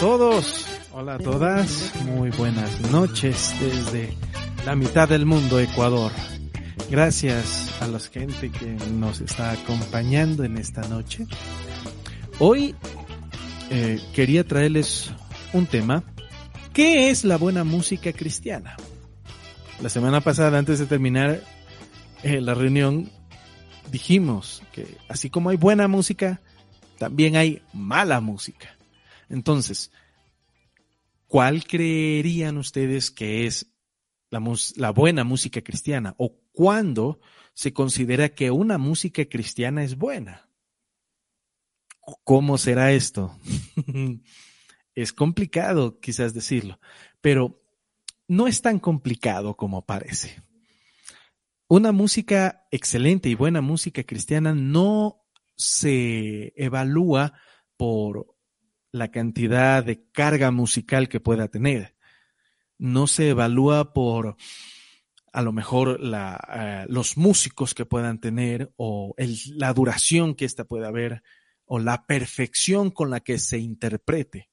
todos, 0.00 0.64
hola 0.92 1.14
a 1.14 1.18
todas, 1.18 1.92
muy 2.04 2.30
buenas 2.30 2.80
noches 2.92 3.52
desde 3.58 4.14
la 4.64 4.76
mitad 4.76 5.08
del 5.08 5.26
mundo, 5.26 5.58
Ecuador. 5.58 6.12
Gracias 6.88 7.82
a 7.82 7.88
la 7.88 7.98
gente 7.98 8.50
que 8.50 8.66
nos 8.92 9.20
está 9.20 9.50
acompañando 9.50 10.44
en 10.44 10.56
esta 10.56 10.82
noche. 10.82 11.26
Hoy 12.38 12.76
eh, 13.70 14.00
quería 14.14 14.46
traerles 14.46 15.12
un 15.52 15.66
tema. 15.66 16.04
¿Qué 16.72 17.10
es 17.10 17.24
la 17.24 17.36
buena 17.36 17.64
música 17.64 18.12
cristiana? 18.12 18.76
La 19.82 19.88
semana 19.88 20.20
pasada, 20.20 20.58
antes 20.58 20.78
de 20.78 20.86
terminar 20.86 21.42
eh, 22.22 22.40
la 22.40 22.54
reunión, 22.54 23.10
dijimos 23.90 24.62
que 24.72 24.86
así 25.08 25.28
como 25.28 25.50
hay 25.50 25.56
buena 25.56 25.88
música, 25.88 26.40
también 26.98 27.34
hay 27.34 27.62
mala 27.72 28.20
música. 28.20 28.77
Entonces, 29.28 29.92
¿cuál 31.26 31.64
creerían 31.64 32.56
ustedes 32.56 33.10
que 33.10 33.46
es 33.46 33.70
la, 34.30 34.90
buena 34.90 35.24
música 35.24 35.60
cristiana? 35.62 36.14
¿O 36.18 36.40
cuándo 36.52 37.20
se 37.54 37.72
considera 37.72 38.30
que 38.30 38.50
una 38.50 38.78
música 38.78 39.24
cristiana 39.26 39.84
es 39.84 39.96
buena? 39.96 40.48
¿Cómo 42.24 42.56
será 42.56 42.92
esto? 42.92 43.38
es 44.94 45.12
complicado 45.12 46.00
quizás 46.00 46.34
decirlo, 46.34 46.80
pero 47.20 47.62
no 48.26 48.46
es 48.46 48.62
tan 48.62 48.78
complicado 48.78 49.56
como 49.56 49.84
parece. 49.84 50.42
Una 51.68 51.92
música 51.92 52.66
excelente 52.70 53.28
y 53.28 53.34
buena 53.34 53.60
música 53.60 54.02
cristiana 54.02 54.54
no 54.54 55.22
se 55.54 56.54
evalúa 56.56 57.34
por 57.76 58.37
la 58.92 59.10
cantidad 59.10 59.84
de 59.84 60.08
carga 60.10 60.50
musical 60.50 61.08
que 61.08 61.20
pueda 61.20 61.48
tener. 61.48 61.96
No 62.78 63.06
se 63.06 63.30
evalúa 63.30 63.92
por 63.92 64.36
a 65.32 65.42
lo 65.42 65.52
mejor 65.52 66.00
la, 66.00 66.38
eh, 66.48 66.86
los 66.88 67.16
músicos 67.16 67.74
que 67.74 67.86
puedan 67.86 68.20
tener 68.20 68.72
o 68.76 69.14
la 69.54 69.72
duración 69.72 70.34
que 70.34 70.44
ésta 70.44 70.64
pueda 70.64 70.88
haber 70.88 71.22
o 71.66 71.78
la 71.78 72.06
perfección 72.06 72.90
con 72.90 73.10
la 73.10 73.20
que 73.20 73.38
se 73.38 73.58
interprete. 73.58 74.50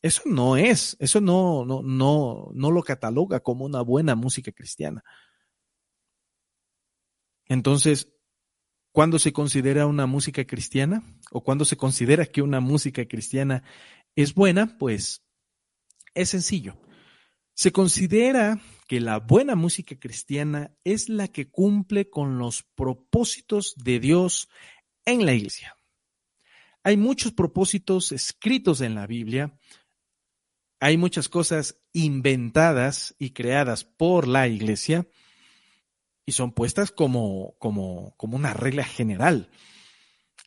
Eso 0.00 0.22
no 0.24 0.56
es, 0.56 0.96
eso 1.00 1.20
no, 1.20 1.64
no, 1.66 1.82
no, 1.82 2.50
no 2.54 2.70
lo 2.70 2.82
cataloga 2.82 3.40
como 3.40 3.64
una 3.64 3.82
buena 3.82 4.14
música 4.14 4.52
cristiana. 4.52 5.04
Entonces, 7.46 8.08
¿Cuándo 8.92 9.18
se 9.18 9.32
considera 9.32 9.86
una 9.86 10.06
música 10.06 10.44
cristiana? 10.44 11.02
¿O 11.30 11.42
cuándo 11.42 11.64
se 11.64 11.76
considera 11.76 12.26
que 12.26 12.42
una 12.42 12.60
música 12.60 13.06
cristiana 13.06 13.62
es 14.16 14.34
buena? 14.34 14.76
Pues 14.78 15.22
es 16.14 16.30
sencillo. 16.30 16.76
Se 17.54 17.72
considera 17.72 18.60
que 18.88 19.00
la 19.00 19.18
buena 19.18 19.54
música 19.54 19.96
cristiana 19.98 20.74
es 20.82 21.08
la 21.08 21.28
que 21.28 21.48
cumple 21.48 22.10
con 22.10 22.38
los 22.38 22.64
propósitos 22.74 23.74
de 23.76 24.00
Dios 24.00 24.48
en 25.04 25.24
la 25.24 25.34
iglesia. 25.34 25.76
Hay 26.82 26.96
muchos 26.96 27.32
propósitos 27.32 28.10
escritos 28.10 28.80
en 28.80 28.94
la 28.94 29.06
Biblia, 29.06 29.56
hay 30.80 30.96
muchas 30.96 31.28
cosas 31.28 31.82
inventadas 31.92 33.14
y 33.18 33.30
creadas 33.30 33.84
por 33.84 34.26
la 34.26 34.48
iglesia, 34.48 35.06
y 36.30 36.32
son 36.32 36.52
puestas 36.52 36.92
como, 36.92 37.56
como, 37.58 38.14
como 38.16 38.36
una 38.36 38.54
regla 38.54 38.84
general, 38.84 39.50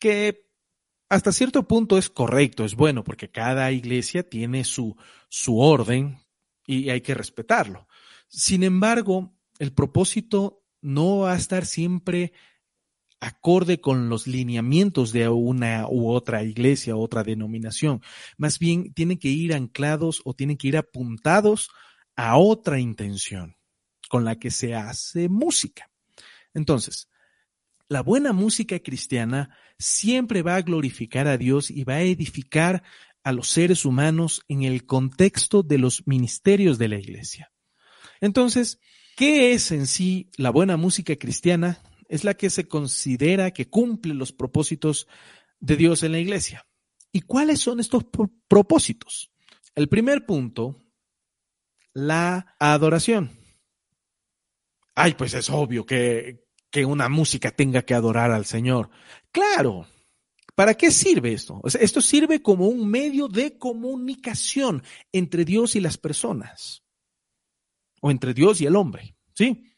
que 0.00 0.48
hasta 1.10 1.30
cierto 1.30 1.68
punto 1.68 1.98
es 1.98 2.08
correcto, 2.08 2.64
es 2.64 2.74
bueno, 2.74 3.04
porque 3.04 3.30
cada 3.30 3.70
iglesia 3.70 4.22
tiene 4.26 4.64
su, 4.64 4.96
su 5.28 5.58
orden 5.58 6.20
y 6.66 6.88
hay 6.88 7.02
que 7.02 7.12
respetarlo. 7.12 7.86
Sin 8.28 8.62
embargo, 8.62 9.36
el 9.58 9.74
propósito 9.74 10.64
no 10.80 11.18
va 11.18 11.34
a 11.34 11.36
estar 11.36 11.66
siempre 11.66 12.32
acorde 13.20 13.82
con 13.82 14.08
los 14.08 14.26
lineamientos 14.26 15.12
de 15.12 15.28
una 15.28 15.86
u 15.86 16.08
otra 16.08 16.44
iglesia, 16.44 16.96
otra 16.96 17.24
denominación. 17.24 18.00
Más 18.38 18.58
bien 18.58 18.94
tienen 18.94 19.18
que 19.18 19.28
ir 19.28 19.52
anclados 19.52 20.22
o 20.24 20.32
tienen 20.32 20.56
que 20.56 20.68
ir 20.68 20.78
apuntados 20.78 21.68
a 22.16 22.38
otra 22.38 22.80
intención 22.80 23.54
con 24.08 24.24
la 24.24 24.38
que 24.38 24.50
se 24.50 24.74
hace 24.74 25.28
música. 25.28 25.90
Entonces, 26.52 27.08
la 27.88 28.00
buena 28.00 28.32
música 28.32 28.78
cristiana 28.78 29.56
siempre 29.78 30.42
va 30.42 30.56
a 30.56 30.62
glorificar 30.62 31.28
a 31.28 31.36
Dios 31.36 31.70
y 31.70 31.84
va 31.84 31.94
a 31.94 32.02
edificar 32.02 32.82
a 33.22 33.32
los 33.32 33.48
seres 33.48 33.84
humanos 33.84 34.42
en 34.48 34.62
el 34.62 34.86
contexto 34.86 35.62
de 35.62 35.78
los 35.78 36.06
ministerios 36.06 36.78
de 36.78 36.88
la 36.88 36.98
iglesia. 36.98 37.52
Entonces, 38.20 38.78
¿qué 39.16 39.52
es 39.52 39.72
en 39.72 39.86
sí 39.86 40.30
la 40.36 40.50
buena 40.50 40.76
música 40.76 41.16
cristiana? 41.16 41.82
Es 42.08 42.24
la 42.24 42.34
que 42.34 42.50
se 42.50 42.68
considera 42.68 43.50
que 43.50 43.68
cumple 43.68 44.14
los 44.14 44.32
propósitos 44.32 45.08
de 45.60 45.76
Dios 45.76 46.02
en 46.02 46.12
la 46.12 46.18
iglesia. 46.18 46.66
¿Y 47.12 47.22
cuáles 47.22 47.60
son 47.60 47.80
estos 47.80 48.04
propósitos? 48.48 49.30
El 49.74 49.88
primer 49.88 50.26
punto, 50.26 50.80
la 51.92 52.56
adoración. 52.58 53.30
Ay, 54.94 55.14
pues 55.14 55.34
es 55.34 55.50
obvio 55.50 55.84
que, 55.84 56.44
que 56.70 56.84
una 56.84 57.08
música 57.08 57.50
tenga 57.50 57.82
que 57.82 57.94
adorar 57.94 58.30
al 58.30 58.44
Señor. 58.44 58.90
Claro. 59.32 59.86
¿Para 60.54 60.74
qué 60.74 60.90
sirve 60.92 61.32
esto? 61.32 61.60
esto 61.64 62.00
sirve 62.00 62.40
como 62.40 62.68
un 62.68 62.88
medio 62.88 63.26
de 63.26 63.58
comunicación 63.58 64.84
entre 65.12 65.44
Dios 65.44 65.74
y 65.74 65.80
las 65.80 65.98
personas. 65.98 66.84
O 68.00 68.10
entre 68.10 68.34
Dios 68.34 68.60
y 68.60 68.66
el 68.66 68.76
hombre. 68.76 69.16
¿Sí? 69.34 69.72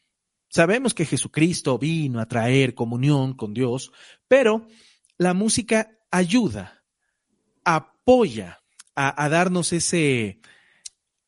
Sabemos 0.49 0.93
que 0.93 1.05
Jesucristo 1.05 1.79
vino 1.79 2.19
a 2.19 2.27
traer 2.27 2.75
comunión 2.75 3.33
con 3.33 3.53
Dios, 3.53 3.91
pero 4.27 4.67
la 5.17 5.33
música 5.33 5.99
ayuda, 6.11 6.83
apoya 7.63 8.59
a, 8.95 9.23
a 9.23 9.29
darnos 9.29 9.73
ese, 9.73 10.39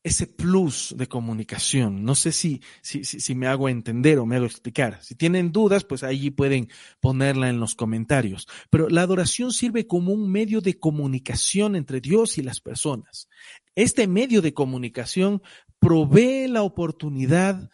ese 0.02 0.26
plus 0.26 0.94
de 0.96 1.08
comunicación. 1.08 2.04
No 2.04 2.14
sé 2.14 2.32
si, 2.32 2.62
si, 2.82 3.04
si, 3.04 3.34
me 3.34 3.46
hago 3.46 3.68
entender 3.68 4.18
o 4.18 4.26
me 4.26 4.36
hago 4.36 4.46
explicar. 4.46 5.02
Si 5.02 5.14
tienen 5.14 5.52
dudas, 5.52 5.84
pues 5.84 6.02
allí 6.02 6.30
pueden 6.30 6.68
ponerla 7.00 7.50
en 7.50 7.60
los 7.60 7.74
comentarios. 7.74 8.48
Pero 8.70 8.88
la 8.88 9.02
adoración 9.02 9.52
sirve 9.52 9.86
como 9.86 10.12
un 10.12 10.30
medio 10.30 10.60
de 10.60 10.78
comunicación 10.78 11.76
entre 11.76 12.00
Dios 12.00 12.38
y 12.38 12.42
las 12.42 12.60
personas. 12.60 13.28
Este 13.74 14.06
medio 14.06 14.40
de 14.40 14.54
comunicación 14.54 15.42
provee 15.78 16.48
la 16.48 16.62
oportunidad 16.62 17.70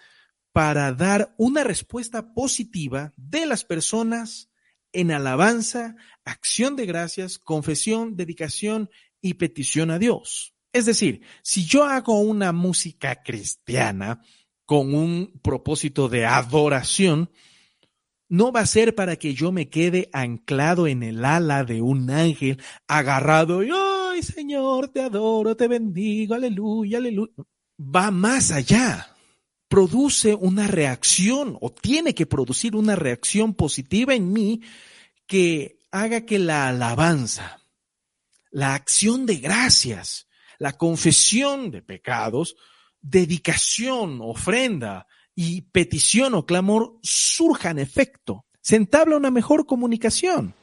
para 0.52 0.92
dar 0.92 1.34
una 1.36 1.64
respuesta 1.64 2.32
positiva 2.34 3.12
de 3.16 3.46
las 3.46 3.64
personas 3.64 4.50
en 4.92 5.12
alabanza, 5.12 5.96
acción 6.24 6.74
de 6.74 6.86
gracias, 6.86 7.38
confesión, 7.38 8.16
dedicación 8.16 8.88
y 9.20 9.34
petición 9.34 9.90
a 9.90 9.98
Dios. 9.98 10.55
Es 10.72 10.86
decir, 10.86 11.22
si 11.42 11.64
yo 11.64 11.84
hago 11.84 12.20
una 12.20 12.52
música 12.52 13.22
cristiana 13.22 14.20
con 14.64 14.94
un 14.94 15.40
propósito 15.42 16.08
de 16.08 16.26
adoración, 16.26 17.30
no 18.28 18.50
va 18.52 18.60
a 18.60 18.66
ser 18.66 18.94
para 18.94 19.16
que 19.16 19.34
yo 19.34 19.52
me 19.52 19.68
quede 19.68 20.10
anclado 20.12 20.86
en 20.86 21.02
el 21.02 21.24
ala 21.24 21.64
de 21.64 21.80
un 21.80 22.10
ángel, 22.10 22.60
agarrado 22.88 23.62
y, 23.62 23.70
ay 23.72 24.22
Señor, 24.22 24.88
te 24.88 25.00
adoro, 25.00 25.56
te 25.56 25.68
bendigo, 25.68 26.34
aleluya, 26.34 26.98
aleluya. 26.98 27.32
Va 27.78 28.10
más 28.10 28.50
allá. 28.50 29.12
Produce 29.68 30.34
una 30.34 30.66
reacción 30.66 31.58
o 31.60 31.70
tiene 31.72 32.14
que 32.14 32.26
producir 32.26 32.76
una 32.76 32.94
reacción 32.96 33.54
positiva 33.54 34.14
en 34.14 34.32
mí 34.32 34.62
que 35.26 35.80
haga 35.90 36.24
que 36.24 36.38
la 36.38 36.68
alabanza, 36.68 37.60
la 38.50 38.74
acción 38.74 39.26
de 39.26 39.36
gracias, 39.36 40.25
la 40.58 40.72
confesión 40.72 41.70
de 41.70 41.82
pecados, 41.82 42.56
dedicación, 43.00 44.18
ofrenda 44.20 45.06
y 45.34 45.62
petición 45.62 46.34
o 46.34 46.46
clamor 46.46 46.94
surjan 47.02 47.78
efecto. 47.78 48.44
Se 48.60 48.76
entabla 48.76 49.16
una 49.16 49.30
mejor 49.30 49.66
comunicación. 49.66 50.54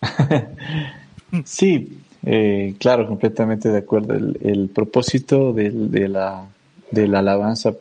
sí, 1.44 1.98
eh, 2.24 2.74
claro, 2.78 3.06
completamente 3.06 3.68
de 3.68 3.78
acuerdo. 3.78 4.14
El, 4.14 4.70
propósito 4.74 5.52
de, 5.52 6.08
la, 6.08 6.46
de 6.90 7.08
la 7.08 7.18
alabanza, 7.18 7.74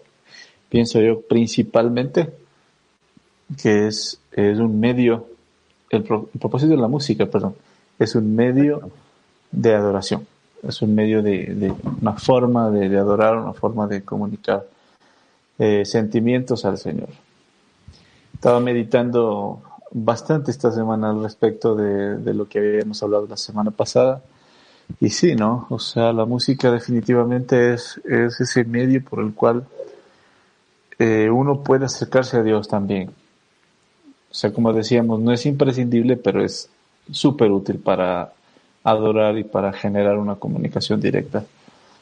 pienso 0.69 0.99
yo 1.01 1.21
principalmente, 1.21 2.29
que 3.61 3.87
es, 3.87 4.19
es 4.31 4.59
un 4.59 4.79
medio, 4.79 5.27
el, 5.89 5.99
el 5.99 6.39
propósito 6.39 6.71
de 6.71 6.81
la 6.81 6.87
música, 6.87 7.25
perdón, 7.27 7.55
es 7.99 8.15
un 8.15 8.35
medio 8.35 8.91
de 9.51 9.75
adoración 9.75 10.27
es 10.67 10.81
un 10.81 10.95
medio 10.95 11.21
de, 11.21 11.73
una 12.01 12.13
forma 12.13 12.69
de, 12.69 12.97
adorar, 12.97 13.37
una 13.37 13.53
forma 13.53 13.87
de 13.87 14.03
comunicar 14.03 14.65
eh, 15.59 15.85
sentimientos 15.85 16.65
al 16.65 16.77
Señor. 16.77 17.09
Estaba 18.33 18.59
meditando 18.59 19.61
bastante 19.91 20.51
esta 20.51 20.71
semana 20.71 21.11
al 21.11 21.21
respecto 21.21 21.75
de, 21.75 22.33
lo 22.33 22.47
que 22.47 22.59
habíamos 22.59 23.01
hablado 23.03 23.27
la 23.27 23.37
semana 23.37 23.71
pasada 23.71 24.21
y 24.99 25.09
sí, 25.09 25.35
¿no? 25.35 25.67
O 25.69 25.79
sea, 25.79 26.11
la 26.11 26.25
música 26.25 26.71
definitivamente 26.71 27.73
es, 27.73 28.01
es 28.05 28.41
ese 28.41 28.63
medio 28.63 29.03
por 29.03 29.19
el 29.19 29.33
cual 29.33 29.65
eh, 30.99 31.29
uno 31.29 31.61
puede 31.61 31.85
acercarse 31.85 32.37
a 32.37 32.43
Dios 32.43 32.67
también. 32.67 33.09
O 34.31 34.33
sea, 34.33 34.51
como 34.51 34.73
decíamos, 34.73 35.19
no 35.19 35.31
es 35.31 35.45
imprescindible, 35.45 36.17
pero 36.17 36.43
es 36.43 36.69
súper 37.11 37.51
útil 37.51 37.77
para 37.77 38.33
adorar 38.83 39.37
y 39.37 39.43
para 39.43 39.73
generar 39.73 40.17
una 40.17 40.35
comunicación 40.35 40.99
directa 40.99 41.45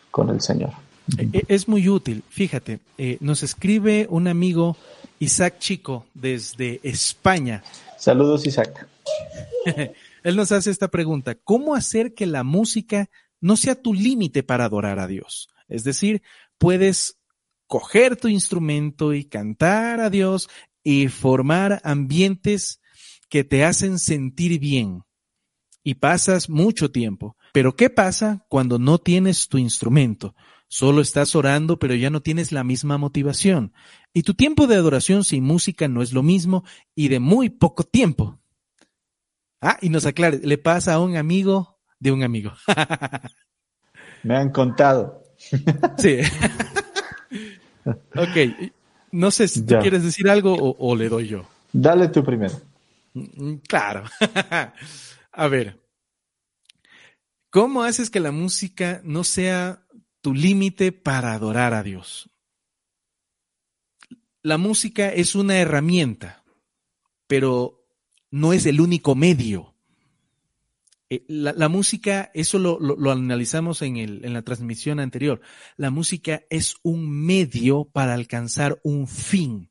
con 0.10 0.30
el 0.30 0.42
Señor. 0.42 0.72
E, 1.18 1.30
e, 1.34 1.46
es 1.48 1.68
muy 1.68 1.88
útil. 1.90 2.24
Fíjate, 2.30 2.80
eh, 2.98 3.18
nos 3.20 3.44
escribe 3.44 4.08
un 4.10 4.28
amigo 4.28 4.78
Isaac 5.20 5.60
Chico 5.60 6.06
desde 6.14 6.80
España. 6.84 7.64
Saludos, 7.98 8.46
Isaac. 8.46 8.88
Él 10.24 10.36
nos 10.36 10.52
hace 10.52 10.70
esta 10.70 10.90
pregunta, 10.90 11.36
¿cómo 11.36 11.76
hacer 11.76 12.14
que 12.14 12.26
la 12.26 12.44
música 12.44 13.10
no 13.40 13.58
sea 13.58 13.76
tu 13.76 13.94
límite 13.94 14.44
para 14.44 14.66
adorar 14.66 15.00
a 15.00 15.08
Dios? 15.08 15.50
Es 15.68 15.84
decir, 15.84 16.22
puedes 16.58 17.18
coger 17.68 18.18
tu 18.18 18.28
instrumento 18.28 19.14
y 19.14 19.26
cantar 19.26 20.00
a 20.00 20.10
Dios 20.10 20.50
y 20.84 21.08
formar 21.08 21.82
ambientes 21.84 22.82
que 23.30 23.44
te 23.44 23.64
hacen 23.64 23.98
sentir 23.98 24.60
bien. 24.60 25.04
Y 25.84 25.96
pasas 25.96 26.50
mucho 26.50 26.92
tiempo. 26.92 27.36
Pero 27.54 27.76
¿qué 27.76 27.90
pasa 27.90 28.46
cuando 28.50 28.78
no 28.80 28.98
tienes 28.98 29.48
tu 29.48 29.58
instrumento? 29.58 30.36
Solo 30.68 31.02
estás 31.02 31.36
orando, 31.36 31.80
pero 31.80 31.96
ya 31.96 32.10
no 32.10 32.22
tienes 32.22 32.52
la 32.52 32.64
misma 32.64 32.98
motivación. 32.98 33.74
Y 34.14 34.24
tu 34.24 34.36
tiempo 34.36 34.68
de 34.68 34.76
adoración 34.76 35.24
sin 35.24 35.44
música 35.44 35.88
no 35.88 36.02
es 36.02 36.14
lo 36.14 36.24
mismo 36.24 36.64
y 36.96 37.10
de 37.10 37.20
muy 37.20 37.50
poco 37.50 37.84
tiempo. 37.84 38.40
Ah, 39.60 39.78
y 39.82 39.90
nos 39.90 40.06
aclare, 40.06 40.40
le 40.44 40.58
pasa 40.58 40.94
a 40.94 41.00
un 41.00 41.18
amigo 41.18 41.80
de 42.00 42.12
un 42.12 42.24
amigo. 42.24 42.54
Me 44.24 44.36
han 44.36 44.50
contado. 44.52 45.24
Sí. 45.98 46.20
ok, 47.86 48.72
no 49.12 49.32
sé 49.32 49.48
si 49.48 49.66
tú 49.66 49.76
quieres 49.82 50.04
decir 50.04 50.30
algo 50.30 50.56
o, 50.56 50.96
le 50.96 51.10
doy 51.10 51.28
yo. 51.28 51.46
Dale 51.74 52.08
tú 52.10 52.24
primero. 52.24 52.54
Mm, 53.14 53.56
claro. 53.68 54.04
a 55.32 55.48
ver, 55.48 55.80
¿cómo 57.50 57.84
haces 57.84 58.10
que 58.10 58.20
la 58.20 58.32
música 58.32 59.02
no 59.04 59.24
sea 59.24 59.86
tu 60.22 60.34
límite 60.34 60.92
para 60.92 61.34
adorar 61.34 61.74
a 61.74 61.84
Dios? 61.84 62.30
La 64.44 64.58
música 64.58 65.10
es 65.10 65.36
una 65.36 65.58
herramienta, 65.58 66.44
pero 67.28 67.86
no 68.32 68.54
es 68.54 68.66
el 68.66 68.82
único 68.82 69.16
medio. 69.16 69.76
Eh, 71.10 71.26
la, 71.28 71.68
música, 71.70 72.32
eso 72.34 72.58
lo, 72.58 73.12
analizamos 73.12 73.82
en, 73.82 73.98
el, 73.98 74.26
en 74.26 74.34
la 74.34 74.42
transmisión 74.42 75.00
anterior, 75.00 75.42
la 75.76 75.92
música 75.92 76.44
es 76.50 76.76
un 76.84 77.10
medio 77.10 77.86
para 77.86 78.14
alcanzar 78.14 78.80
un 78.84 79.08
fin. 79.08 79.70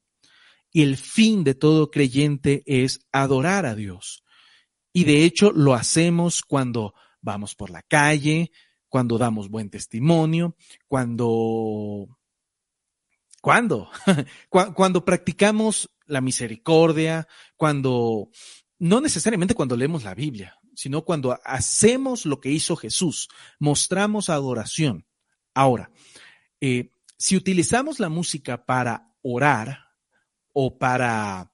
Y 0.71 0.83
el 0.83 0.97
fin 0.97 1.43
de 1.43 1.55
todo 1.55 1.91
creyente 1.91 2.63
es 2.67 3.09
adorar 3.11 3.67
a 3.67 3.75
Dios. 3.75 4.23
Y 4.93 5.05
de 5.05 5.25
hecho 5.25 5.53
lo 5.53 5.75
hacemos 5.75 6.43
cuando 6.43 6.95
vamos 7.21 7.55
por 7.55 7.71
la 7.71 7.83
calle, 7.83 8.51
cuando 8.89 9.19
damos 9.19 9.49
buen 9.49 9.71
testimonio, 9.71 10.57
cuando... 10.89 12.19
¿Cuándo? 13.41 13.89
cuando 14.51 15.05
practicamos 15.05 15.89
la 16.05 16.21
misericordia, 16.21 17.27
cuando, 17.57 18.29
no 18.79 19.01
necesariamente 19.01 19.55
cuando 19.55 19.77
leemos 19.77 20.05
la 20.05 20.15
Biblia, 20.15 20.59
sino 20.75 21.05
cuando 21.05 21.39
hacemos 21.45 22.27
lo 22.27 22.41
que 22.41 22.51
hizo 22.51 22.77
Jesús, 22.77 23.29
mostramos 23.59 24.29
adoración. 24.29 25.07
Ahora, 25.55 25.91
eh, 26.61 26.91
si 27.17 27.37
utilizamos 27.37 28.01
la 28.01 28.09
música 28.09 28.67
para 28.67 29.15
orar 29.23 29.91
o 30.53 30.79
para 30.79 31.50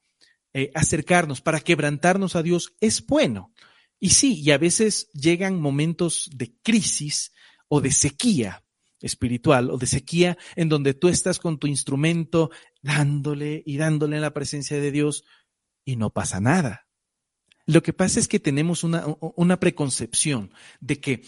eh, 0.59 0.71
acercarnos, 0.73 1.43
para 1.43 1.61
quebrantarnos 1.61 2.35
a 2.35 2.43
Dios, 2.43 2.73
es 2.81 3.05
bueno. 3.05 3.53
Y 4.01 4.09
sí, 4.09 4.41
y 4.41 4.53
a 4.53 4.57
veces 4.57 5.11
llegan 5.13 5.61
momentos 5.61 6.31
de 6.35 6.57
crisis 6.63 7.35
o 7.69 7.83
de 7.83 7.93
sequía 7.93 8.65
espiritual 9.03 9.71
o 9.71 9.77
de 9.77 9.87
sequía 9.87 10.39
en 10.55 10.71
donde 10.71 10.95
tú 10.95 11.09
estás 11.09 11.39
con 11.41 11.59
tu 11.59 11.67
instrumento 11.67 12.51
dándole 12.81 13.63
y 13.67 13.77
dándole 13.77 14.17
en 14.17 14.23
la 14.23 14.33
presencia 14.33 14.81
de 14.81 14.91
Dios 14.91 15.25
y 15.85 15.97
no 15.97 16.09
pasa 16.09 16.41
nada. 16.41 16.89
Lo 17.67 17.83
que 17.83 17.93
pasa 17.93 18.19
es 18.19 18.27
que 18.27 18.41
tenemos 18.41 18.83
una, 18.83 19.05
una 19.21 19.61
preconcepción 19.61 20.55
de 20.81 21.01
que 21.01 21.23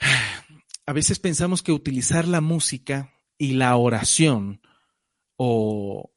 a 0.86 0.94
veces 0.94 1.18
pensamos 1.18 1.62
que 1.62 1.72
utilizar 1.72 2.26
la 2.26 2.40
música 2.40 3.12
y 3.36 3.52
la 3.52 3.76
oración 3.76 4.62
o 5.36 6.10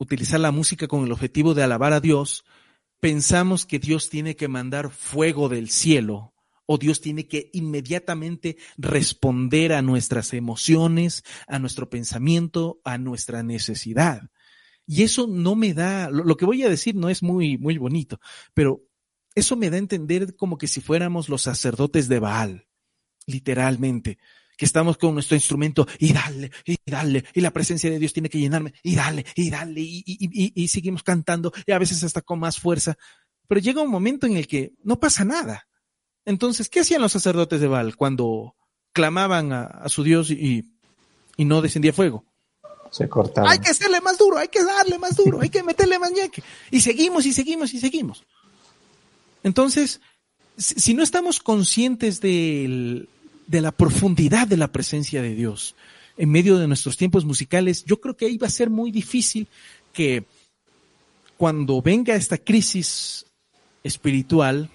utilizar 0.00 0.40
la 0.40 0.50
música 0.50 0.88
con 0.88 1.04
el 1.04 1.12
objetivo 1.12 1.54
de 1.54 1.62
alabar 1.62 1.92
a 1.92 2.00
Dios, 2.00 2.44
pensamos 3.00 3.66
que 3.66 3.78
Dios 3.78 4.08
tiene 4.08 4.34
que 4.34 4.48
mandar 4.48 4.90
fuego 4.90 5.48
del 5.48 5.68
cielo 5.68 6.34
o 6.64 6.78
Dios 6.78 7.00
tiene 7.00 7.28
que 7.28 7.50
inmediatamente 7.52 8.56
responder 8.78 9.72
a 9.72 9.82
nuestras 9.82 10.32
emociones, 10.32 11.22
a 11.46 11.58
nuestro 11.58 11.90
pensamiento, 11.90 12.80
a 12.82 12.96
nuestra 12.96 13.42
necesidad. 13.42 14.30
Y 14.86 15.02
eso 15.02 15.26
no 15.26 15.54
me 15.54 15.74
da, 15.74 16.08
lo, 16.10 16.36
que 16.36 16.46
voy 16.46 16.62
a 16.62 16.70
decir 16.70 16.94
no 16.94 17.10
es 17.10 17.22
muy, 17.22 17.58
muy 17.58 17.76
bonito, 17.76 18.20
pero 18.54 18.82
eso 19.34 19.54
me 19.54 19.68
da 19.68 19.76
a 19.76 19.80
entender 19.80 20.34
como 20.34 20.56
que 20.56 20.66
si 20.66 20.80
fuéramos 20.80 21.28
los 21.28 21.42
sacerdotes 21.42 22.08
de 22.08 22.20
Baal, 22.20 22.66
literalmente, 23.26 24.18
que 24.60 24.66
estamos 24.66 24.98
con 24.98 25.14
nuestro 25.14 25.36
instrumento 25.36 25.88
y 25.98 26.12
dale, 26.12 26.50
y 26.66 26.76
dale, 26.84 27.24
y 27.32 27.40
la 27.40 27.50
presencia 27.50 27.90
de 27.90 27.98
Dios 27.98 28.12
tiene 28.12 28.28
que 28.28 28.38
llenarme, 28.38 28.74
y 28.82 28.94
dale, 28.94 29.24
y 29.34 29.48
dale, 29.48 29.80
y, 29.80 30.04
y, 30.06 30.52
y 30.54 30.68
seguimos 30.68 31.02
cantando, 31.02 31.50
y 31.64 31.72
a 31.72 31.78
veces 31.78 32.04
hasta 32.04 32.20
con 32.20 32.40
más 32.40 32.60
fuerza. 32.60 32.98
Pero 33.48 33.58
llega 33.58 33.80
un 33.80 33.90
momento 33.90 34.26
en 34.26 34.36
el 34.36 34.46
que 34.46 34.74
no 34.82 35.00
pasa 35.00 35.24
nada. 35.24 35.66
Entonces, 36.26 36.68
¿qué 36.68 36.80
hacían 36.80 37.00
los 37.00 37.10
sacerdotes 37.10 37.58
de 37.58 37.68
Baal 37.68 37.96
cuando 37.96 38.54
clamaban 38.92 39.50
a, 39.54 39.88
su 39.88 40.02
Dios 40.02 40.30
y, 40.30 40.66
no 41.38 41.62
descendía 41.62 41.94
fuego? 41.94 42.26
Se 42.90 43.08
cortaban. 43.08 43.50
Hay 43.50 43.60
que 43.60 43.70
hacerle 43.70 44.02
más 44.02 44.18
duro, 44.18 44.36
hay 44.36 44.48
que 44.48 44.62
darle 44.62 44.98
más 44.98 45.16
duro, 45.16 45.40
hay 45.40 45.48
que 45.48 45.62
meterle 45.62 45.98
más 45.98 46.12
ñeque. 46.12 46.42
Y 46.70 46.82
seguimos 46.82 47.24
y 47.24 47.32
seguimos 47.32 47.72
y 47.72 47.80
seguimos. 47.80 48.26
Entonces, 49.42 50.02
si, 50.58 50.92
no 50.92 51.02
estamos 51.02 51.40
conscientes 51.40 52.20
de 53.50 53.60
la 53.60 53.72
profundidad 53.72 54.46
de 54.46 54.56
la 54.56 54.70
presencia 54.70 55.20
de 55.20 55.34
Dios 55.34 55.74
en 56.16 56.30
medio 56.30 56.58
de 56.58 56.68
nuestros 56.68 56.96
tiempos 56.96 57.24
musicales, 57.24 57.84
yo 57.84 58.00
creo 58.00 58.16
que 58.16 58.26
ahí 58.26 58.38
va 58.38 58.46
a 58.46 58.50
ser 58.50 58.70
muy 58.70 58.90
difícil 58.90 59.48
que 59.92 60.24
cuando 61.36 61.80
venga 61.82 62.14
esta 62.14 62.38
crisis 62.38 63.26
espiritual, 63.82 64.70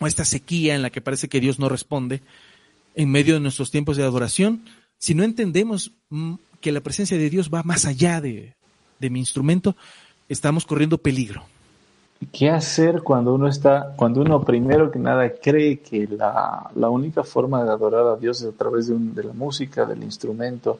o 0.00 0.06
esta 0.06 0.24
sequía 0.24 0.74
en 0.74 0.82
la 0.82 0.90
que 0.90 1.00
parece 1.00 1.28
que 1.28 1.40
Dios 1.40 1.58
no 1.58 1.68
responde 1.68 2.22
en 2.94 3.10
medio 3.10 3.34
de 3.34 3.40
nuestros 3.40 3.70
tiempos 3.70 3.96
de 3.96 4.02
adoración, 4.02 4.64
si 4.98 5.14
no 5.14 5.22
entendemos 5.22 5.92
mm, 6.08 6.34
que 6.60 6.72
la 6.72 6.80
presencia 6.80 7.16
de 7.16 7.30
Dios 7.30 7.50
va 7.52 7.62
más 7.62 7.84
allá 7.84 8.20
de, 8.20 8.54
mi 8.98 9.18
instrumento, 9.18 9.76
estamos 10.28 10.64
corriendo 10.64 10.98
peligro. 10.98 11.46
¿Qué 12.32 12.50
hacer 12.50 13.02
cuando 13.02 13.34
uno 13.34 13.48
está, 13.48 13.94
cuando 13.96 14.20
uno 14.20 14.42
primero 14.42 14.90
que 14.90 14.98
nada 14.98 15.32
cree 15.42 15.80
que 15.80 16.06
la, 16.06 16.70
única 16.90 17.24
forma 17.24 17.64
de 17.64 17.70
adorar 17.70 18.06
a 18.06 18.16
Dios 18.16 18.42
es 18.42 18.48
a 18.48 18.56
través 18.56 18.88
de, 18.88 18.96
de 18.98 19.24
la 19.24 19.32
música, 19.32 19.86
del 19.86 20.02
instrumento? 20.02 20.78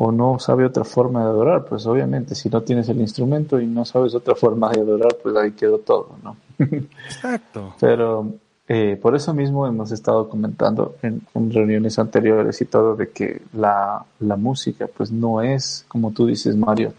o 0.00 0.12
no 0.12 0.38
sabe 0.38 0.64
otra 0.64 0.84
forma 0.84 1.24
de 1.24 1.30
adorar, 1.30 1.64
pues 1.64 1.86
obviamente 1.86 2.34
si 2.34 2.48
no 2.48 2.62
tienes 2.62 2.88
el 2.88 3.00
instrumento 3.00 3.60
y 3.60 3.66
no 3.66 3.84
sabes 3.84 4.14
otra 4.14 4.34
forma 4.34 4.70
de 4.70 4.80
adorar, 4.80 5.16
pues 5.20 5.34
ahí 5.36 5.52
quedó 5.52 5.78
todo, 5.78 6.10
¿no? 6.22 6.36
Exacto. 6.58 7.74
Pero 7.80 8.32
eh, 8.68 8.98
por 9.00 9.16
eso 9.16 9.32
mismo 9.34 9.66
hemos 9.66 9.90
estado 9.90 10.28
comentando 10.28 10.96
en, 11.02 11.22
reuniones 11.50 11.98
anteriores 11.98 12.60
y 12.60 12.66
todo 12.66 12.94
de 12.96 13.08
que 13.10 13.42
la, 13.54 14.04
la, 14.20 14.36
música 14.36 14.86
pues 14.94 15.10
no 15.10 15.40
es, 15.42 15.84
como 15.88 16.12
tú 16.12 16.26
dices 16.26 16.54
Mario, 16.54 16.92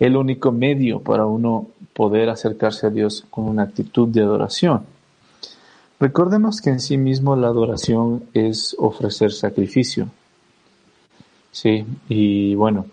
el 0.00 0.16
único 0.16 0.50
medio 0.50 1.00
para 1.00 1.26
uno 1.26 1.68
poder 1.92 2.28
acercarse 2.30 2.88
a 2.88 2.90
Dios 2.90 3.24
con 3.30 3.44
una 3.44 3.62
actitud 3.62 4.08
de 4.08 4.22
adoración. 4.22 4.82
Recordemos 6.00 6.60
que 6.60 6.70
en 6.70 6.80
sí 6.80 6.96
mismo 6.96 7.36
la 7.36 7.48
adoración 7.48 8.24
es 8.32 8.74
ofrecer 8.78 9.32
sacrificio, 9.32 10.08
Sí, 11.52 11.84
y 12.08 12.54
bueno, 12.54 12.86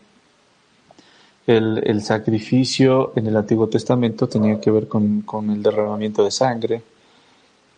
el, 1.45 1.81
el, 1.85 2.01
sacrificio 2.01 3.13
en 3.15 3.27
el 3.27 3.37
Antiguo 3.37 3.67
Testamento 3.67 4.27
tenía 4.27 4.59
que 4.59 4.71
ver 4.71 4.87
con, 4.87 5.21
con 5.21 5.51
el 5.51 5.61
derramamiento 5.61 6.23
de 6.23 6.31
sangre, 6.31 6.81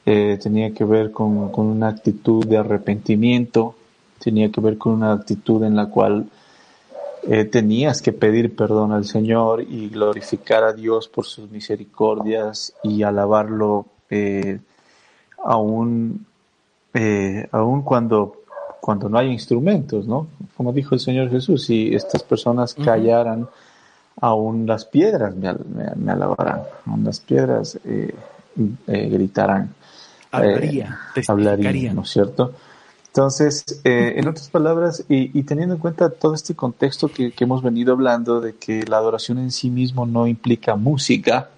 eh, 0.06 0.40
tenía 0.42 0.74
que 0.74 0.86
ver 0.86 1.12
con, 1.12 1.52
con, 1.52 1.66
una 1.68 1.90
actitud 1.90 2.46
de 2.46 2.58
arrepentimiento, 2.58 3.76
tenía 4.20 4.50
que 4.50 4.62
ver 4.62 4.78
con 4.78 4.94
una 4.94 5.12
actitud 5.12 5.64
en 5.64 5.76
la 5.76 5.88
cual 5.88 6.30
eh, 7.30 7.46
tenías 7.46 8.02
que 8.02 8.12
pedir 8.12 8.56
perdón 8.56 8.92
al 8.92 9.06
Señor 9.06 9.62
y 9.62 9.90
glorificar 9.90 10.64
a 10.64 10.74
Dios 10.74 11.08
por 11.08 11.26
sus 11.26 11.50
misericordias 11.50 12.74
y 12.84 13.04
alabarlo 13.04 13.86
eh, 14.10 14.60
aún 15.46 16.26
eh, 16.94 17.48
aun 17.52 17.84
cuando, 17.84 18.44
cuando 18.82 19.10
no 19.10 19.20
hay 19.20 19.28
instrumentos, 19.28 20.08
¿no? 20.08 20.28
Como 20.58 20.74
dijo 20.74 20.96
el 20.96 21.02
Señor 21.02 21.30
Jesús, 21.30 21.66
si 21.66 21.94
estas 21.94 22.24
personas 22.24 22.74
callaran, 22.74 23.48
aún 24.22 24.66
las 24.66 24.86
piedras 24.86 25.36
me, 25.36 25.54
me, 25.96 26.12
alabarán, 26.12 26.64
aún 26.88 27.04
las 27.04 27.20
piedras 27.20 27.80
eh, 27.86 28.14
eh, 28.88 29.10
gritarán. 29.10 29.74
Hablaría, 30.32 30.98
hablaría, 31.28 31.94
¿no 31.94 32.02
es 32.02 32.10
cierto? 32.10 32.54
Entonces, 33.10 33.82
en 33.84 34.28
otras 34.28 34.50
palabras, 34.50 35.04
y, 35.10 35.42
teniendo 35.44 35.76
en 35.76 35.82
cuenta 35.82 36.12
todo 36.12 36.36
este 36.36 36.56
contexto 36.56 37.08
que, 37.08 37.34
hemos 37.40 37.64
venido 37.64 37.94
hablando 37.94 38.40
de 38.40 38.56
que 38.56 38.84
la 38.84 38.98
adoración 38.98 39.40
en 39.40 39.52
sí 39.52 39.72
mismo 39.72 40.06
no 40.06 40.28
implica 40.28 40.76
música, 40.76 41.50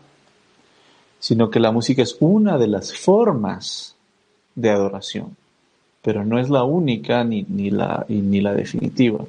sino 1.20 1.50
que 1.50 1.60
la 1.60 1.72
música 1.72 2.01
es 2.01 2.15
una 2.22 2.58
de 2.58 2.67
las 2.67 2.93
formas 2.98 3.96
de 4.55 4.70
adoración, 4.70 5.36
pero 6.01 6.24
no 6.24 6.39
es 6.39 6.50
la 6.50 6.63
única 6.63 7.24
ni, 7.25 7.43
ni, 7.43 7.70
la, 7.70 8.05
ni 8.08 8.39
la 8.39 8.53
definitiva. 8.53 9.25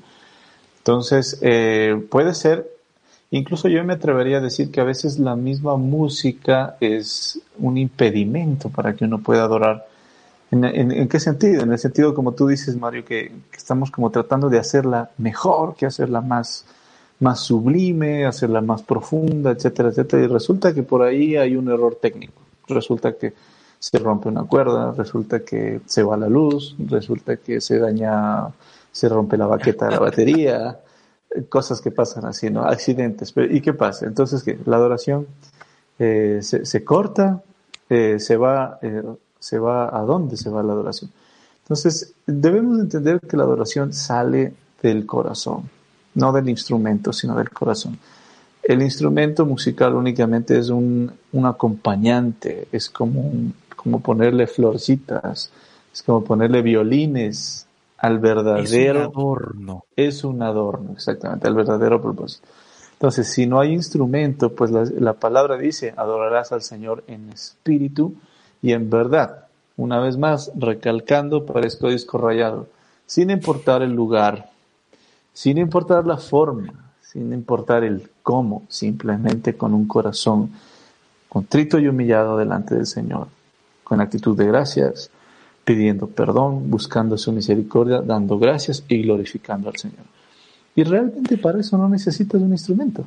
Entonces, 0.78 1.38
eh, 1.42 2.00
puede 2.08 2.34
ser, 2.34 2.70
incluso 3.32 3.68
yo 3.68 3.82
me 3.84 3.94
atrevería 3.94 4.38
a 4.38 4.40
decir 4.40 4.70
que 4.70 4.80
a 4.80 4.84
veces 4.84 5.18
la 5.18 5.34
misma 5.34 5.76
música 5.76 6.76
es 6.80 7.40
un 7.58 7.78
impedimento 7.78 8.68
para 8.68 8.94
que 8.94 9.04
uno 9.04 9.18
pueda 9.18 9.42
adorar. 9.42 9.91
¿En, 10.52 11.08
qué 11.08 11.18
sentido? 11.18 11.62
En 11.62 11.72
el 11.72 11.78
sentido, 11.78 12.14
como 12.14 12.32
tú 12.32 12.46
dices, 12.46 12.76
Mario, 12.76 13.06
que, 13.06 13.32
estamos 13.56 13.90
como 13.90 14.10
tratando 14.10 14.50
de 14.50 14.58
hacerla 14.58 15.10
mejor, 15.16 15.74
que 15.74 15.86
hacerla 15.86 16.20
más, 16.20 16.66
más 17.20 17.40
sublime, 17.40 18.26
hacerla 18.26 18.60
más 18.60 18.82
profunda, 18.82 19.52
etcétera, 19.52 19.88
etcétera. 19.88 20.24
Y 20.24 20.26
resulta 20.26 20.74
que 20.74 20.82
por 20.82 21.02
ahí 21.02 21.36
hay 21.36 21.56
un 21.56 21.70
error 21.70 21.94
técnico. 21.94 22.42
Resulta 22.68 23.14
que 23.14 23.32
se 23.78 23.98
rompe 23.98 24.28
una 24.28 24.44
cuerda, 24.44 24.92
resulta 24.92 25.40
que 25.40 25.80
se 25.86 26.02
va 26.02 26.18
la 26.18 26.28
luz, 26.28 26.76
resulta 26.78 27.38
que 27.38 27.60
se 27.62 27.78
daña, 27.78 28.48
se 28.92 29.08
rompe 29.08 29.38
la 29.38 29.46
baqueta 29.46 29.86
de 29.86 29.92
la 29.92 30.00
batería, 30.00 30.78
cosas 31.48 31.80
que 31.80 31.90
pasan 31.90 32.26
así, 32.26 32.50
¿no? 32.50 32.62
Accidentes. 32.64 33.32
¿Y 33.50 33.62
qué 33.62 33.72
pasa? 33.72 34.06
Entonces, 34.06 34.42
¿qué? 34.42 34.58
La 34.66 34.76
adoración 34.76 35.26
eh, 35.98 36.40
se, 36.42 36.84
corta, 36.84 37.42
eh, 37.88 38.18
se 38.18 38.36
va, 38.36 38.78
eh, 38.82 39.02
se 39.42 39.58
va, 39.58 39.88
¿a 39.94 40.02
dónde 40.02 40.36
se 40.36 40.50
va 40.50 40.62
la 40.62 40.72
adoración? 40.72 41.10
Entonces, 41.64 42.14
debemos 42.26 42.78
entender 42.78 43.20
que 43.20 43.36
la 43.36 43.42
adoración 43.42 43.92
sale 43.92 44.54
del 44.80 45.04
corazón, 45.04 45.68
no 46.14 46.32
del 46.32 46.48
instrumento, 46.48 47.12
sino 47.12 47.36
del 47.36 47.50
corazón. 47.50 47.98
El 48.62 48.82
instrumento 48.82 49.44
musical 49.44 49.96
únicamente 49.96 50.56
es 50.56 50.68
un, 50.70 51.12
un 51.32 51.46
acompañante, 51.46 52.68
es 52.70 52.88
como 52.88 53.20
un, 53.20 53.54
como 53.74 54.00
ponerle 54.00 54.46
florcitas, 54.46 55.50
es 55.92 56.02
como 56.04 56.22
ponerle 56.22 56.62
violines 56.62 57.66
al 57.98 58.20
verdadero. 58.20 58.62
Es 58.62 59.06
un 59.06 59.10
adorno. 59.10 59.84
Es 59.96 60.24
un 60.24 60.42
adorno, 60.42 60.92
exactamente, 60.92 61.48
al 61.48 61.54
verdadero 61.54 62.00
propósito. 62.00 62.46
Entonces, 62.92 63.26
si 63.26 63.46
no 63.46 63.58
hay 63.58 63.72
instrumento, 63.72 64.54
pues 64.54 64.70
la, 64.70 65.14
palabra 65.14 65.58
dice, 65.58 65.92
adorarás 65.96 66.52
al 66.52 66.62
Señor 66.62 67.02
en 67.08 67.30
espíritu 67.30 68.14
y 68.62 68.72
en 68.72 68.88
verdad. 68.88 69.46
Una 69.76 69.98
vez 69.98 70.16
más, 70.16 70.52
recalcando 70.54 71.44
para 71.44 71.66
esto 71.66 71.88
disco 71.88 72.18
rayado, 72.18 72.68
sin 73.06 73.30
importar 73.30 73.82
el 73.82 73.92
lugar, 73.92 74.50
sin 75.32 75.58
importar 75.58 76.06
la 76.06 76.16
forma, 76.16 76.72
sin 77.02 77.32
importar 77.32 77.84
el 77.84 78.08
cómo, 78.22 78.62
simplemente 78.68 79.56
con 79.56 79.74
un 79.74 79.86
corazón 79.86 80.52
contrito 81.28 81.78
y 81.78 81.88
humillado 81.88 82.36
delante 82.36 82.74
del 82.74 82.86
Señor 82.86 83.28
con 83.92 84.00
actitud 84.00 84.34
de 84.34 84.46
gracias, 84.46 85.10
pidiendo 85.66 86.06
perdón, 86.06 86.70
buscando 86.70 87.18
su 87.18 87.30
misericordia, 87.30 88.00
dando 88.00 88.38
gracias 88.38 88.82
y 88.88 89.02
glorificando 89.02 89.68
al 89.68 89.76
Señor. 89.76 90.06
Y 90.74 90.82
realmente 90.82 91.36
para 91.36 91.60
eso 91.60 91.76
no 91.76 91.90
necesitas 91.90 92.40
un 92.40 92.52
instrumento. 92.52 93.04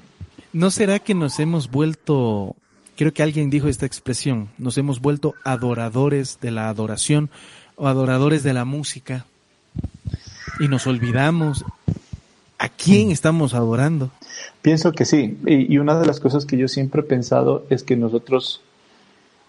¿No 0.54 0.70
será 0.70 1.00
que 1.00 1.16
nos 1.16 1.40
hemos 1.40 1.72
vuelto, 1.72 2.56
creo 2.96 3.14
que 3.14 3.24
alguien 3.24 3.50
dijo 3.50 3.68
esta 3.68 3.86
expresión, 3.86 4.50
nos 4.58 4.78
hemos 4.78 5.02
vuelto 5.02 5.34
adoradores 5.44 6.40
de 6.42 6.52
la 6.52 6.70
adoración 6.70 7.30
o 7.76 7.88
adoradores 7.88 8.44
de 8.44 8.54
la 8.54 8.66
música 8.66 9.26
y 10.60 10.68
nos 10.68 10.88
olvidamos 10.88 11.66
a 12.58 12.70
quién 12.70 13.12
estamos 13.12 13.54
adorando? 13.54 14.12
Pienso 14.62 14.92
que 14.94 15.06
sí. 15.06 15.38
Y, 15.46 15.78
una 15.78 16.00
de 16.00 16.06
las 16.06 16.20
cosas 16.20 16.46
que 16.46 16.58
yo 16.58 16.68
siempre 16.68 17.02
he 17.02 17.04
pensado 17.04 17.66
es 17.70 17.84
que 17.84 17.96
nosotros 17.96 18.62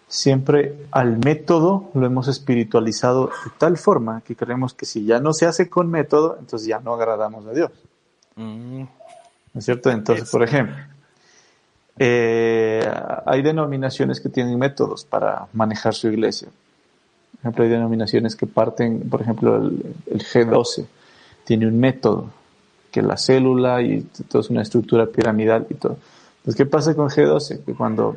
siempre 0.09 0.75
al 0.93 1.19
método 1.19 1.91
lo 1.95 2.07
hemos 2.07 2.29
espiritualizado 2.29 3.27
de 3.27 3.51
tal 3.59 3.77
forma 3.77 4.21
que 4.21 4.37
creemos 4.37 4.73
que 4.73 4.87
si 4.87 5.05
ya 5.05 5.19
no 5.19 5.33
se 5.33 5.47
hace 5.47 5.69
con 5.69 5.91
método, 5.91 6.37
entonces 6.39 6.69
ya 6.69 6.81
no 6.81 6.95
agradamos 6.95 7.47
a 7.47 7.53
Dios. 7.53 7.71
Mm. 8.37 8.83
¿No 8.83 9.59
es 9.59 9.65
cierto? 9.65 9.91
Entonces, 9.91 10.31
por 10.31 10.43
ejemplo, 10.43 10.77
eh, 11.99 12.89
hay 13.25 13.43
denominaciones 13.43 14.21
que 14.21 14.29
tienen 14.29 14.59
métodos 14.59 15.05
para 15.05 15.47
manejar 15.53 15.95
su 15.95 16.09
iglesia. 16.09 16.49
Por 17.33 17.41
ejemplo, 17.41 17.65
hay 17.65 17.71
denominaciones 17.71 18.37
que 18.37 18.47
parten, 18.47 19.09
por 19.09 19.23
ejemplo, 19.23 19.57
el, 19.57 19.95
el 20.07 20.23
G12 20.25 20.87
tiene 21.45 21.67
un 21.67 21.79
método, 21.79 22.31
que 22.91 23.03
la 23.03 23.17
célula 23.17 23.83
y 23.83 24.03
todo 24.29 24.41
es 24.41 24.51
una 24.51 24.63
estructura 24.63 25.07
piramidal 25.07 25.67
y 25.71 25.75
todo. 25.75 25.99
Entonces, 26.39 26.57
¿qué 26.57 26.67
pasa 26.67 26.95
con 26.95 27.09
G12? 27.09 27.65
Que 27.65 27.75
cuando 27.75 28.17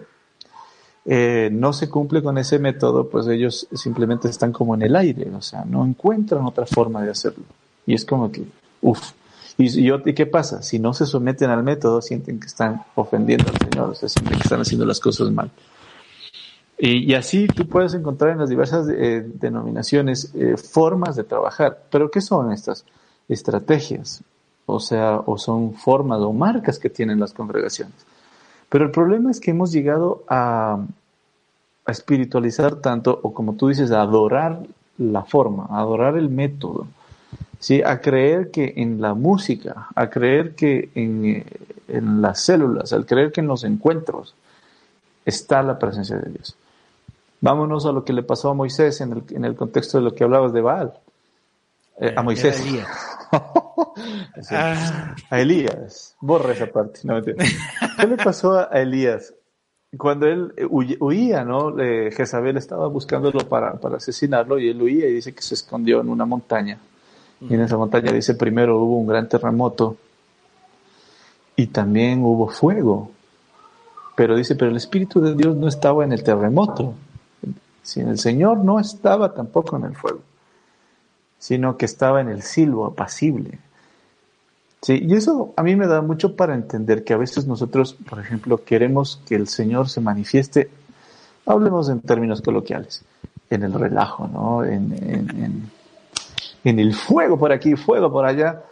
eh, 1.06 1.50
no 1.52 1.74
se 1.74 1.90
cumple 1.90 2.22
con 2.22 2.38
ese 2.38 2.60
método, 2.60 3.10
pues 3.10 3.28
ellos 3.28 3.68
simplemente 3.74 4.30
están 4.30 4.52
como 4.52 4.76
en 4.76 4.84
el 4.84 4.96
aire, 4.96 5.30
o 5.32 5.42
sea, 5.42 5.66
no 5.66 5.86
encuentran 5.86 6.46
otra 6.46 6.66
forma 6.66 7.02
de 7.04 7.12
hacerlo. 7.12 7.44
Y 7.86 7.94
es 7.94 8.06
como 8.06 8.32
que, 8.32 8.44
uff. 8.82 9.12
Y, 9.58 9.90
y, 9.90 10.14
qué 10.14 10.26
pasa? 10.26 10.62
Si 10.62 10.80
no 10.80 10.94
se 10.94 11.06
someten 11.06 11.50
al 11.50 11.64
método, 11.64 12.02
sienten 12.02 12.40
que 12.40 12.48
están 12.48 12.84
ofendiendo 12.96 13.52
Señor, 13.80 13.92
o 13.92 13.96
sea, 13.96 14.10
sienten 14.10 14.38
que 14.38 14.44
están 14.44 14.62
haciendo 14.62 14.86
las 14.86 15.00
cosas 15.00 15.32
mal. 15.32 15.52
Y, 16.82 17.14
así 17.14 17.48
tú 17.48 17.68
puedes 17.68 17.94
encontrar 17.94 18.32
en 18.32 18.40
las 18.40 18.50
diversas 18.50 18.88
eh, 18.90 19.26
denominaciones 19.34 20.32
eh, 20.34 20.56
formas 20.56 21.18
de 21.18 21.26
trabajar. 21.26 21.84
Pero 21.92 22.10
¿qué 22.10 22.22
son 22.22 22.54
estas? 22.54 22.86
Estrategias, 23.28 24.24
o 24.66 24.80
sea, 24.80 25.18
o 25.26 25.38
son 25.38 25.74
formas 25.74 26.20
o 26.22 26.32
marcas 26.32 26.80
que 26.80 26.90
tienen 26.90 27.20
las 27.20 27.34
congregaciones. 27.34 27.96
Pero 28.70 28.86
el 28.86 28.92
problema 28.92 29.30
es 29.30 29.42
que 29.42 29.52
hemos 29.52 29.72
llegado 29.72 30.24
a, 30.30 30.80
espiritualizar 31.86 32.76
tanto, 32.76 33.20
o 33.24 33.34
como 33.34 33.56
tú 33.56 33.68
dices, 33.68 33.92
a 33.92 34.02
adorar 34.02 34.62
la 35.00 35.24
forma, 35.24 35.68
adorar 35.72 36.18
el 36.18 36.30
método, 36.30 36.88
¿sí? 37.60 37.82
a 37.84 38.02
creer 38.02 38.50
que 38.52 38.74
en 38.78 39.02
la 39.02 39.14
música, 39.14 39.88
a 39.94 40.10
creer 40.10 40.56
que 40.56 40.90
en, 40.96 41.46
en 41.88 42.22
las 42.22 42.42
células, 42.42 42.94
al 42.94 43.06
creer 43.06 43.32
que 43.32 43.42
en 43.42 43.48
los 43.48 43.64
encuentros 43.64 44.34
está 45.26 45.62
la 45.62 45.78
presencia 45.78 46.18
de 46.18 46.32
Dios. 46.32 46.56
Vámonos 47.42 47.86
a 47.86 47.92
lo 47.92 48.04
que 48.04 48.14
le 48.14 48.24
pasó 48.24 48.50
a 48.50 48.54
Moisés 48.54 49.00
en 49.02 49.14
el, 49.14 49.24
en 49.30 49.46
el 49.46 49.56
contexto 49.56 49.98
de 49.98 50.04
lo 50.04 50.14
que 50.14 50.24
hablabas 50.24 50.52
de 50.52 50.62
Baal. 50.62 50.94
Eh, 52.00 52.14
a 52.16 52.24
Moisés. 52.24 52.64
Ah. 54.52 55.16
A 55.30 55.42
Elías. 55.42 56.16
Borra 56.20 56.54
esa 56.54 56.66
parte. 56.68 57.02
¿Qué 57.04 58.08
le 58.08 58.18
pasó 58.18 58.58
a 58.58 58.82
Elías? 58.82 59.36
Cuando 59.98 60.26
él 60.26 60.52
huía, 60.70 61.44
¿no? 61.44 61.76
Jezabel 61.76 62.58
estaba 62.58 62.88
buscándolo 62.88 63.48
para, 63.48 63.74
para 63.74 63.98
asesinarlo 63.98 64.58
y 64.58 64.70
él 64.70 64.82
huía 64.82 65.08
y 65.08 65.14
dice 65.14 65.36
que 65.36 65.44
se 65.44 65.54
escondió 65.54 66.02
en 66.02 66.10
una 66.10 66.26
montaña. 66.26 66.80
Y 67.42 67.54
en 67.54 67.62
esa 67.62 67.78
montaña 67.78 68.12
dice 68.12 68.36
primero 68.36 68.82
hubo 68.82 68.98
un 68.98 69.08
gran 69.08 69.30
terremoto 69.30 69.96
y 71.56 71.68
también 71.68 72.24
hubo 72.24 72.48
fuego. 72.48 73.12
Pero 74.16 74.36
dice, 74.36 74.56
pero 74.56 74.72
el 74.72 74.78
Espíritu 74.78 75.22
de 75.22 75.36
Dios 75.36 75.56
no 75.56 75.68
estaba 75.68 76.04
en 76.04 76.12
el 76.12 76.24
terremoto. 76.24 76.94
Si 77.84 78.02
el 78.02 78.20
Señor 78.20 78.58
no 78.60 78.80
estaba 78.80 79.34
tampoco 79.34 79.78
en 79.78 79.86
el 79.86 79.96
fuego, 79.96 80.20
sino 81.38 81.78
que 81.78 81.86
estaba 81.86 82.22
en 82.22 82.30
el 82.30 82.42
silbo 82.42 82.86
apacible. 82.86 83.60
Sí, 84.82 85.00
y 85.02 85.16
eso 85.16 85.54
a 85.58 85.64
mí 85.64 85.76
me 85.76 85.88
da 85.88 86.02
mucho 86.02 86.36
para 86.36 86.56
entender 86.56 87.04
que 87.04 87.14
a 87.14 87.18
veces 87.18 87.48
nosotros, 87.48 87.96
por 88.10 88.20
ejemplo, 88.20 88.64
queremos 88.64 89.22
que 89.26 89.36
el 89.36 89.48
Señor 89.48 89.90
se 89.90 90.00
manifieste, 90.00 90.70
hablemos 91.46 91.90
en 91.90 92.00
términos 92.00 92.42
coloquiales, 92.42 93.04
en 93.50 93.64
el 93.64 93.74
relajo, 93.74 94.28
¿no? 94.28 94.64
En, 94.64 94.94
en, 94.94 95.44
en, 95.44 95.72
el 96.64 96.94
fuego 96.94 97.38
por 97.38 97.52
aquí, 97.52 97.76
fuego 97.76 98.12
por 98.12 98.26
allá, 98.26 98.64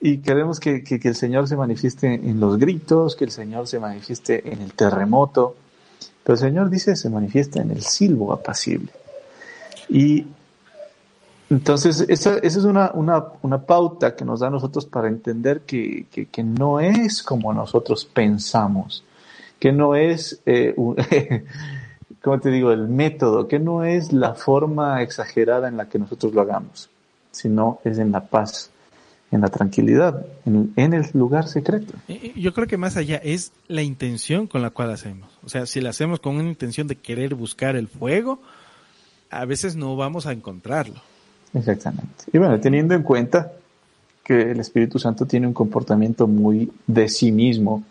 y 0.00 0.18
queremos 0.18 0.60
que, 0.60 0.82
el 1.02 1.14
Señor 1.14 1.48
se 1.48 1.56
manifieste 1.56 2.14
en 2.14 2.38
los 2.38 2.58
gritos, 2.58 3.16
que 3.16 3.24
el 3.24 3.30
Señor 3.30 3.66
se 3.66 3.80
manifieste 3.80 4.52
en 4.52 4.60
el 4.60 4.72
terremoto, 4.74 5.56
pero 6.22 6.34
el 6.34 6.40
Señor 6.40 6.70
dice 6.70 6.96
se 6.96 7.08
manifiesta 7.08 7.60
en 7.60 7.70
el 7.70 7.82
silbo 7.82 8.32
apacible. 8.32 8.92
Y 9.88 10.26
entonces, 11.48 12.04
esa, 12.08 12.38
esa 12.38 12.58
es 12.58 12.64
una, 12.64 13.60
pauta 13.66 14.16
que 14.16 14.24
nos 14.24 14.40
da 14.40 14.48
a 14.48 14.50
nosotros 14.50 14.84
para 14.86 15.08
entender 15.08 15.60
que, 15.60 16.06
no 16.44 16.80
es 16.80 17.22
como 17.22 17.54
nosotros 17.54 18.04
pensamos, 18.04 19.04
que 19.60 19.72
no 19.72 19.94
es, 19.94 20.40
eh, 20.44 20.74
como 22.22 22.40
te 22.40 22.50
digo, 22.50 22.72
el 22.72 22.88
método, 22.88 23.46
que 23.46 23.60
no 23.60 23.84
es 23.84 24.12
la 24.12 24.34
forma 24.34 25.02
exagerada 25.02 25.68
en 25.68 25.76
la 25.76 25.88
que 25.88 26.00
nosotros 26.00 26.34
lo 26.34 26.40
hagamos, 26.40 26.90
sino 27.36 27.80
es 27.84 27.98
en 27.98 28.12
la 28.12 28.24
paz, 28.24 28.70
en 29.30 29.42
la 29.42 29.48
tranquilidad, 29.48 30.24
en, 30.46 30.72
el 30.94 31.06
lugar 31.12 31.48
secreto. 31.48 31.92
Yo 32.34 32.54
creo 32.54 32.66
que 32.66 32.78
más 32.78 32.96
allá 32.96 33.16
es 33.16 33.52
la 33.68 33.82
intención 33.82 34.46
con 34.46 34.62
la 34.62 34.70
cual 34.70 34.90
hacemos. 34.90 35.38
O 35.44 35.48
sea, 35.48 35.66
si 35.66 35.80
la 35.80 35.90
hacemos 35.90 36.18
con 36.18 36.36
una 36.36 36.48
intención 36.48 36.86
de 36.86 36.96
querer 36.96 37.34
buscar 37.34 37.76
el 37.76 37.88
fuego, 37.88 38.40
a 39.30 39.44
veces 39.44 39.76
no 39.76 39.96
vamos 39.96 40.26
a 40.26 40.32
encontrarlo. 40.32 41.00
Exactamente. 41.52 42.24
Y 42.32 42.38
bueno, 42.38 42.58
teniendo 42.58 42.94
en 42.94 43.02
cuenta 43.02 43.52
que 44.24 44.52
el 44.52 44.60
Espíritu 44.60 44.98
Santo 44.98 45.26
tiene 45.26 45.46
un 45.46 45.52
comportamiento 45.52 46.26
muy 46.26 46.72
de 46.86 47.08
sí 47.08 47.30
mismo, 47.32 47.84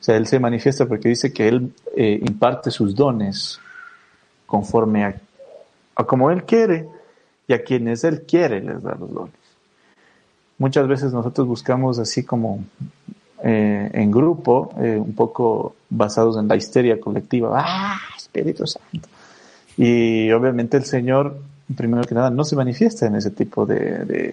o 0.00 0.02
sea, 0.02 0.16
Él 0.16 0.26
se 0.26 0.38
manifiesta 0.38 0.86
porque 0.86 1.08
dice 1.08 1.32
que 1.32 1.48
Él 1.48 1.72
eh, 1.96 2.20
imparte 2.22 2.70
sus 2.70 2.94
dones 2.94 3.58
conforme 4.46 5.04
a, 5.04 5.20
a 5.94 6.04
como 6.04 6.30
Él 6.30 6.44
quiere 6.44 6.88
y 7.50 7.52
a 7.52 7.64
quienes 7.64 8.04
Él 8.04 8.22
quiere 8.22 8.60
les 8.60 8.80
da 8.80 8.94
los 8.94 9.12
dones. 9.12 9.34
Muchas 10.58 10.86
veces 10.86 11.12
nosotros 11.12 11.48
buscamos 11.48 11.98
así 11.98 12.22
como 12.22 12.62
eh, 13.42 13.90
en 13.92 14.10
grupo, 14.12 14.72
eh, 14.78 14.96
un 14.96 15.14
poco 15.14 15.74
basados 15.88 16.36
en 16.38 16.46
la 16.46 16.54
histeria 16.54 17.00
colectiva. 17.00 17.60
¡Ah, 17.60 17.98
Espíritu 18.16 18.68
Santo! 18.68 19.08
Y 19.76 20.30
obviamente 20.30 20.76
el 20.76 20.84
Señor, 20.84 21.40
primero 21.76 22.04
que 22.04 22.14
nada, 22.14 22.30
no 22.30 22.44
se 22.44 22.54
manifiesta 22.54 23.06
en 23.06 23.16
ese 23.16 23.32
tipo 23.32 23.66
de, 23.66 24.32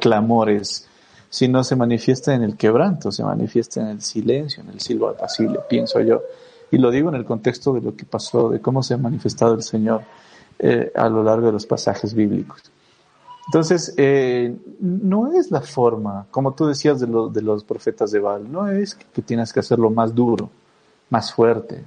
clamores 0.00 0.88
si 1.30 1.46
no 1.46 1.62
se 1.62 1.76
manifiesta 1.76 2.34
en 2.34 2.42
el 2.42 2.56
quebranto, 2.56 3.12
se 3.12 3.22
manifiesta 3.22 3.80
en 3.80 3.88
el 3.88 4.02
silencio, 4.02 4.64
en 4.64 4.70
el 4.70 4.80
silbo 4.80 5.08
apacible, 5.08 5.60
pienso 5.68 6.00
yo. 6.00 6.20
Y 6.72 6.78
lo 6.78 6.90
digo 6.90 7.10
en 7.10 7.14
el 7.14 7.24
contexto 7.24 7.74
de 7.74 7.80
lo 7.80 7.94
que 7.94 8.06
pasó, 8.06 8.48
de 8.48 8.60
cómo 8.60 8.82
se 8.82 8.94
ha 8.94 8.96
manifestado 8.96 9.54
el 9.54 9.62
Señor 9.62 10.02
eh, 10.58 10.92
a 10.94 11.08
lo 11.08 11.22
largo 11.22 11.46
de 11.46 11.52
los 11.52 11.66
pasajes 11.66 12.14
bíblicos. 12.14 12.62
Entonces, 13.46 13.94
eh, 13.96 14.56
no 14.80 15.32
es 15.32 15.50
la 15.50 15.60
forma, 15.60 16.26
como 16.30 16.52
tú 16.54 16.66
decías 16.66 16.98
de, 16.98 17.06
de 17.06 17.42
los 17.42 17.62
profetas 17.62 18.10
de 18.10 18.18
Baal, 18.18 18.50
no 18.50 18.68
es 18.68 18.94
que, 18.94 19.22
tienes 19.22 19.52
que 19.52 19.60
hacerlo 19.60 19.90
más 19.90 20.14
duro, 20.14 20.50
más 21.10 21.32
fuerte, 21.32 21.84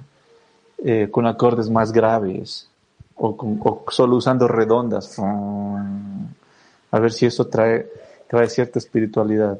eh, 0.78 1.08
con 1.10 1.26
acordes 1.26 1.68
más 1.68 1.92
graves, 1.92 2.68
o, 3.16 3.28
o 3.28 3.90
solo 3.90 4.16
usando 4.16 4.48
redondas, 4.48 5.18
a 5.18 6.98
ver 6.98 7.12
si 7.12 7.26
eso 7.26 7.46
trae 7.46 7.86
trae 8.30 8.48
cierta 8.48 8.78
espiritualidad. 8.78 9.58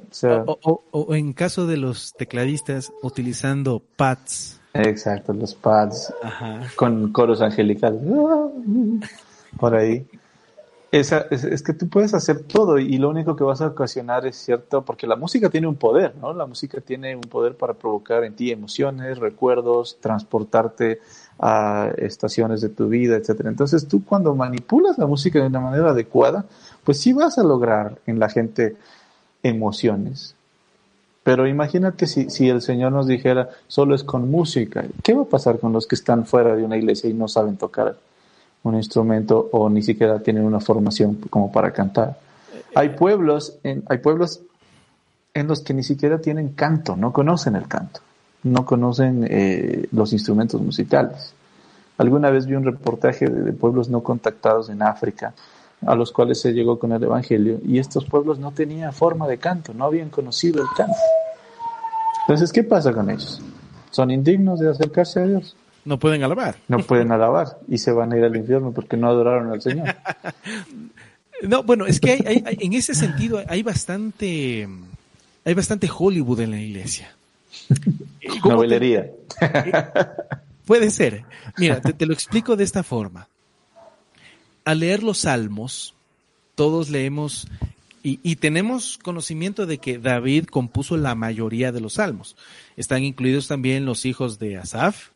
O, 0.63 1.15
en 1.15 1.33
caso 1.33 1.67
de 1.67 1.77
los 1.77 2.15
tecladistas, 2.15 2.93
utilizando 3.03 3.83
pads. 3.97 4.60
Exacto, 4.75 5.33
los 5.33 5.55
pads 5.55 6.15
con 6.77 7.13
coros 7.13 7.41
angelicales. 7.43 8.01
Por 9.59 9.75
ahí. 9.75 10.07
Esa, 10.93 11.27
es, 11.31 11.63
que 11.63 11.73
tú 11.73 11.89
puedes 11.89 12.15
hacer 12.15 12.41
todo 12.43 12.77
y 12.77 12.99
lo 12.99 13.11
único 13.11 13.37
que 13.37 13.45
vas 13.45 13.61
a 13.61 13.69
ocasionar 13.69 14.27
es 14.27 14.35
cierto, 14.35 14.85
porque 14.85 15.07
la 15.07 15.15
música 15.15 15.49
tiene 15.49 15.69
un 15.69 15.77
poder, 15.77 16.17
¿no? 16.17 16.33
La 16.33 16.47
música 16.47 16.81
tiene 16.81 17.15
un 17.15 17.23
poder 17.23 17.55
para 17.55 17.75
provocar 17.75 18.25
en 18.25 18.35
ti 18.35 18.51
emociones, 18.51 19.19
recuerdos, 19.19 19.99
transportarte 20.01 20.99
a 21.39 21.93
estaciones 21.97 22.61
de 22.61 22.71
tu 22.71 22.89
vida, 22.89 23.15
etcétera. 23.15 23.51
Entonces 23.51 23.87
tú 23.87 24.05
cuando 24.05 24.35
manipulas 24.35 24.99
la 24.99 25.07
música 25.07 25.39
de 25.39 25.47
una 25.47 25.61
manera 25.61 25.91
adecuada, 25.91 26.45
pues 26.83 26.99
sí 26.99 27.13
vas 27.13 27.39
a 27.39 27.45
lograr 27.45 28.01
en 28.07 28.19
la 28.19 28.29
gente 28.29 28.77
emociones. 29.45 30.35
Pero 31.23 31.47
imagínate 31.47 32.07
si, 32.07 32.31
si 32.31 32.49
el 32.49 32.63
Señor 32.63 32.93
nos 32.93 33.07
dijera 33.07 33.51
solo 33.69 33.95
es 33.95 34.05
con 34.05 34.31
música, 34.31 34.85
¿qué 35.03 35.15
va 35.15 35.23
a 35.23 35.27
pasar 35.27 35.59
con 35.59 35.73
los 35.73 35.87
que 35.87 35.95
están 35.95 36.25
fuera 36.25 36.57
de 36.57 36.65
una 36.65 36.77
iglesia 36.77 37.11
y 37.11 37.15
no 37.15 37.29
saben 37.29 37.57
tocar 37.57 37.97
un 38.63 38.75
instrumento 38.75 39.49
o 39.53 39.69
ni 39.69 39.83
siquiera 39.83 40.19
tienen 40.21 40.45
una 40.45 40.61
formación 40.61 41.17
como 41.29 41.53
para 41.53 41.73
cantar? 41.73 42.19
Hay 42.75 42.91
pueblos, 42.91 43.59
en, 43.63 43.83
hay 43.89 43.99
pueblos 43.99 44.41
en 45.35 45.47
los 45.47 45.61
que 45.61 45.75
ni 45.75 45.83
siquiera 45.83 46.21
tienen 46.21 46.51
canto, 46.51 46.97
no 46.97 47.13
conocen 47.13 47.55
el 47.55 47.69
canto, 47.69 48.01
no 48.43 48.65
conocen 48.65 49.27
eh, 49.29 49.89
los 49.93 50.13
instrumentos 50.13 50.61
musicales. 50.61 51.35
Alguna 51.99 52.31
vez 52.31 52.47
vi 52.47 52.55
un 52.55 52.65
reportaje 52.65 53.29
de 53.29 53.53
pueblos 53.53 53.91
no 53.91 54.03
contactados 54.03 54.71
en 54.71 54.83
África 54.83 55.35
a 55.87 55.95
los 55.95 56.13
cuales 56.13 56.41
se 56.41 56.53
llegó 56.53 56.79
con 56.79 56.93
el 56.93 57.03
Evangelio, 57.03 57.59
y 57.67 57.79
estos 57.79 58.05
pueblos 58.05 58.39
no 58.39 58.53
tenían 58.53 58.93
forma 58.93 59.27
de 59.27 59.39
canto, 59.39 59.73
no 59.73 59.85
habían 59.85 60.11
conocido 60.11 60.63
el 60.63 60.69
canto. 60.77 60.99
Entonces, 62.23 62.53
¿qué 62.53 62.63
pasa 62.63 62.93
con 62.93 63.11
ellos? 63.11 63.41
¿Son 63.91 64.11
indignos 64.11 64.61
de 64.61 64.71
acercarse 64.71 65.21
a 65.21 65.27
Dios? 65.27 65.57
No 65.85 65.99
pueden 65.99 66.23
alabar. 66.23 66.57
No 66.69 66.79
pueden 66.81 67.11
alabar 67.11 67.59
y 67.67 67.79
se 67.79 67.91
van 67.93 68.13
a 68.13 68.19
ir 68.19 68.25
al 68.25 68.37
infierno 68.37 68.73
porque 68.73 68.97
no 68.97 69.09
adoraron 69.09 69.51
al 69.51 69.63
Señor. 69.63 69.97
no, 71.43 71.63
bueno, 71.63 71.87
es 71.87 71.99
que 71.99 72.13
hay, 72.13 72.45
en 72.61 72.75
ese 72.75 72.95
sentido 72.95 73.43
hay 73.49 73.63
bastante, 73.63 74.69
hay 75.45 75.55
bastante 75.55 75.89
Hollywood 75.93 76.41
en 76.41 76.51
la 76.51 76.61
iglesia. 76.61 77.11
Novelería. 78.45 79.11
puede 80.67 80.91
ser. 80.91 81.25
Mira, 81.57 81.81
te 81.81 82.07
lo 82.07 82.13
explico 82.13 82.55
de 82.57 82.65
esta 82.65 82.83
forma 82.83 83.27
al 84.65 84.81
leer 84.81 85.03
los 85.03 85.19
salmos, 85.19 85.95
todos 86.55 86.91
leemos 86.91 87.47
y, 88.03 88.37
tenemos 88.37 88.97
conocimiento 88.97 89.67
de 89.67 89.77
que 89.77 89.99
David 89.99 90.47
compuso 90.47 90.97
la 90.97 91.15
mayoría 91.15 91.71
de 91.71 91.83
los 91.83 91.95
salmos. 91.95 92.35
Están 92.77 93.05
incluidos 93.05 93.47
también 93.47 93.85
los 93.85 94.07
hijos 94.07 94.39
de 94.39 94.57
Asaf, 94.57 95.11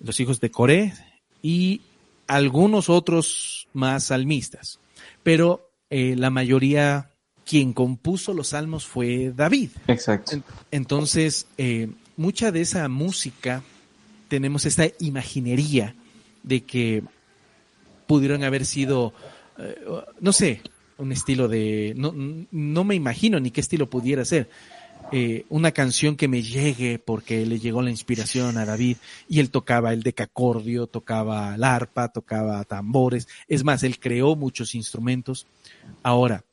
los 0.00 0.18
hijos 0.18 0.40
de 0.40 0.50
Coré 0.50 0.94
y 1.42 1.82
algunos 2.26 2.88
otros 2.88 3.68
más 3.74 4.04
salmistas. 4.04 4.78
Pero 5.22 5.70
eh, 5.90 6.14
la 6.16 6.30
mayoría, 6.30 7.10
quien 7.44 7.74
compuso 7.74 8.32
los 8.32 8.48
salmos 8.48 8.86
fue 8.86 9.30
David. 9.36 9.70
Exacto. 9.86 10.42
Entonces, 10.70 11.46
eh, 11.58 11.90
mucha 12.16 12.52
de 12.52 12.62
esa 12.62 12.88
música, 12.88 13.62
tenemos 14.28 14.64
esta 14.64 14.86
imaginería 14.98 15.94
de 16.42 16.62
que 16.62 17.02
pudieron 18.08 18.42
haber 18.42 18.64
sido, 18.64 19.12
eh, 19.58 19.78
no 20.18 20.32
sé, 20.32 20.62
un 20.96 21.12
estilo 21.12 21.46
de, 21.46 21.92
no, 21.96 22.12
no 22.50 22.82
me 22.82 22.96
imagino 22.96 23.38
ni 23.38 23.52
qué 23.52 23.60
estilo 23.60 23.88
pudiera 23.88 24.24
ser. 24.24 24.48
Eh, 25.12 25.46
una 25.48 25.72
canción 25.72 26.16
que 26.16 26.26
me 26.26 26.42
llegue 26.42 26.98
porque 26.98 27.46
le 27.46 27.58
llegó 27.58 27.80
la 27.80 27.90
inspiración 27.90 28.58
a 28.58 28.66
David 28.66 28.96
y 29.28 29.40
él 29.40 29.50
tocaba 29.50 29.92
el 29.92 30.02
decacordio, 30.02 30.86
tocaba 30.86 31.54
el 31.54 31.64
arpa, 31.64 32.08
tocaba 32.08 32.64
tambores. 32.64 33.28
Es 33.46 33.62
más, 33.62 33.82
él 33.84 33.98
creó 34.00 34.36
muchos 34.36 34.74
instrumentos. 34.74 35.46
Ahora, 36.02 36.44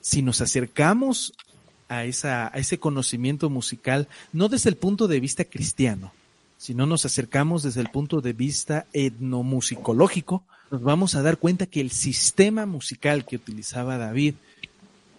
si 0.00 0.22
nos 0.22 0.40
acercamos 0.40 1.34
a, 1.88 2.04
esa, 2.04 2.48
a 2.54 2.58
ese 2.58 2.78
conocimiento 2.78 3.50
musical, 3.50 4.08
no 4.32 4.48
desde 4.48 4.70
el 4.70 4.76
punto 4.76 5.06
de 5.06 5.20
vista 5.20 5.44
cristiano, 5.44 6.12
sino 6.56 6.86
nos 6.86 7.04
acercamos 7.04 7.62
desde 7.62 7.80
el 7.80 7.90
punto 7.90 8.20
de 8.20 8.32
vista 8.32 8.86
etnomusicológico, 8.92 10.44
nos 10.70 10.82
vamos 10.82 11.14
a 11.14 11.22
dar 11.22 11.38
cuenta 11.38 11.66
que 11.66 11.80
el 11.80 11.90
sistema 11.90 12.64
musical 12.64 13.24
que 13.24 13.36
utilizaba 13.36 13.98
David 13.98 14.34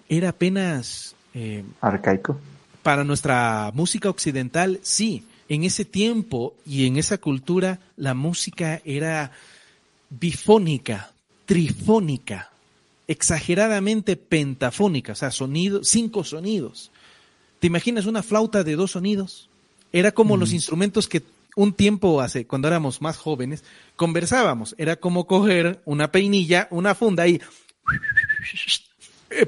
era 0.07 0.29
apenas... 0.29 1.15
Eh, 1.33 1.63
Arcaico. 1.81 2.39
Para 2.83 3.03
nuestra 3.03 3.71
música 3.73 4.09
occidental, 4.09 4.79
sí. 4.81 5.25
En 5.49 5.63
ese 5.63 5.83
tiempo 5.85 6.53
y 6.65 6.87
en 6.87 6.97
esa 6.97 7.17
cultura, 7.17 7.79
la 7.97 8.13
música 8.13 8.81
era 8.85 9.31
bifónica, 10.09 11.11
trifónica, 11.45 12.49
exageradamente 13.07 14.15
pentafónica, 14.15 15.11
o 15.11 15.15
sea, 15.15 15.31
sonidos, 15.31 15.89
cinco 15.89 16.23
sonidos. 16.23 16.91
¿Te 17.59 17.67
imaginas 17.67 18.05
una 18.05 18.23
flauta 18.23 18.63
de 18.63 18.75
dos 18.75 18.91
sonidos? 18.91 19.49
Era 19.91 20.13
como 20.13 20.37
los 20.37 20.53
instrumentos 20.53 21.07
que 21.07 21.21
un 21.55 21.73
tiempo 21.73 22.21
hace, 22.21 22.45
cuando 22.45 22.67
éramos 22.67 23.01
más 23.01 23.17
jóvenes, 23.17 23.63
conversábamos. 23.95 24.75
Era 24.77 24.95
como 24.95 25.27
coger 25.27 25.81
una 25.85 26.11
peinilla, 26.11 26.67
una 26.71 26.95
funda 26.95 27.27
y 27.27 27.41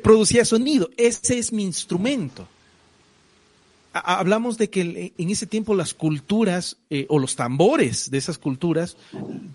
producía 0.02 0.46
sonido. 0.46 0.90
Ese 0.98 1.38
es 1.38 1.52
mi 1.54 1.64
instrumento. 1.64 2.48
Hablamos 3.94 4.58
de 4.58 4.70
que 4.70 5.14
en 5.16 5.30
ese 5.30 5.46
tiempo 5.46 5.76
las 5.76 5.94
culturas 5.94 6.78
eh, 6.90 7.06
o 7.10 7.20
los 7.20 7.36
tambores 7.36 8.10
de 8.10 8.18
esas 8.18 8.40
culturas, 8.40 8.98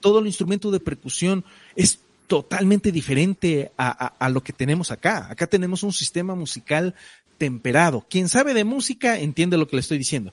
todo 0.01 0.21
el 0.21 0.27
instrumento 0.27 0.71
de 0.71 0.79
percusión 0.79 1.45
es 1.75 1.99
totalmente 2.29 2.93
diferente 2.93 3.73
a, 3.77 4.29
lo 4.31 4.43
que 4.45 4.53
tenemos 4.53 4.93
acá. 4.93 5.27
Acá 5.31 5.49
tenemos 5.49 5.83
un 5.83 5.93
sistema 5.93 6.37
musical 6.37 6.95
temperado. 7.37 8.07
Quien 8.09 8.29
sabe 8.29 8.55
de 8.55 8.65
música 8.65 9.19
entiende 9.19 9.57
lo 9.57 9.67
que 9.67 9.77
le 9.77 9.81
estoy 9.81 9.99
diciendo 9.99 10.33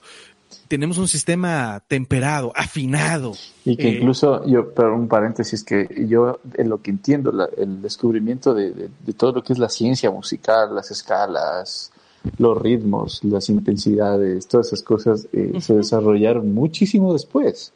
tenemos 0.67 0.97
un 0.97 1.07
sistema 1.07 1.81
temperado, 1.87 2.51
afinado. 2.55 3.33
Y 3.63 3.77
que 3.77 3.89
eh, 3.89 3.91
incluso, 3.95 4.45
yo, 4.45 4.73
pero 4.73 4.95
un 4.95 5.07
paréntesis, 5.07 5.63
que 5.63 6.05
yo 6.07 6.39
en 6.55 6.69
lo 6.69 6.81
que 6.81 6.91
entiendo, 6.91 7.31
el 7.57 7.81
descubrimiento 7.81 8.53
de, 8.53 8.89
todo 9.17 9.33
lo 9.33 9.43
que 9.43 9.53
es 9.53 9.59
la 9.59 9.69
ciencia 9.69 10.11
musical, 10.11 10.73
las 10.73 10.91
escalas, 10.91 11.91
los 12.37 12.59
ritmos, 12.61 13.23
las 13.23 13.49
intensidades, 13.49 14.47
todas 14.47 14.67
esas 14.67 14.83
cosas 14.83 15.27
eh, 15.31 15.53
se 15.61 15.75
desarrollaron 15.75 16.53
muchísimo 16.53 17.13
después. 17.13 17.71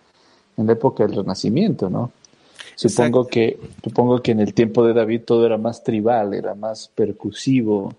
en 0.57 0.67
la 0.67 0.73
época 0.73 1.05
del 1.05 1.15
Renacimiento, 1.15 1.89
¿no? 1.89 2.11
Supongo 2.75 3.27
que, 3.27 3.59
supongo 3.83 4.21
que 4.21 4.31
en 4.31 4.39
el 4.39 4.53
tiempo 4.53 4.85
de 4.85 4.93
David 4.93 5.21
todo 5.25 5.45
era 5.45 5.57
más 5.57 5.83
tribal, 5.83 6.33
era 6.33 6.55
más 6.55 6.89
percusivo, 6.95 7.93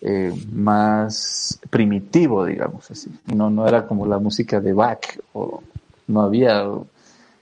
eh, 0.00 0.32
más 0.52 1.58
primitivo, 1.70 2.44
digamos 2.44 2.90
así. 2.90 3.10
No, 3.26 3.50
no 3.50 3.66
era 3.66 3.86
como 3.86 4.06
la 4.06 4.18
música 4.18 4.60
de 4.60 4.72
Bach, 4.72 5.18
o 5.32 5.62
no 6.06 6.22
había 6.22 6.64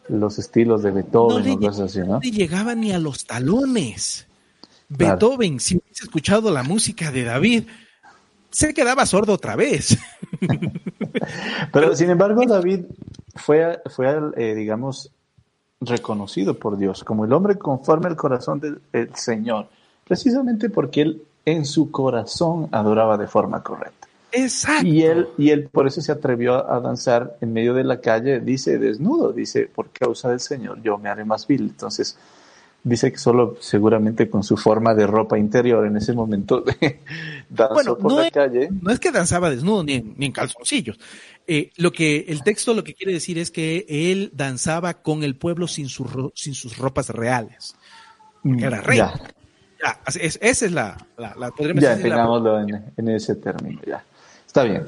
los 0.09 0.39
estilos 0.39 0.83
de 0.83 0.91
Beethoven 0.91 1.49
o 1.53 1.61
cosas 1.61 1.91
así, 1.91 2.01
¿no? 2.01 2.15
No 2.15 2.21
llegaba 2.21 2.75
ni 2.75 2.93
a 2.93 2.99
los 2.99 3.27
talones. 3.27 4.27
Beethoven, 4.89 5.61
si 5.61 5.77
hubiese 5.77 6.05
escuchado 6.05 6.51
la 6.51 6.63
música 6.63 7.11
de 7.11 7.25
David, 7.25 7.65
se 8.51 8.73
quedaba 8.73 9.05
sordo 9.05 9.35
otra 9.35 9.57
vez. 9.57 9.99
Pero 11.73 11.95
sin 11.97 12.11
embargo, 12.11 12.47
David 12.47 12.85
fue, 13.35 13.81
fue 13.87 14.19
eh, 14.37 14.55
digamos, 14.55 15.11
reconocido 15.81 16.59
por 16.59 16.79
Dios 16.79 17.05
como 17.05 17.25
el 17.25 17.33
hombre 17.33 17.57
conforme 17.59 18.07
al 18.07 18.17
corazón 18.17 18.61
del 18.61 18.81
Señor, 19.15 19.69
precisamente 20.07 20.71
porque 20.71 21.03
él 21.03 21.23
en 21.47 21.65
su 21.65 21.91
corazón 21.91 22.69
adoraba 22.73 23.17
de 23.17 23.29
forma 23.29 23.63
correcta. 23.63 24.09
Exacto. 24.33 24.87
Y 24.87 25.03
él, 25.03 25.29
y 25.39 25.51
él 25.51 25.69
por 25.71 25.87
eso 25.87 26.03
se 26.03 26.13
atrevió 26.13 26.71
a 26.71 26.81
danzar 26.81 27.39
en 27.41 27.53
medio 27.53 27.73
de 27.73 27.85
la 27.85 28.01
calle, 28.01 28.41
dice 28.41 28.79
desnudo, 28.79 29.33
dice, 29.33 29.71
por 29.73 29.91
causa 29.91 30.29
del 30.29 30.41
Señor 30.41 30.83
yo 30.83 30.99
me 30.99 31.09
haré 31.09 31.25
más 31.25 31.47
vil. 31.47 31.63
Entonces, 31.63 32.19
dice 32.83 33.13
que 33.13 33.19
solo 33.19 33.57
seguramente 33.61 34.29
con 34.29 34.43
su 34.43 34.57
forma 34.57 34.95
de 34.95 35.07
ropa 35.07 35.39
interior 35.39 35.87
en 35.87 35.97
ese 35.97 36.13
momento 36.13 36.65
danzó 37.49 37.97
por 37.97 38.13
la 38.13 38.31
calle. 38.31 38.69
No 38.83 38.91
es 38.91 38.99
que 39.01 39.13
danzaba 39.13 39.49
desnudo 39.49 39.85
ni 39.85 39.95
en, 40.19 40.33
calzoncillos. 40.33 40.99
Eh, 41.47 41.71
lo 41.77 41.93
que 41.93 42.27
el 42.29 42.43
texto 42.43 42.75
lo 42.75 42.83
que 42.83 42.95
quiere 42.95 43.13
decir 43.13 43.39
es 43.39 43.53
que 43.53 43.87
él 43.89 44.33
danzaba 44.35 44.95
con 44.95 45.23
el 45.23 45.37
pueblo 45.37 45.69
sin, 45.69 45.89
sin 45.89 46.55
sus 46.55 46.77
ropas 46.77 47.11
reales. 47.11 47.77
Porque 48.43 48.65
era 48.65 48.81
rey. 48.81 48.99
Ya, 48.99 49.15
esa 50.07 50.67
es 50.67 50.73
la, 50.73 50.97
la, 51.17 51.53
Ya, 51.77 51.97
tengámoslo 51.97 52.61
en, 52.61 52.93
en, 52.97 53.09
ese 53.09 53.37
término, 53.37 53.81
ya. 53.87 54.05
Está 54.47 54.65
bien. 54.65 54.85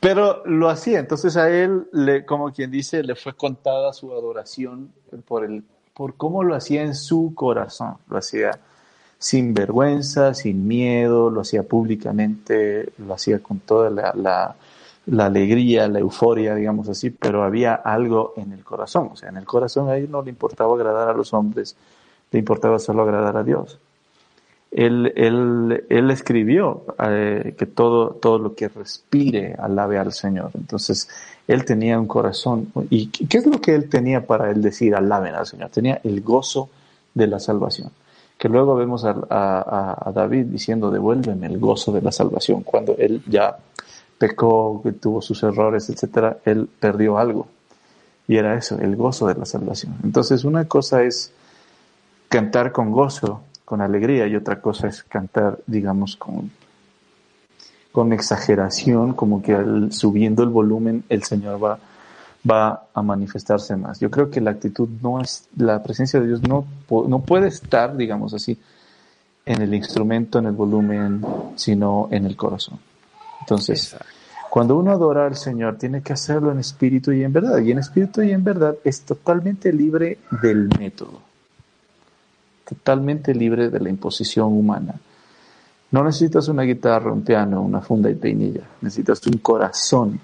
Pero 0.00 0.42
lo 0.46 0.68
hacía, 0.68 0.98
entonces 0.98 1.36
a 1.36 1.48
él, 1.48 1.86
le, 1.92 2.24
como 2.24 2.52
quien 2.52 2.70
dice, 2.72 3.04
le 3.04 3.14
fue 3.14 3.34
contada 3.34 3.92
su 3.92 4.12
adoración 4.12 4.92
por, 5.26 5.44
el, 5.44 5.62
por 5.94 6.16
cómo 6.16 6.42
lo 6.42 6.56
hacía 6.56 6.82
en 6.82 6.96
su 6.96 7.32
corazón. 7.36 7.94
Lo 8.08 8.18
hacía 8.18 8.58
sin 9.18 9.54
vergüenza, 9.54 10.34
sin 10.34 10.66
miedo, 10.66 11.30
lo 11.30 11.42
hacía 11.42 11.62
públicamente, 11.62 12.92
lo 12.98 13.14
hacía 13.14 13.38
con 13.38 13.60
toda 13.60 13.90
la, 13.90 14.12
la, 14.16 14.56
la, 15.06 15.26
alegría, 15.26 15.86
la 15.86 16.00
euforia, 16.00 16.56
digamos 16.56 16.88
así, 16.88 17.10
pero 17.10 17.44
había 17.44 17.74
algo 17.74 18.34
en 18.36 18.52
el 18.52 18.64
corazón. 18.64 19.10
O 19.12 19.16
sea, 19.16 19.28
en 19.28 19.36
el 19.36 19.44
corazón 19.44 19.88
a 19.88 19.96
él 19.96 20.10
no 20.10 20.22
le 20.22 20.30
importaba 20.30 20.74
agradar 20.74 21.10
a 21.10 21.14
los 21.14 21.32
hombres, 21.32 21.76
le 22.32 22.40
importaba 22.40 22.80
solo 22.80 23.02
agradar 23.02 23.36
a 23.36 23.44
Dios 23.44 23.78
él, 24.72 25.12
él, 25.16 25.84
él 25.90 26.10
escribió 26.10 26.84
eh, 26.98 27.54
que 27.58 27.66
todo, 27.66 28.10
todo 28.14 28.38
lo 28.38 28.54
que 28.54 28.68
respire 28.68 29.54
alabe 29.58 29.98
al 29.98 30.12
Señor. 30.12 30.50
Entonces, 30.54 31.08
él 31.46 31.64
tenía 31.64 32.00
un 32.00 32.06
corazón. 32.06 32.72
¿Y 32.88 33.08
qué 33.08 33.38
es 33.38 33.46
lo 33.46 33.60
que 33.60 33.74
él 33.74 33.90
tenía 33.90 34.26
para 34.26 34.50
él 34.50 34.62
decir 34.62 34.94
alaben 34.94 35.34
al 35.34 35.46
Señor? 35.46 35.68
Tenía 35.70 36.00
el 36.02 36.22
gozo 36.22 36.70
de 37.12 37.26
la 37.26 37.38
salvación. 37.38 37.90
Que 38.38 38.48
luego 38.48 38.74
vemos 38.74 39.04
a, 39.04 39.14
a, 39.30 40.10
David 40.12 40.46
diciendo, 40.46 40.90
devuélveme 40.90 41.46
el 41.46 41.58
gozo 41.58 41.92
de 41.92 42.00
la 42.00 42.10
salvación. 42.10 42.62
Cuando 42.62 42.96
él 42.98 43.22
ya 43.28 43.56
pecó, 44.16 44.82
tuvo 45.00 45.20
sus 45.20 45.42
errores, 45.42 45.90
etcétera, 45.90 46.38
él 46.44 46.68
perdió 46.80 47.18
algo. 47.18 47.46
Y 48.26 48.36
era 48.36 48.54
eso, 48.56 48.78
el 48.78 48.96
gozo 48.96 49.26
de 49.26 49.34
la 49.34 49.44
salvación. 49.44 49.96
Entonces, 50.02 50.44
una 50.44 50.66
cosa 50.66 51.02
es 51.02 51.30
cantar 52.28 52.72
con 52.72 52.90
gozo 52.90 53.42
con 53.72 53.80
alegría 53.80 54.26
y 54.26 54.36
otra 54.36 54.60
cosa 54.60 54.86
es 54.86 55.02
cantar, 55.02 55.58
digamos, 55.66 56.16
con, 56.16 56.50
con 57.90 58.12
exageración, 58.12 59.14
como 59.14 59.42
que 59.42 59.56
subiendo 59.88 60.42
el 60.42 60.50
volumen 60.50 61.04
el 61.08 61.22
Señor 61.22 61.64
va, 61.64 61.78
va 62.44 62.88
a 62.92 63.00
manifestarse 63.00 63.74
más. 63.76 63.98
Yo 63.98 64.10
creo 64.10 64.30
que 64.30 64.42
la 64.42 64.50
actitud 64.50 64.90
no 65.00 65.22
es, 65.22 65.48
la 65.56 65.82
presencia 65.82 66.20
de 66.20 66.26
Dios 66.26 66.42
no, 66.42 66.66
no 67.08 67.20
puede 67.20 67.48
estar, 67.48 67.96
digamos 67.96 68.34
así, 68.34 68.58
en 69.46 69.62
el 69.62 69.72
instrumento, 69.72 70.38
en 70.38 70.48
el 70.48 70.52
volumen, 70.52 71.24
sino 71.56 72.08
en 72.10 72.26
el 72.26 72.36
corazón. 72.36 72.78
Entonces, 73.40 73.96
cuando 74.50 74.76
uno 74.76 74.90
adora 74.90 75.24
al 75.24 75.36
Señor, 75.36 75.78
tiene 75.78 76.02
que 76.02 76.12
hacerlo 76.12 76.52
en 76.52 76.58
espíritu 76.58 77.10
y 77.10 77.24
en 77.24 77.32
verdad. 77.32 77.58
Y 77.60 77.70
en 77.70 77.78
espíritu 77.78 78.20
y 78.20 78.32
en 78.32 78.44
verdad 78.44 78.74
es 78.84 79.00
totalmente 79.00 79.72
libre 79.72 80.18
del 80.42 80.68
método 80.78 81.31
totalmente 82.74 83.34
libre 83.34 83.70
de 83.70 83.80
la 83.80 83.88
imposición 83.88 84.52
humana. 84.52 84.94
No 85.90 86.02
necesitas 86.02 86.48
una 86.48 86.62
guitarra, 86.62 87.12
un 87.12 87.22
piano, 87.22 87.60
una 87.60 87.80
funda 87.80 88.10
y 88.10 88.14
peinilla. 88.14 88.62
Necesitas 88.80 89.26
un 89.26 89.38
corazón 89.38 90.20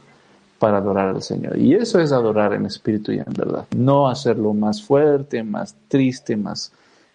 para 0.58 0.78
adorar 0.78 1.08
al 1.08 1.22
Señor. 1.22 1.58
Y 1.58 1.74
eso 1.74 2.00
es 2.00 2.10
adorar 2.10 2.54
en 2.54 2.66
espíritu 2.66 3.12
y 3.12 3.18
en 3.18 3.32
verdad. 3.36 3.66
No 3.76 4.08
hacerlo 4.08 4.54
más 4.54 4.82
fuerte, 4.82 5.42
más 5.42 5.74
triste, 5.88 6.36
más 6.36 6.72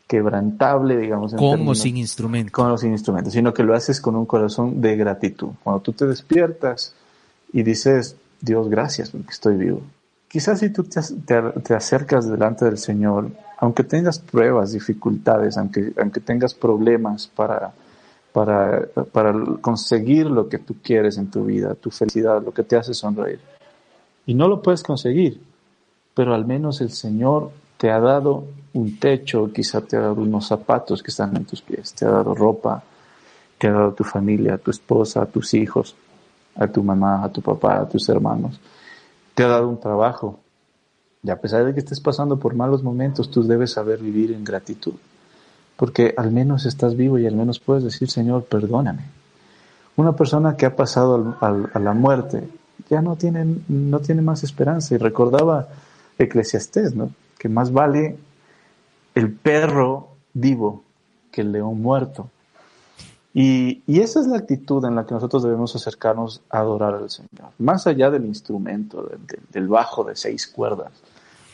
quebrantable, 0.07 0.97
digamos. 0.97 1.33
con 1.33 1.67
o 1.67 1.75
sin 1.75 1.97
instrumentos. 1.97 2.51
Con 2.51 2.71
o 2.71 2.77
sin 2.77 2.91
instrumentos, 2.91 3.33
sino 3.33 3.53
que 3.53 3.63
lo 3.63 3.73
haces 3.73 3.99
con 3.99 4.15
un 4.15 4.25
corazón 4.25 4.81
de 4.81 4.95
gratitud. 4.95 5.49
Cuando 5.63 5.81
tú 5.81 5.93
te 5.93 6.05
despiertas 6.05 6.93
y 7.51 7.63
dices, 7.63 8.15
Dios, 8.39 8.69
gracias 8.69 9.09
porque 9.09 9.31
estoy 9.31 9.57
vivo. 9.57 9.81
Quizás 10.33 10.61
si 10.61 10.71
tú 10.71 10.83
te, 10.83 11.75
acercas 11.75 12.27
delante 12.27 12.65
del 12.65 12.79
Señor, 12.79 13.29
aunque 13.59 13.83
tengas 13.83 14.17
pruebas, 14.17 14.71
dificultades, 14.71 15.59
aunque, 15.59 15.93
aunque 15.95 16.21
tengas 16.21 16.55
problemas 16.55 17.27
para, 17.27 17.71
para, 18.31 18.87
para 19.11 19.31
conseguir 19.61 20.25
lo 20.25 20.49
que 20.49 20.57
tú 20.57 20.77
quieres 20.81 21.19
en 21.19 21.29
tu 21.29 21.45
vida, 21.45 21.75
tu 21.75 21.91
felicidad, 21.91 22.41
lo 22.43 22.51
que 22.51 22.63
te 22.63 22.75
hace 22.75 22.95
sonreír, 22.95 23.39
y 24.25 24.33
no 24.33 24.47
lo 24.47 24.59
puedes 24.63 24.81
conseguir, 24.81 25.39
pero 26.15 26.33
al 26.33 26.47
menos 26.47 26.81
el 26.81 26.89
Señor 26.89 27.51
te 27.77 27.91
ha 27.91 27.99
dado 27.99 28.45
un 28.73 28.97
techo, 28.97 29.53
quizá 29.53 29.81
te 29.81 29.97
ha 29.97 30.01
dado 30.01 30.23
unos 30.23 30.47
zapatos 30.47 31.03
que 31.03 31.11
están 31.11 31.37
en 31.37 31.45
tus 31.45 31.61
pies, 31.61 31.93
te 31.93 32.05
ha 32.05 32.09
dado 32.09 32.33
ropa, 32.33 32.81
te 33.59 33.67
ha 33.67 33.71
dado 33.71 33.93
tu 33.93 34.03
familia, 34.03 34.55
a 34.55 34.57
tu 34.57 34.71
esposa, 34.71 35.21
a 35.21 35.25
tus 35.27 35.53
hijos, 35.53 35.95
a 36.55 36.65
tu 36.65 36.81
mamá, 36.81 37.23
a 37.23 37.31
tu 37.31 37.39
papá, 37.43 37.81
a 37.81 37.87
tus 37.87 38.09
hermanos 38.09 38.59
te 39.35 39.43
ha 39.43 39.47
dado 39.47 39.67
un 39.67 39.79
trabajo. 39.79 40.39
Y 41.23 41.29
a 41.29 41.39
pesar 41.39 41.65
de 41.65 41.73
que 41.73 41.79
estés 41.79 41.99
pasando 41.99 42.37
por 42.37 42.53
malos 42.53 42.83
momentos, 42.83 43.31
tú 43.31 43.43
debes 43.43 43.71
saber 43.71 43.99
vivir 43.99 44.31
en 44.31 44.43
gratitud. 44.43 44.93
Porque 45.77 46.13
al 46.17 46.31
menos 46.31 46.65
estás 46.65 46.95
vivo 46.95 47.17
y 47.17 47.25
al 47.25 47.35
menos 47.35 47.59
puedes 47.59 47.83
decir, 47.83 48.09
Señor, 48.09 48.43
perdóname. 48.45 49.05
Una 49.95 50.15
persona 50.15 50.57
que 50.57 50.65
ha 50.65 50.75
pasado 50.75 51.37
a 51.39 51.79
la 51.79 51.93
muerte 51.93 52.47
ya 52.89 53.01
no 53.01 53.15
tiene, 53.15 53.45
no 53.67 53.99
tiene 53.99 54.21
más 54.21 54.43
esperanza. 54.43 54.95
Y 54.95 54.97
recordaba 54.97 55.69
Eclesiastés, 56.17 56.95
¿no? 56.95 57.11
Que 57.37 57.49
más 57.49 57.71
vale 57.71 58.17
el 59.15 59.31
perro 59.31 60.09
vivo 60.33 60.83
que 61.31 61.41
el 61.41 61.51
león 61.51 61.81
muerto. 61.81 62.29
Y, 63.33 63.81
esa 63.87 64.19
es 64.19 64.27
la 64.27 64.37
actitud 64.37 64.85
en 64.85 64.95
la 64.95 65.05
que 65.05 65.15
nosotros 65.15 65.41
debemos 65.41 65.75
acercarnos 65.75 66.41
a 66.49 66.59
adorar 66.59 66.93
al 66.93 67.09
Señor, 67.09 67.51
más 67.57 67.87
allá 67.87 68.11
del 68.11 68.25
instrumento, 68.25 69.09
del, 69.51 69.67
bajo 69.67 70.03
de 70.03 70.15
seis 70.15 70.45
cuerdas, 70.45 70.91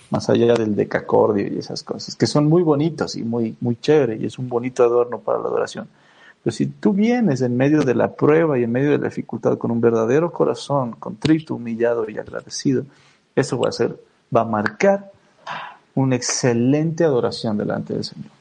más 0.09 0.29
allá 0.29 0.55
del 0.55 0.75
decacordio 0.75 1.47
y 1.47 1.57
esas 1.57 1.83
cosas, 1.83 2.15
que 2.17 2.27
son 2.27 2.47
muy 2.47 2.63
bonitos 2.63 3.15
y 3.15 3.23
muy, 3.23 3.55
muy 3.61 3.77
chévere 3.77 4.17
y 4.17 4.25
es 4.25 4.37
un 4.37 4.49
bonito 4.49 4.83
adorno 4.83 5.19
para 5.19 5.39
la 5.39 5.45
adoración. 5.45 5.87
Pero 6.43 6.53
si 6.53 6.65
tú 6.65 6.91
vienes 6.91 7.41
en 7.41 7.55
medio 7.55 7.83
de 7.83 7.95
la 7.95 8.13
prueba 8.13 8.59
y 8.59 8.63
en 8.63 8.71
medio 8.71 8.91
de 8.91 8.97
la 8.97 9.07
dificultad 9.07 9.57
con 9.57 9.71
un 9.71 9.79
verdadero 9.79 10.31
corazón, 10.31 10.93
contrito, 10.93 11.55
humillado 11.55 12.09
y 12.09 12.17
agradecido, 12.17 12.83
eso 13.35 13.57
va 13.57 13.69
a 13.69 13.73
ser, 13.73 13.97
va 14.35 14.41
a 14.41 14.45
marcar 14.45 15.11
una 15.95 16.15
excelente 16.15 17.05
adoración 17.05 17.57
delante 17.57 17.93
del 17.93 18.03
Señor. 18.03 18.31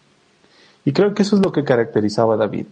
Y 0.84 0.92
creo 0.92 1.14
que 1.14 1.22
eso 1.22 1.36
es 1.36 1.42
lo 1.42 1.52
que 1.52 1.64
caracterizaba 1.64 2.34
a 2.34 2.38
David 2.38 2.66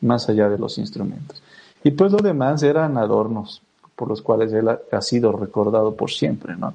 más 0.00 0.28
allá 0.28 0.48
de 0.48 0.58
los 0.58 0.78
instrumentos. 0.78 1.42
Y 1.84 1.92
pues 1.92 2.12
lo 2.12 2.18
demás 2.18 2.62
eran 2.62 2.96
adornos 2.98 3.62
por 3.94 4.08
los 4.08 4.22
cuales 4.22 4.52
él 4.52 4.68
ha, 4.68 5.02
sido 5.02 5.32
recordado 5.32 5.94
por 5.94 6.10
siempre, 6.10 6.56
¿no? 6.56 6.74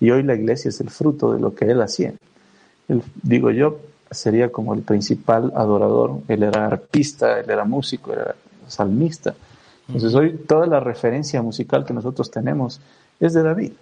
Y 0.00 0.10
hoy 0.10 0.22
la 0.22 0.34
iglesia 0.34 0.70
es 0.70 0.80
el 0.80 0.90
fruto 0.90 1.32
de 1.32 1.40
lo 1.40 1.54
que 1.54 1.66
él 1.66 1.80
hacía. 1.82 2.14
digo 3.22 3.50
yo, 3.50 3.78
sería 4.10 4.50
como 4.50 4.74
el 4.74 4.82
principal 4.82 5.52
adorador. 5.54 6.20
Él 6.28 6.42
era 6.42 6.66
artista, 6.66 7.38
él 7.38 7.50
era 7.50 7.64
músico, 7.64 8.12
era 8.12 8.34
salmista. 8.68 9.34
Entonces 9.86 10.14
hoy 10.14 10.32
toda 10.48 10.66
la 10.66 10.80
referencia 10.80 11.42
musical 11.42 11.84
que 11.84 11.92
nosotros 11.92 12.30
tenemos 12.30 12.80
es 13.20 13.34
de 13.34 13.42
David. 13.42 13.72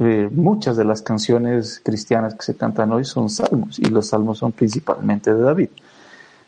Eh, 0.00 0.28
muchas 0.30 0.76
de 0.76 0.84
las 0.84 1.02
canciones 1.02 1.80
cristianas 1.82 2.34
que 2.34 2.42
se 2.42 2.56
cantan 2.56 2.92
hoy 2.92 3.04
son 3.04 3.30
salmos 3.30 3.78
y 3.78 3.84
los 3.86 4.08
salmos 4.08 4.38
son 4.38 4.52
principalmente 4.52 5.32
de 5.32 5.40
David. 5.40 5.68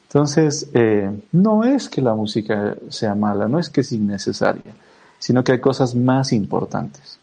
Entonces, 0.08 0.70
eh, 0.72 1.10
no 1.32 1.64
es 1.64 1.88
que 1.88 2.00
la 2.00 2.14
música 2.14 2.76
sea 2.88 3.14
mala, 3.14 3.48
no 3.48 3.58
es 3.58 3.68
que 3.68 3.80
es 3.80 3.92
innecesaria, 3.92 4.74
sino 5.18 5.42
que 5.42 5.52
hay 5.52 5.60
cosas 5.60 5.94
más 5.94 6.32
importantes. 6.32 7.18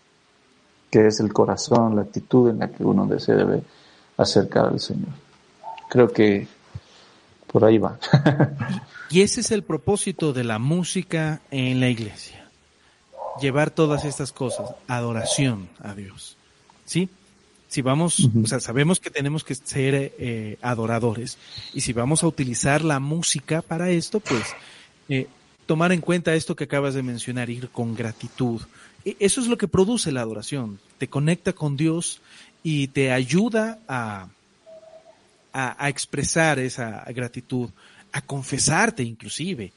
que 0.92 1.08
es 1.08 1.20
el 1.20 1.34
corazón, 1.34 1.96
la 1.96 2.04
actitud 2.04 2.52
en 2.52 2.60
la 2.60 2.68
que 2.68 2.84
uno 2.84 3.10
se 3.20 3.34
debe 3.34 3.64
acercar 4.16 4.68
al 4.68 4.80
Señor. 4.80 5.10
Creo 5.90 6.08
que 6.08 6.48
por 7.52 7.66
ahí 7.66 7.80
va. 7.80 7.98
y 9.10 9.22
ese 9.22 9.42
es 9.42 9.50
el 9.50 9.64
propósito 9.64 10.34
de 10.34 10.44
la 10.44 10.60
música 10.60 11.42
en 11.50 11.80
la 11.80 11.90
iglesia. 11.90 12.48
Llevar 13.42 13.72
todas 13.72 14.06
estas 14.06 14.32
cosas, 14.32 14.70
adoración 14.88 15.68
a 15.80 15.96
Dios. 15.96 16.38
¿Sí? 16.86 17.10
Si 17.74 17.82
vamos, 17.82 18.30
o 18.44 18.46
sea, 18.46 18.60
sabemos 18.60 19.00
que 19.00 19.10
tenemos 19.10 19.44
que 19.44 19.56
ser 19.56 20.14
eh, 20.20 20.60
adoradores. 20.62 21.40
Y 21.74 21.82
si 21.82 21.92
vamos 21.92 22.22
a 22.22 22.28
utilizar 22.28 22.84
la 22.84 23.00
música 23.00 23.64
para 23.64 23.90
esto, 23.90 24.20
pues 24.20 24.44
eh, 25.10 25.26
tomar 25.66 25.92
en 25.92 26.00
cuenta 26.00 26.36
esto 26.36 26.56
que 26.56 26.66
acabas 26.66 26.94
de 26.94 27.02
mencionar, 27.02 27.50
ir 27.50 27.70
con 27.70 27.96
gratitud, 27.96 28.62
e, 29.04 29.18
eso 29.20 29.42
es 29.42 29.48
lo 29.48 29.58
que 29.58 29.68
produce 29.68 30.12
la 30.12 30.22
adoración. 30.22 30.80
Te 31.00 31.08
conecta 31.08 31.54
con 31.54 31.76
Dios 31.76 32.22
y 32.62 32.90
te 32.90 33.12
ayuda 33.12 33.80
a, 33.88 34.28
a, 35.52 35.90
expresar 35.90 36.60
esa 36.60 37.04
gratitud, 37.06 37.72
a 38.12 38.22
confesarte 38.22 39.02
inclusive. 39.02 39.74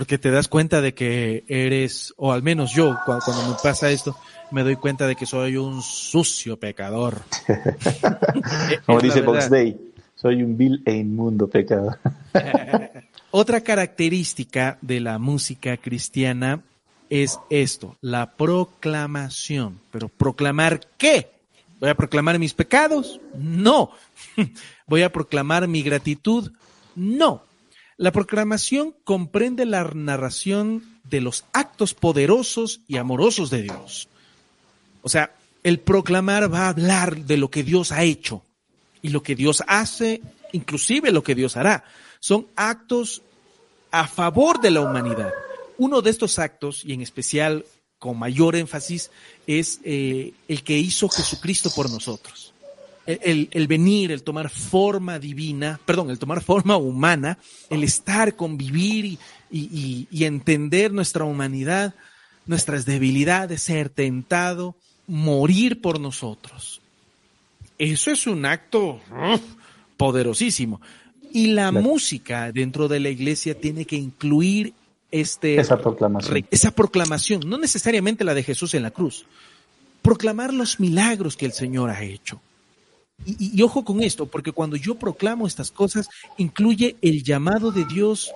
Porque 0.00 0.16
te 0.16 0.30
das 0.30 0.48
cuenta 0.48 0.80
de 0.80 0.94
que 0.94 1.44
eres, 1.46 2.14
o 2.16 2.32
al 2.32 2.42
menos 2.42 2.72
yo, 2.72 2.96
cuando, 3.04 3.26
me 3.46 3.54
pasa 3.62 3.90
esto, 3.90 4.16
me 4.50 4.62
doy 4.62 4.76
cuenta 4.76 5.06
de 5.06 5.14
que 5.14 5.26
soy 5.26 5.58
un 5.58 5.82
sucio 5.82 6.56
pecador. 6.56 7.20
Como 8.86 8.98
dice 8.98 9.20
Box 9.20 9.50
Day, 9.50 9.78
soy 10.14 10.42
un 10.42 10.56
vil 10.56 10.82
e 10.86 10.94
inmundo 10.94 11.50
pecador. 11.50 11.98
Otra 13.30 13.60
característica 13.60 14.78
de 14.80 15.00
la 15.00 15.18
música 15.18 15.76
cristiana 15.76 16.62
es 17.10 17.38
esto, 17.50 17.98
la 18.00 18.36
proclamación. 18.36 19.80
Pero 19.90 20.08
proclamar 20.08 20.80
qué? 20.96 21.30
¿Voy 21.78 21.90
a 21.90 21.94
proclamar 21.94 22.38
mis 22.38 22.54
pecados? 22.54 23.20
No. 23.34 23.90
¿Voy 24.86 25.02
a 25.02 25.12
proclamar 25.12 25.68
mi 25.68 25.82
gratitud? 25.82 26.52
No. 26.96 27.49
La 28.00 28.12
proclamación 28.12 28.94
comprende 29.04 29.66
la 29.66 29.84
narración 29.94 30.82
de 31.04 31.20
los 31.20 31.44
actos 31.52 31.92
poderosos 31.92 32.80
y 32.88 32.96
amorosos 32.96 33.50
de 33.50 33.60
Dios. 33.60 34.08
O 35.02 35.10
sea, 35.10 35.36
el 35.64 35.80
proclamar 35.80 36.50
va 36.50 36.60
a 36.60 36.68
hablar 36.70 37.26
de 37.26 37.36
lo 37.36 37.50
que 37.50 37.62
Dios 37.62 37.92
ha 37.92 38.02
hecho 38.02 38.42
y 39.02 39.10
lo 39.10 39.22
que 39.22 39.34
Dios 39.34 39.62
hace, 39.66 40.22
inclusive 40.52 41.12
lo 41.12 41.22
que 41.22 41.34
Dios 41.34 41.58
hará. 41.58 41.84
Son 42.20 42.46
actos 42.56 43.20
a 43.90 44.08
favor 44.08 44.62
de 44.62 44.70
la 44.70 44.80
humanidad. 44.80 45.34
Uno 45.76 46.00
de 46.00 46.08
estos 46.08 46.38
actos, 46.38 46.82
y 46.86 46.94
en 46.94 47.02
especial 47.02 47.66
con 47.98 48.18
mayor 48.18 48.56
énfasis, 48.56 49.10
es 49.46 49.78
eh, 49.84 50.32
el 50.48 50.62
que 50.62 50.78
hizo 50.78 51.06
Jesucristo 51.10 51.70
por 51.76 51.90
nosotros. 51.90 52.54
El, 53.20 53.66
venir, 53.66 54.12
el 54.12 54.22
tomar 54.22 54.50
forma 54.50 55.18
divina, 55.18 55.80
perdón, 55.84 56.10
el 56.10 56.18
tomar 56.18 56.42
forma 56.42 56.76
humana, 56.76 57.38
el 57.68 57.82
estar, 57.84 58.36
convivir 58.36 59.18
y, 59.50 60.06
y 60.10 60.24
entender 60.24 60.92
nuestra 60.92 61.24
humanidad, 61.24 61.94
nuestras 62.46 62.84
debilidades, 62.84 63.62
ser 63.62 63.88
tentado, 63.88 64.74
morir 65.06 65.80
por 65.80 65.98
nosotros. 65.98 66.80
Eso 67.78 68.10
es 68.10 68.26
un 68.26 68.44
acto 68.44 69.00
poderosísimo. 69.96 70.80
Y 71.32 71.48
la 71.48 71.72
música 71.72 72.52
dentro 72.52 72.88
de 72.88 73.00
la 73.00 73.08
iglesia 73.08 73.58
tiene 73.58 73.84
que 73.84 73.96
incluir 73.96 74.74
este, 75.10 75.58
esa 75.58 75.80
proclamación. 75.80 76.46
Esa 76.50 76.70
proclamación, 76.72 77.42
no 77.46 77.58
necesariamente 77.58 78.24
la 78.24 78.34
de 78.34 78.42
Jesús 78.42 78.74
en 78.74 78.82
la 78.82 78.90
cruz. 78.90 79.24
Proclamar 80.02 80.52
los 80.52 80.78
milagros 80.78 81.36
que 81.36 81.46
el 81.46 81.52
Señor 81.52 81.90
ha 81.90 82.02
hecho. 82.02 82.40
Y, 83.26 83.60
ojo 83.62 83.84
con 83.84 84.02
esto, 84.02 84.26
porque 84.26 84.52
cuando 84.52 84.76
yo 84.76 84.94
proclamo 84.94 85.46
estas 85.46 85.70
cosas, 85.70 86.08
incluye 86.38 86.96
el 87.02 87.22
llamado 87.22 87.70
de 87.70 87.84
Dios 87.84 88.32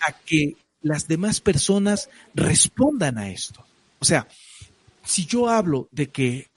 a 0.00 0.12
que 0.12 0.56
las 0.82 1.06
demás 1.08 1.40
personas 1.40 2.10
respondan 2.34 3.18
a 3.18 3.30
esto. 3.30 3.64
O 4.00 4.04
sea, 4.04 4.28
si 5.04 5.24
yo 5.24 5.48
hablo 5.48 5.88
de 5.92 6.10
que 6.10 6.48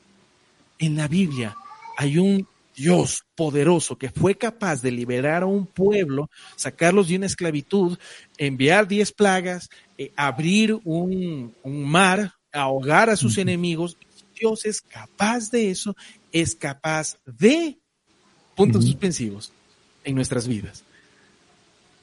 en 0.79 0.95
la 0.95 1.07
Biblia 1.07 1.55
hay 1.97 2.17
un 2.17 2.47
Dios 2.77 3.23
poderoso 3.35 3.97
que 3.97 4.11
fue 4.11 4.35
capaz 4.35 4.83
de 4.83 4.91
liberar 4.91 5.41
a 5.41 5.47
un 5.47 5.65
pueblo, 5.65 6.29
sacarlos 6.55 7.07
de 7.07 7.15
una 7.15 7.25
esclavitud, 7.25 7.97
enviar 8.37 8.87
diez 8.87 9.11
plagas, 9.11 9.69
eh, 9.97 10.11
abrir 10.15 10.79
un, 10.83 11.55
mar, 11.63 12.35
ahogar 12.53 13.09
a 13.09 13.15
sus 13.15 13.39
enemigos. 13.39 13.97
Dios 14.39 14.65
es 14.65 14.79
capaz 14.81 15.49
de 15.49 15.71
eso, 15.71 15.95
es 16.41 16.55
capaz 16.55 17.17
de 17.25 17.79
puntos 18.55 18.85
suspensivos 18.85 19.51
en 20.03 20.15
nuestras 20.15 20.47
vidas. 20.47 20.83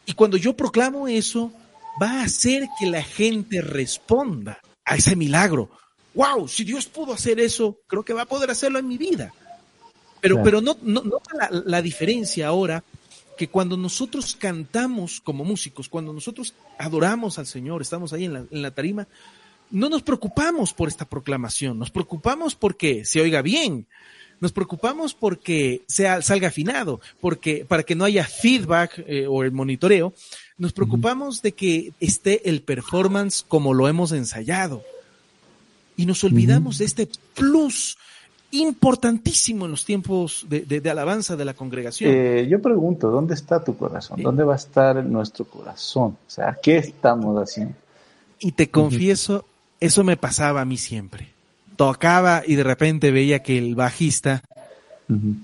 Y 0.06 0.12
cuando 0.14 0.36
yo 0.36 0.56
proclamo 0.56 1.08
eso, 1.08 1.52
va 2.00 2.20
a 2.20 2.24
hacer 2.24 2.68
que 2.78 2.86
la 2.86 3.02
gente 3.02 3.60
responda 3.60 4.60
a 4.84 4.96
ese 4.96 5.16
milagro. 5.16 5.70
Wow, 6.14 6.46
si 6.48 6.64
Dios 6.64 6.86
pudo 6.86 7.12
hacer 7.12 7.40
eso, 7.40 7.78
creo 7.86 8.04
que 8.04 8.12
va 8.12 8.22
a 8.22 8.26
poder 8.26 8.50
hacerlo 8.50 8.78
en 8.78 8.88
mi 8.88 8.98
vida. 8.98 9.32
Pero, 10.20 10.42
pero 10.42 10.60
no, 10.60 10.76
no, 10.82 11.02
la, 11.38 11.48
la 11.50 11.82
diferencia 11.82 12.46
ahora 12.46 12.82
que 13.36 13.48
cuando 13.48 13.76
nosotros 13.76 14.36
cantamos 14.36 15.20
como 15.20 15.44
músicos, 15.44 15.88
cuando 15.88 16.12
nosotros 16.12 16.54
adoramos 16.78 17.38
al 17.38 17.46
Señor, 17.46 17.82
estamos 17.82 18.12
ahí 18.12 18.24
en 18.24 18.32
la, 18.32 18.44
en 18.50 18.62
la, 18.62 18.70
tarima, 18.70 19.08
no 19.70 19.88
nos 19.88 20.02
preocupamos 20.02 20.72
por 20.72 20.88
esta 20.88 21.04
proclamación, 21.04 21.78
nos 21.78 21.90
preocupamos 21.90 22.54
porque 22.54 23.04
se 23.04 23.20
oiga 23.20 23.42
bien, 23.42 23.86
nos 24.40 24.52
preocupamos 24.52 25.14
porque 25.14 25.82
sea, 25.86 26.22
salga 26.22 26.48
afinado, 26.48 27.00
porque 27.20 27.64
para 27.66 27.82
que 27.82 27.94
no 27.94 28.04
haya 28.04 28.24
feedback 28.24 29.02
eh, 29.06 29.26
o 29.26 29.42
el 29.42 29.52
monitoreo, 29.52 30.12
nos 30.58 30.72
preocupamos 30.72 31.42
de 31.42 31.52
que 31.52 31.92
esté 32.00 32.48
el 32.48 32.62
performance 32.62 33.44
como 33.46 33.74
lo 33.74 33.88
hemos 33.88 34.12
ensayado. 34.12 34.82
Y 35.96 36.06
nos 36.06 36.24
olvidamos 36.24 36.78
de 36.78 36.84
este 36.86 37.08
plus 37.34 37.96
importantísimo 38.50 39.64
en 39.64 39.72
los 39.72 39.84
tiempos 39.84 40.46
de, 40.48 40.90
alabanza 40.90 41.36
de 41.36 41.44
la 41.44 41.54
congregación. 41.54 42.10
Eh, 42.12 42.46
yo 42.48 42.62
pregunto, 42.62 43.10
¿dónde 43.10 43.34
está 43.34 43.62
tu 43.62 43.76
corazón? 43.76 44.22
¿Dónde 44.22 44.44
va 44.44 44.54
a 44.54 44.56
estar 44.56 45.04
nuestro 45.04 45.44
corazón? 45.44 46.16
O 46.26 46.30
sea, 46.30 46.58
¿qué 46.62 46.78
estamos 46.78 47.36
haciendo? 47.36 47.74
Y 48.38 48.52
te 48.52 48.70
confieso, 48.70 49.44
eso 49.80 50.04
me 50.04 50.16
pasaba 50.16 50.60
a 50.60 50.64
mí 50.64 50.76
siempre. 50.76 51.33
Tocaba 51.76 52.42
y 52.46 52.54
de 52.54 52.64
repente 52.64 53.10
veía 53.10 53.42
que 53.42 53.58
el 53.58 53.74
bajista 53.74 54.42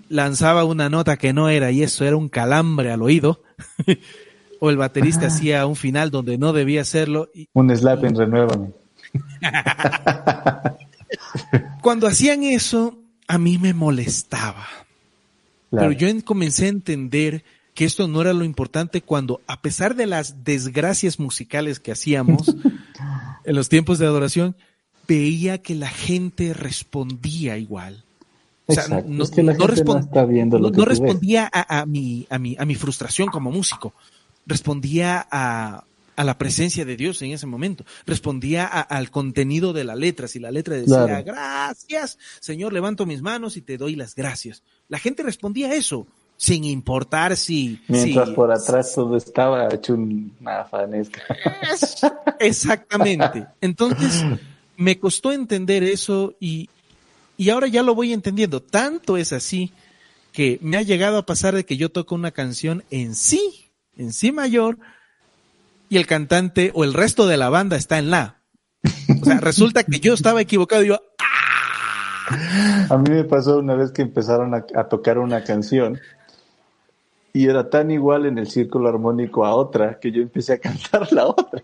lanzaba 0.08 0.64
una 0.64 0.88
nota 0.88 1.16
que 1.16 1.32
no 1.32 1.48
era 1.48 1.70
y 1.70 1.82
eso 1.82 2.04
era 2.04 2.16
un 2.16 2.28
calambre 2.28 2.92
al 2.92 3.02
oído. 3.02 3.42
o 4.60 4.70
el 4.70 4.76
baterista 4.76 5.26
hacía 5.26 5.66
un 5.66 5.76
final 5.76 6.10
donde 6.10 6.38
no 6.38 6.52
debía 6.52 6.82
hacerlo. 6.82 7.30
un 7.54 7.74
slap 7.76 8.04
en 8.04 8.14
renuévame. 8.14 8.70
Cuando 11.82 12.06
hacían 12.06 12.42
eso, 12.44 12.98
a 13.26 13.38
mí 13.38 13.58
me 13.58 13.74
molestaba. 13.74 14.66
Pero 15.70 15.92
yo 15.92 16.08
comencé 16.24 16.66
a 16.66 16.68
entender 16.68 17.44
que 17.74 17.84
esto 17.84 18.08
no 18.08 18.20
era 18.20 18.32
lo 18.32 18.44
importante 18.44 19.00
cuando, 19.02 19.40
a 19.46 19.62
pesar 19.62 19.94
de 19.94 20.06
las 20.06 20.44
desgracias 20.44 21.18
musicales 21.18 21.80
que 21.80 21.92
hacíamos 21.92 22.54
en 23.44 23.54
los 23.54 23.68
tiempos 23.68 23.98
de 23.98 24.06
adoración, 24.06 24.56
veía 25.10 25.58
que 25.58 25.74
la 25.74 25.88
gente 25.88 26.54
respondía 26.54 27.58
igual. 27.58 28.04
O 28.66 28.72
sea, 28.72 28.86
no, 29.04 29.24
respondía 30.84 31.50
a, 31.52 31.84
mi, 31.84 32.28
a, 32.30 32.38
mi, 32.38 32.56
a 32.56 32.64
mi 32.64 32.76
frustración 32.76 33.26
como 33.28 33.50
músico, 33.50 33.92
respondía 34.46 35.26
a, 35.28 35.82
a 36.14 36.24
la 36.24 36.38
presencia 36.38 36.84
de 36.84 36.96
Dios 36.96 37.20
en 37.22 37.32
ese 37.32 37.48
momento. 37.48 37.84
Respondía 38.06 38.66
al 38.66 39.10
contenido 39.10 39.72
de 39.72 39.82
la 39.82 39.96
letra. 39.96 40.28
Si 40.28 40.38
la 40.38 40.52
letra 40.52 40.76
decía, 40.76 41.22
gracias, 41.22 42.16
Señor, 42.38 42.72
levanto 42.72 43.04
mis 43.04 43.20
manos 43.20 43.56
y 43.56 43.62
te 43.62 43.76
doy 43.76 43.96
las 43.96 44.14
gracias. 44.14 44.62
La 44.86 45.00
gente 45.00 45.24
respondía 45.24 45.70
a 45.70 45.74
eso, 45.74 46.06
sin 46.36 46.62
importar 46.62 47.36
si... 47.36 47.80
Mientras 47.88 48.30
por 48.30 48.52
atrás 48.52 48.94
todo 48.94 49.16
estaba 49.16 49.74
hecho 49.74 49.94
una 49.94 50.64
fanesca. 50.66 51.20
Exactamente. 52.38 53.48
Entonces, 53.60 54.24
me 54.80 54.98
costó 54.98 55.30
entender 55.30 55.84
eso 55.84 56.34
y, 56.40 56.70
y 57.36 57.50
ahora 57.50 57.66
ya 57.66 57.82
lo 57.82 57.94
voy 57.94 58.14
entendiendo. 58.14 58.60
Tanto 58.60 59.18
es 59.18 59.32
así 59.34 59.72
que 60.32 60.58
me 60.62 60.78
ha 60.78 60.82
llegado 60.82 61.18
a 61.18 61.26
pasar 61.26 61.54
de 61.54 61.64
que 61.64 61.76
yo 61.76 61.90
toco 61.90 62.14
una 62.14 62.30
canción 62.30 62.82
en 62.90 63.14
sí, 63.14 63.70
en 63.96 64.12
sí 64.12 64.32
mayor, 64.32 64.78
y 65.90 65.98
el 65.98 66.06
cantante 66.06 66.70
o 66.74 66.84
el 66.84 66.94
resto 66.94 67.26
de 67.26 67.36
la 67.36 67.50
banda 67.50 67.76
está 67.76 67.98
en 67.98 68.10
la. 68.10 68.40
O 69.20 69.24
sea, 69.24 69.38
resulta 69.38 69.82
que 69.84 70.00
yo 70.00 70.14
estaba 70.14 70.40
equivocado 70.40 70.82
y 70.82 70.88
yo, 70.88 71.02
¡ah! 71.18 72.86
A 72.88 72.96
mí 72.96 73.10
me 73.10 73.24
pasó 73.24 73.58
una 73.58 73.74
vez 73.74 73.90
que 73.90 74.00
empezaron 74.00 74.54
a, 74.54 74.84
tocar 74.88 75.18
una 75.18 75.44
canción 75.44 76.00
y 77.34 77.48
era 77.48 77.68
tan 77.68 77.90
igual 77.90 78.24
en 78.24 78.38
el 78.38 78.48
círculo 78.48 78.88
armónico 78.88 79.44
a 79.44 79.54
otra 79.54 79.98
que 80.00 80.10
yo 80.10 80.22
empecé 80.22 80.54
a 80.54 80.58
cantar 80.58 81.12
la 81.12 81.26
otra. 81.26 81.62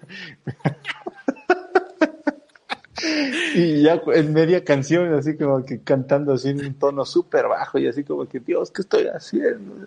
Y 3.54 3.82
ya 3.82 4.00
en 4.14 4.32
media 4.32 4.64
canción, 4.64 5.12
así 5.14 5.36
como 5.36 5.64
que 5.64 5.80
cantando 5.80 6.34
así 6.34 6.50
en 6.50 6.64
un 6.64 6.74
tono 6.74 7.04
súper 7.04 7.46
bajo 7.48 7.78
y 7.78 7.86
así 7.86 8.04
como 8.04 8.26
que, 8.26 8.40
Dios, 8.40 8.70
¿qué 8.70 8.82
estoy 8.82 9.06
haciendo? 9.06 9.86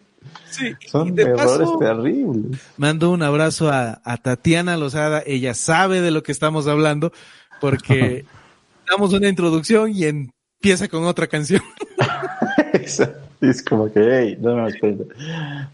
Sí, 0.49 0.73
Son 0.87 1.17
errores 1.17 1.69
terribles. 1.79 2.61
Mando 2.77 3.11
un 3.11 3.23
abrazo 3.23 3.69
a, 3.69 4.01
a, 4.03 4.17
Tatiana 4.17 4.77
Lozada, 4.77 5.23
ella 5.25 5.53
sabe 5.53 6.01
de 6.01 6.11
lo 6.11 6.23
que 6.23 6.31
estamos 6.31 6.67
hablando 6.67 7.11
porque 7.59 8.25
damos 8.89 9.13
una 9.13 9.27
introducción 9.27 9.91
y 9.93 10.05
empieza 10.05 10.87
con 10.87 11.05
otra 11.05 11.27
canción. 11.27 11.61
Exacto. 12.73 13.28
es 13.49 13.63
como 13.63 13.91
que, 13.91 13.99
hey, 13.99 14.37
no, 14.39 14.55
no, 14.55 14.67
espérate, 14.67 15.07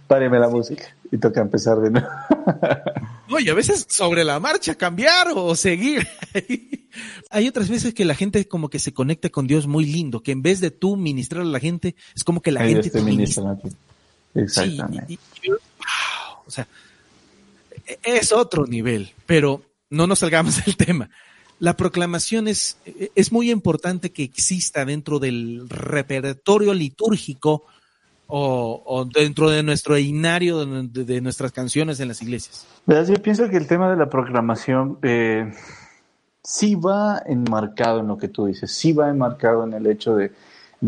páreme 0.07 0.39
la 0.39 0.49
música 0.49 0.85
y 1.11 1.17
toca 1.17 1.41
empezar 1.41 1.79
de 1.79 1.91
nuevo. 1.91 2.07
No, 3.27 3.39
y 3.39 3.49
a 3.49 3.55
veces 3.55 3.87
sobre 3.89 4.23
la 4.23 4.39
marcha 4.39 4.75
cambiar 4.75 5.29
o 5.33 5.55
seguir. 5.55 6.07
Hay 7.31 7.47
otras 7.47 7.69
veces 7.69 7.95
que 7.95 8.05
la 8.05 8.13
gente 8.13 8.47
como 8.47 8.69
que 8.69 8.77
se 8.77 8.93
conecta 8.93 9.29
con 9.29 9.47
Dios 9.47 9.65
muy 9.65 9.83
lindo, 9.83 10.21
que 10.21 10.31
en 10.31 10.43
vez 10.43 10.59
de 10.59 10.69
tú 10.69 10.95
ministrar 10.95 11.41
a 11.41 11.45
la 11.45 11.59
gente, 11.59 11.95
es 12.15 12.23
como 12.23 12.39
que 12.39 12.51
la 12.51 12.63
gente 12.63 12.91
te 12.91 13.01
ministra. 13.01 13.57
Exactamente. 14.35 15.17
o 16.45 16.51
sea, 16.51 16.67
es 18.03 18.31
otro 18.31 18.67
nivel, 18.67 19.11
pero 19.25 19.63
no 19.89 20.05
nos 20.05 20.19
salgamos 20.19 20.63
del 20.63 20.77
tema. 20.77 21.09
La 21.59 21.75
proclamación 21.75 22.47
es, 22.47 22.77
es 23.15 23.31
muy 23.31 23.51
importante 23.51 24.11
que 24.11 24.23
exista 24.23 24.85
dentro 24.85 25.19
del 25.19 25.69
repertorio 25.69 26.73
litúrgico 26.73 27.63
o, 28.27 29.05
dentro 29.13 29.49
de 29.49 29.63
nuestro 29.63 29.97
inario 29.97 30.65
de, 30.65 31.21
nuestras 31.21 31.51
canciones 31.51 31.99
en 31.99 32.07
las 32.07 32.21
iglesias. 32.21 32.65
Yo 32.87 33.21
pienso 33.21 33.49
que 33.49 33.57
el 33.57 33.67
tema 33.67 33.89
de 33.89 33.97
la 33.97 34.09
proclamación 34.09 34.97
eh, 35.01 35.53
sí 36.43 36.75
va 36.75 37.21
enmarcado 37.25 37.99
en 37.99 38.07
lo 38.07 38.17
que 38.17 38.27
tú 38.27 38.45
dices, 38.45 38.71
sí 38.71 38.93
va 38.93 39.09
enmarcado 39.09 39.63
en 39.63 39.73
el 39.73 39.87
hecho 39.87 40.15
de, 40.15 40.31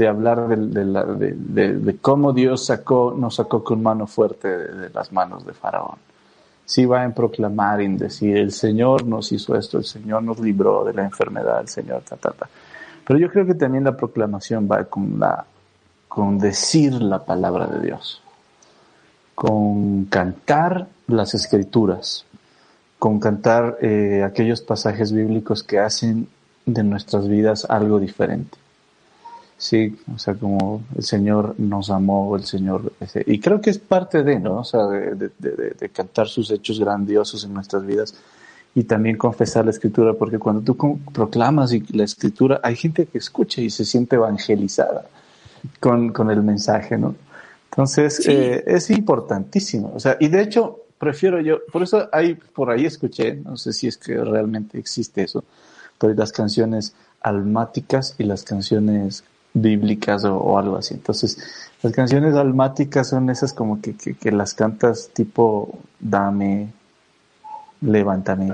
hablar 0.08 0.48
de, 0.48 1.98
cómo 2.02 2.34
Dios 2.34 2.66
sacó, 2.66 3.16
nos 3.18 3.36
sacó 3.36 3.64
con 3.64 3.82
mano 3.82 4.08
fuerte 4.08 4.48
de, 4.48 4.90
las 4.90 5.12
manos 5.12 5.46
de 5.46 5.54
Faraón. 5.54 5.98
Sí 6.68 6.86
va 6.86 7.04
en 7.04 7.14
proclamar, 7.14 7.82
en 7.82 7.98
decir, 7.98 8.38
el 8.38 8.52
Señor 8.52 9.08
nos 9.08 9.32
hizo 9.32 9.56
esto, 9.56 9.80
el 9.80 9.86
Señor 9.86 10.22
nos 10.22 10.40
libró 10.40 10.84
de 10.84 10.94
la 10.94 11.04
enfermedad, 11.04 11.62
el 11.62 11.68
Señor, 11.68 12.04
ta, 12.08 12.16
ta, 12.18 12.32
ta. 12.32 12.48
Pero 13.04 13.18
yo 13.18 13.32
creo 13.32 13.46
que 13.48 13.56
también 13.56 13.86
la 13.86 13.98
proclamación 13.98 14.68
va 14.70 14.84
con 14.84 15.18
la 15.20 15.46
con 16.18 16.40
decir 16.40 16.94
la 16.94 17.26
palabra 17.26 17.68
de 17.68 17.80
Dios, 17.80 18.22
con 19.36 20.06
cantar 20.06 20.88
las 21.08 21.36
escrituras, 21.36 22.26
con 22.98 23.20
cantar 23.20 23.78
eh, 23.82 24.24
aquellos 24.26 24.62
pasajes 24.62 25.12
bíblicos 25.12 25.64
que 25.64 25.80
hacen 25.80 26.28
de 26.66 26.84
nuestras 26.84 27.28
vidas 27.28 27.66
algo 27.70 28.00
diferente. 28.00 28.58
Sí, 29.58 29.98
o 30.14 30.20
sea, 30.20 30.36
como 30.36 30.84
el 30.96 31.04
Señor 31.04 31.56
nos 31.58 31.90
amó, 31.90 32.36
el 32.36 32.46
Señor, 32.46 32.94
y 33.26 33.40
creo 33.40 33.60
que 33.60 33.72
es 33.72 33.80
parte 33.80 34.22
de, 34.22 34.40
¿no? 34.40 34.60
O 34.60 34.64
sea, 34.64 34.86
de, 34.86 35.32
de, 35.40 35.90
cantar 35.90 36.28
sus 36.28 36.52
hechos 36.52 36.80
grandiosos 36.80 37.44
en 37.44 37.56
nuestras 37.56 37.84
vidas 37.84 38.14
y 38.76 38.84
también 38.84 39.18
confesar 39.18 39.66
la 39.66 39.72
escritura, 39.72 40.14
porque 40.14 40.38
cuando 40.38 40.62
tú 40.62 41.00
proclamas 41.12 41.74
la 41.92 42.04
escritura, 42.04 42.60
hay 42.62 42.76
gente 42.76 43.08
que 43.08 43.18
escucha 43.18 43.60
y 43.60 43.72
se 43.72 43.84
siente 43.84 44.18
evangelizada 44.18 45.08
con, 45.80 46.14
con 46.14 46.30
el 46.30 46.44
mensaje, 46.44 46.96
¿no? 46.96 47.16
Entonces, 47.72 48.28
eh, 48.28 48.64
es 48.68 48.92
importantísimo. 48.92 49.92
O 49.96 50.00
sea, 50.00 50.18
y 50.20 50.28
de 50.28 50.42
hecho, 50.44 50.82
prefiero 51.00 51.42
yo, 51.42 51.66
por 51.72 51.82
eso 51.82 52.08
hay, 52.12 52.36
por 52.36 52.70
ahí 52.70 52.86
escuché, 52.86 53.34
no 53.34 53.58
sé 53.58 53.74
si 53.74 53.88
es 53.88 53.98
que 53.98 54.16
realmente 54.18 54.78
existe 54.78 55.24
eso, 55.24 55.44
pero 55.98 56.14
las 56.14 56.32
canciones 56.32 56.94
almáticas 57.22 58.14
y 58.20 58.24
las 58.24 58.44
canciones 58.44 59.24
bíblicas 59.62 60.24
o, 60.26 60.58
algo 60.58 60.78
así. 60.78 60.94
Entonces, 60.94 61.38
las 61.82 61.94
canciones 61.94 62.36
almáticas 62.36 63.10
son 63.10 63.30
esas 63.30 63.54
como 63.54 63.82
que, 63.82 63.96
que, 63.96 64.16
que, 64.16 64.32
las 64.32 64.54
cantas 64.54 65.10
tipo 65.14 65.80
dame, 66.00 66.72
levántame, 67.82 68.54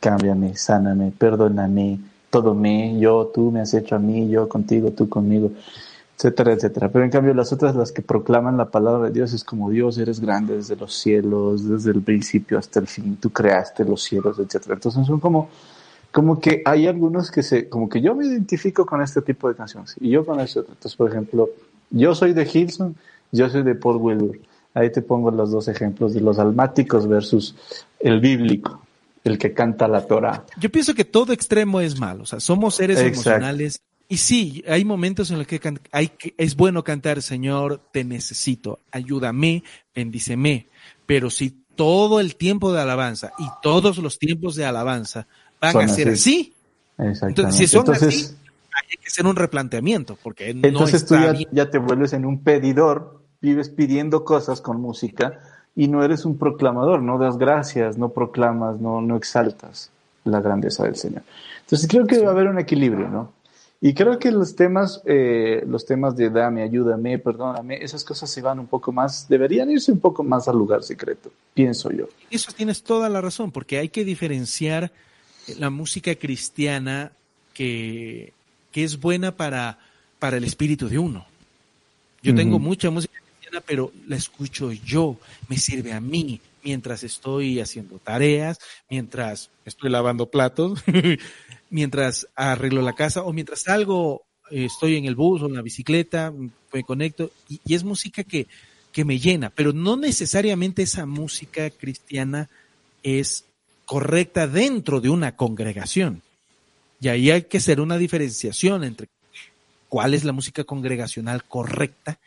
cámbiame, 0.00 0.56
sáname, 0.56 1.12
perdóname, 1.16 1.98
todo 2.30 2.54
me, 2.54 2.98
yo, 2.98 3.30
tú 3.34 3.50
me 3.50 3.60
has 3.60 3.74
hecho 3.74 3.96
a 3.96 3.98
mí, 3.98 4.28
yo 4.28 4.48
contigo, 4.48 4.90
tú 4.90 5.08
conmigo 5.08 5.52
etcétera, 6.16 6.52
etcétera. 6.52 6.88
Pero 6.90 7.04
en 7.04 7.10
cambio 7.10 7.34
las 7.34 7.52
otras, 7.52 7.74
las 7.74 7.92
que 7.92 8.02
proclaman 8.02 8.56
la 8.56 8.66
palabra 8.66 9.06
de 9.06 9.12
Dios, 9.12 9.32
es 9.32 9.44
como 9.44 9.70
Dios, 9.70 9.98
eres 9.98 10.20
grande 10.20 10.56
desde 10.56 10.76
los 10.76 10.94
cielos, 10.94 11.68
desde 11.68 11.90
el 11.90 12.02
principio 12.02 12.58
hasta 12.58 12.80
el 12.80 12.86
fin, 12.86 13.16
tú 13.16 13.30
creaste 13.30 13.84
los 13.84 14.02
cielos, 14.02 14.38
etcétera. 14.38 14.74
Entonces 14.74 15.06
son 15.06 15.20
como, 15.20 15.48
como 16.14 16.38
que 16.38 16.62
hay 16.64 16.86
algunos 16.86 17.28
que 17.32 17.42
se, 17.42 17.68
como 17.68 17.88
que 17.88 18.00
yo 18.00 18.14
me 18.14 18.24
identifico 18.24 18.86
con 18.86 19.02
este 19.02 19.20
tipo 19.20 19.48
de 19.48 19.56
canciones 19.56 19.96
y 20.00 20.10
yo 20.10 20.24
con 20.24 20.38
eso. 20.38 20.60
Entonces, 20.60 20.94
por 20.94 21.10
ejemplo, 21.10 21.50
yo 21.90 22.14
soy 22.14 22.32
de 22.32 22.46
Gilson, 22.46 22.94
yo 23.32 23.50
soy 23.50 23.64
de 23.64 23.74
Paul 23.74 23.96
Wilbur. 23.96 24.38
Ahí 24.74 24.92
te 24.92 25.02
pongo 25.02 25.32
los 25.32 25.50
dos 25.50 25.66
ejemplos 25.66 26.14
de 26.14 26.20
los 26.20 26.38
almáticos 26.38 27.08
versus 27.08 27.56
el 27.98 28.20
bíblico 28.20 28.80
el 29.24 29.38
que 29.38 29.52
canta 29.52 29.88
la 29.88 30.06
Torah. 30.06 30.44
Yo 30.56 30.70
pienso 30.70 30.94
que 30.94 31.04
todo 31.04 31.32
extremo 31.32 31.80
es 31.80 31.98
malo, 31.98 32.22
o 32.22 32.26
sea, 32.26 32.38
somos 32.38 32.76
seres 32.76 33.00
emocionales 33.00 33.80
y 34.08 34.18
sí, 34.18 34.62
hay 34.68 34.84
momentos 34.84 35.32
en 35.32 35.38
los 35.38 35.48
que, 35.48 35.60
hay 35.90 36.12
es 36.36 36.54
bueno 36.54 36.84
cantar, 36.84 37.22
Señor, 37.22 37.80
te 37.90 38.04
necesito, 38.04 38.78
ayúdame, 38.92 39.64
bendíceme. 39.92 40.68
Pero 41.06 41.28
si 41.30 41.64
todo 41.74 42.20
el 42.20 42.36
tiempo 42.36 42.72
de 42.72 42.80
alabanza 42.80 43.32
y 43.38 43.46
todos 43.62 43.98
los 43.98 44.18
tiempos 44.18 44.54
de 44.54 44.64
alabanza 44.64 45.26
van 45.60 45.76
a 45.76 45.88
ser 45.88 46.08
así, 46.08 46.54
entonces 46.98 47.56
si 47.56 47.66
son 47.66 47.90
así, 47.90 48.06
hay 48.06 48.96
que 48.98 49.06
hacer 49.06 49.26
un 49.26 49.36
replanteamiento, 49.36 50.18
porque 50.22 50.50
entonces 50.50 51.06
tú 51.06 51.16
ya, 51.52 51.70
te 51.70 51.78
vuelves 51.78 52.12
en 52.12 52.24
un 52.24 52.42
pedidor, 52.42 53.20
vives 53.40 53.68
pidiendo 53.68 54.24
cosas 54.24 54.60
con 54.60 54.80
música 54.80 55.40
y 55.74 55.88
no 55.88 56.04
eres 56.04 56.24
un 56.24 56.38
proclamador, 56.38 57.02
no 57.02 57.18
das 57.18 57.36
gracias, 57.36 57.98
no 57.98 58.10
proclamas, 58.10 58.80
no, 58.80 59.00
no 59.00 59.16
exaltas 59.16 59.90
la 60.24 60.40
grandeza 60.40 60.84
del 60.84 60.96
Señor. 60.96 61.22
Entonces 61.60 61.88
creo 61.88 62.06
que 62.06 62.16
debe 62.16 62.28
haber 62.28 62.48
un 62.48 62.58
equilibrio, 62.58 63.08
¿no? 63.08 63.32
Y 63.80 63.92
creo 63.92 64.18
que 64.18 64.30
los 64.30 64.56
temas, 64.56 65.02
eh, 65.04 65.62
los 65.66 65.84
temas 65.84 66.16
de 66.16 66.30
dame, 66.30 66.62
ayúdame, 66.62 67.18
perdóname, 67.18 67.84
esas 67.84 68.02
cosas 68.02 68.30
se 68.30 68.40
van 68.40 68.58
un 68.58 68.66
poco 68.66 68.92
más, 68.92 69.28
deberían 69.28 69.70
irse 69.70 69.92
un 69.92 70.00
poco 70.00 70.22
más 70.24 70.48
al 70.48 70.56
lugar 70.56 70.82
secreto, 70.82 71.30
pienso 71.52 71.90
yo. 71.90 72.06
Eso 72.30 72.50
tienes 72.56 72.82
toda 72.82 73.10
la 73.10 73.20
razón, 73.20 73.52
porque 73.52 73.78
hay 73.78 73.90
que 73.90 74.04
diferenciar 74.04 74.90
la 75.58 75.70
música 75.70 76.14
cristiana 76.14 77.12
que, 77.52 78.32
que 78.72 78.84
es 78.84 79.00
buena 79.00 79.36
para, 79.36 79.78
para 80.18 80.36
el 80.36 80.44
espíritu 80.44 80.88
de 80.88 80.98
uno. 80.98 81.26
Yo 82.22 82.34
tengo 82.34 82.58
mucha 82.58 82.90
música 82.90 83.20
cristiana, 83.20 83.62
pero 83.66 83.92
la 84.08 84.16
escucho 84.16 84.72
yo, 84.72 85.18
me 85.48 85.58
sirve 85.58 85.92
a 85.92 86.00
mí, 86.00 86.40
mientras 86.62 87.04
estoy 87.04 87.60
haciendo 87.60 87.98
tareas, 87.98 88.58
mientras 88.88 89.50
estoy 89.66 89.90
lavando 89.90 90.30
platos, 90.30 90.82
mientras 91.70 92.26
arreglo 92.34 92.80
la 92.80 92.94
casa 92.94 93.22
o 93.22 93.32
mientras 93.32 93.62
salgo, 93.62 94.22
eh, 94.50 94.64
estoy 94.64 94.96
en 94.96 95.04
el 95.04 95.14
bus 95.14 95.42
o 95.42 95.46
en 95.46 95.54
la 95.54 95.62
bicicleta, 95.62 96.32
me 96.72 96.82
conecto 96.82 97.30
y, 97.48 97.74
es 97.74 97.84
música 97.84 98.24
que, 98.24 98.46
que 98.90 99.04
me 99.04 99.18
llena, 99.18 99.50
pero 99.50 99.72
no 99.72 99.96
necesariamente 99.96 100.82
esa 100.82 101.04
música 101.04 101.68
cristiana 101.70 102.48
es 103.02 103.44
correcta 103.84 104.46
dentro 104.46 105.00
de 105.00 105.08
una 105.08 105.36
congregación. 105.36 106.22
Y 107.00 107.08
ahí 107.08 107.30
hay 107.30 107.42
que 107.42 107.58
hacer 107.58 107.80
una 107.80 107.98
diferenciación 107.98 108.84
entre 108.84 109.08
cuál 109.88 110.14
es 110.14 110.24
la 110.24 110.32
música 110.32 110.64
congregacional 110.64 111.44
correcta 111.44 112.18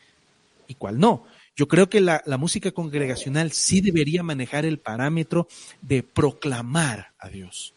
y 0.66 0.74
cuál 0.74 0.98
no. 0.98 1.24
Yo 1.56 1.66
creo 1.66 1.88
que 1.88 2.00
la, 2.00 2.22
la, 2.26 2.36
música 2.36 2.70
congregacional 2.70 3.50
sí 3.50 3.80
debería 3.80 4.22
manejar 4.22 4.64
el 4.64 4.78
parámetro 4.78 5.48
de 5.82 6.04
proclamar 6.04 7.12
a 7.18 7.28
Dios 7.28 7.74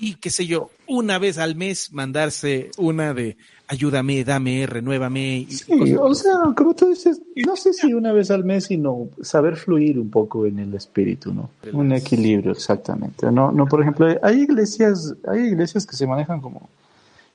ahí, 0.00 0.16
qué 0.20 0.30
sé 0.30 0.46
yo, 0.46 0.70
una 0.86 1.18
vez 1.18 1.38
al 1.38 1.56
mes 1.56 1.92
mandarse 1.92 2.70
una 2.78 3.14
de 3.14 3.36
ayúdame, 3.68 4.24
dame, 4.24 4.66
renuévame. 4.66 5.46
Sí, 5.48 5.94
o 5.94 6.14
sea, 6.14 6.32
como 6.56 6.74
tú 6.74 6.88
dices, 6.88 7.20
no 7.36 7.56
sé 7.56 7.72
si 7.72 7.92
una 7.94 8.12
vez 8.12 8.30
al 8.30 8.44
mes, 8.44 8.64
sino 8.64 9.08
saber 9.22 9.56
fluir 9.56 9.98
un 9.98 10.10
poco 10.10 10.46
en 10.46 10.58
el 10.58 10.74
espíritu, 10.74 11.32
¿no? 11.32 11.50
Un 11.72 11.92
equilibrio, 11.92 12.52
exactamente. 12.52 13.30
No, 13.30 13.52
no, 13.52 13.66
por 13.66 13.82
ejemplo, 13.82 14.06
hay 14.22 14.40
iglesias, 14.40 15.14
hay 15.28 15.40
iglesias 15.42 15.86
que 15.86 15.96
se 15.96 16.06
manejan 16.06 16.40
como 16.40 16.68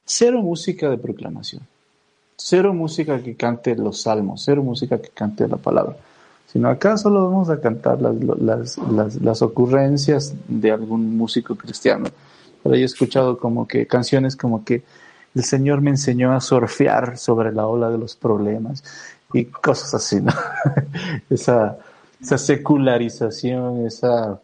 cero 0.04 0.42
música 0.42 0.90
de 0.90 0.98
proclamación, 0.98 1.62
cero 2.36 2.74
música 2.74 3.22
que 3.22 3.36
cante 3.36 3.76
los 3.76 4.02
salmos, 4.02 4.44
cero 4.44 4.62
música 4.62 5.02
que 5.02 5.10
cante 5.10 5.48
la 5.48 5.58
palabra 5.58 5.96
sino 6.56 6.70
acá 6.70 6.96
solo 6.96 7.30
vamos 7.30 7.50
a 7.50 7.60
cantar 7.60 8.02
las, 8.02 8.16
las, 8.40 8.78
las, 8.78 9.16
las 9.22 9.42
ocurrencias 9.42 10.34
de 10.48 10.72
algún 10.72 11.18
músico 11.18 11.56
cristiano. 11.56 12.06
Pero 12.66 12.78
yo 12.78 12.82
he 12.82 12.86
escuchado 12.86 13.38
como 13.38 13.68
que 13.68 13.86
canciones 13.86 14.36
como 14.36 14.66
que 14.66 14.82
el 15.36 15.44
Señor 15.44 15.82
me 15.82 15.92
enseñó 15.92 16.34
a 16.34 16.42
surfear 16.42 17.16
sobre 17.16 17.52
la 17.52 17.68
ola 17.68 17.92
de 17.92 18.00
los 18.00 18.16
problemas 18.16 18.84
y 19.34 19.46
cosas 19.46 19.94
así, 19.94 20.20
¿no? 20.20 20.34
esa, 21.30 21.78
esa 22.20 22.40
secularización, 22.40 23.86
esa... 23.86 24.40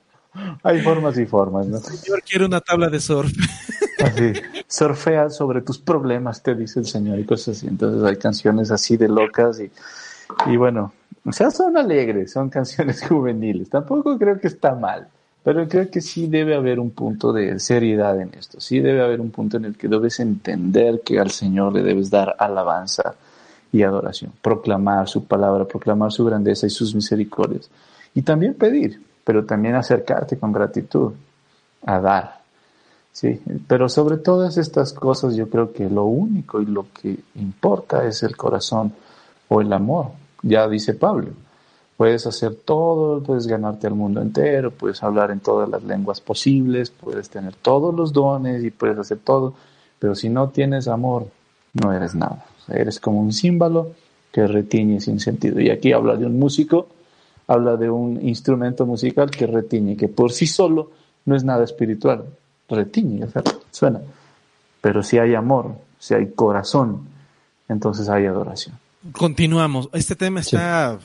Hay 0.62 0.82
formas 0.82 1.18
y 1.18 1.26
formas, 1.26 1.66
¿no? 1.66 1.78
El 1.78 1.84
Señor 1.84 2.22
quiere 2.22 2.46
una 2.46 2.62
tabla 2.62 2.90
de 2.90 3.00
surf. 3.00 3.32
Así, 4.00 4.34
surfea 4.68 5.32
sobre 5.32 5.62
tus 5.62 5.80
problemas, 5.80 6.44
te 6.44 6.54
dice 6.54 6.80
el 6.80 6.86
Señor 6.86 7.20
y 7.20 7.26
cosas 7.26 7.58
así. 7.58 7.68
Entonces 7.68 8.04
hay 8.04 8.18
canciones 8.18 8.72
así 8.72 8.98
de 8.98 9.08
locas 9.08 9.60
y, 9.60 9.72
y 10.52 10.58
bueno, 10.58 10.92
o 11.26 11.32
sea, 11.32 11.52
son 11.52 11.78
alegres, 11.78 12.32
son 12.32 12.50
canciones 12.50 13.04
juveniles. 13.08 13.70
Tampoco 13.70 14.18
creo 14.18 14.40
que 14.40 14.48
está 14.48 14.76
mal, 14.76 15.08
pero 15.44 15.68
creo 15.68 15.90
que 15.90 16.02
sí 16.02 16.28
debe 16.28 16.56
haber 16.56 16.80
un 16.80 16.92
punto 16.92 17.34
de 17.34 17.60
seriedad 17.60 18.20
en 18.20 18.34
esto. 18.38 18.60
Sí 18.60 18.80
debe 18.80 19.02
haber 19.02 19.20
un 19.20 19.32
punto 19.32 19.58
en 19.58 19.66
el 19.66 19.76
que 19.76 19.88
debes 19.88 20.20
entender 20.20 21.02
que 21.04 21.20
al 21.20 21.32
Señor 21.32 21.74
le 21.74 21.82
debes 21.82 22.10
dar 22.10 22.36
alabanza 22.38 23.16
y 23.72 23.84
adoración, 23.84 24.34
proclamar 24.42 25.08
su 25.08 25.26
palabra, 25.26 25.66
proclamar 25.66 26.12
su 26.12 26.26
grandeza 26.26 26.68
y 26.68 26.70
sus 26.70 26.94
misericordias. 26.94 27.70
Y 28.14 28.22
también 28.22 28.54
pedir, 28.54 29.02
pero 29.24 29.46
también 29.46 29.76
acercarte 29.76 30.38
con 30.38 30.52
gratitud 30.52 31.14
a 31.86 32.00
dar. 32.00 32.42
Sí, 33.12 33.42
pero 33.68 33.90
sobre 33.90 34.18
todas 34.18 34.58
estas 34.58 34.94
cosas 34.94 35.36
yo 35.36 35.50
creo 35.50 35.74
que 35.74 35.90
lo 35.90 36.06
único 36.06 36.62
y 36.62 36.66
lo 36.66 36.88
que 36.94 37.18
importa 37.36 38.06
es 38.06 38.24
el 38.24 38.38
corazón 38.38 38.94
o 39.50 39.60
el 39.60 39.74
amor. 39.74 40.12
Ya 40.44 40.68
dice 40.68 40.94
Pablo, 40.94 41.32
puedes 42.02 42.26
hacer 42.26 42.56
todo, 42.56 43.22
puedes 43.22 43.46
ganarte 43.46 43.86
al 43.86 43.94
mundo 43.94 44.24
entero, 44.24 44.72
puedes 44.72 45.04
hablar 45.04 45.30
en 45.30 45.40
todas 45.40 45.70
las 45.70 45.84
lenguas 45.84 46.20
posibles, 46.20 46.90
puedes 46.90 47.30
tener 47.30 47.54
todos 47.54 47.94
los 47.94 48.12
dones 48.12 48.64
y 48.64 48.72
puedes 48.72 48.98
hacer 48.98 49.20
todo, 49.20 49.54
pero 50.00 50.16
si 50.16 50.28
no 50.28 50.50
tienes 50.50 50.88
amor, 50.88 51.28
no 51.74 51.94
eres 51.94 52.16
nada. 52.16 52.44
eres 52.70 53.00
como 53.00 53.20
un 53.20 53.32
símbolo 53.32 53.92
que 54.32 54.48
retiñe 54.48 55.00
sin 55.00 55.20
sentido. 55.20 55.62
Y 55.62 55.70
aquí 55.70 55.94
habla 55.94 56.16
de 56.16 56.26
un 56.26 56.40
músico, 56.40 56.88
habla 57.46 57.78
de 57.78 57.92
un 57.92 58.20
instrumento 58.28 58.88
musical 58.88 59.30
que 59.30 59.46
retiñe, 59.46 59.96
que 59.96 60.08
por 60.08 60.32
sí 60.32 60.48
solo 60.48 60.90
no 61.26 61.36
es 61.36 61.44
nada 61.44 61.64
espiritual, 61.64 62.26
retiñe, 62.68 63.28
suena. 63.70 64.02
Pero 64.82 65.04
si 65.04 65.20
hay 65.20 65.36
amor, 65.36 65.76
si 66.00 66.16
hay 66.16 66.32
corazón, 66.32 67.08
entonces 67.70 68.10
hay 68.10 68.26
adoración. 68.26 68.76
Continuamos. 69.14 69.90
Este 69.94 70.16
tema 70.16 70.42
está, 70.42 71.00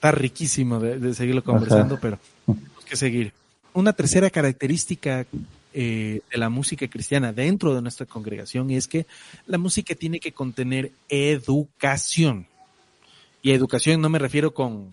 está 0.00 0.12
riquísimo 0.12 0.80
de, 0.80 1.12
seguirlo 1.12 1.44
conversando, 1.44 2.00
pero 2.00 2.18
tenemos 2.46 2.84
que 2.86 2.96
seguir. 2.96 3.34
Una 3.74 3.92
tercera 3.92 4.30
característica 4.30 5.26
eh, 5.74 6.22
de 6.32 6.38
la 6.38 6.48
música 6.48 6.88
cristiana 6.88 7.34
dentro 7.34 7.74
de 7.74 7.82
nuestra 7.82 8.06
congregación 8.06 8.70
es 8.70 8.88
que 8.88 9.06
la 9.46 9.58
música 9.58 9.94
tiene 9.94 10.18
que 10.18 10.32
contener 10.32 10.90
educación. 11.10 12.46
Y 13.42 13.50
educación 13.50 14.00
no 14.00 14.08
me 14.08 14.18
refiero 14.18 14.54
con 14.54 14.88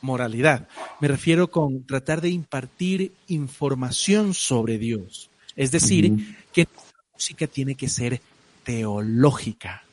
moralidad. 0.00 0.66
Me 1.00 1.06
refiero 1.06 1.48
con 1.48 1.84
tratar 1.84 2.20
de 2.20 2.30
impartir 2.30 3.12
información 3.28 4.34
sobre 4.34 4.78
Dios. 4.78 5.30
Es 5.54 5.70
decir, 5.70 6.36
que 6.52 6.62
la 6.62 7.02
música 7.14 7.46
tiene 7.46 7.76
que 7.76 7.88
ser 7.88 8.20
teológica. 8.64 9.84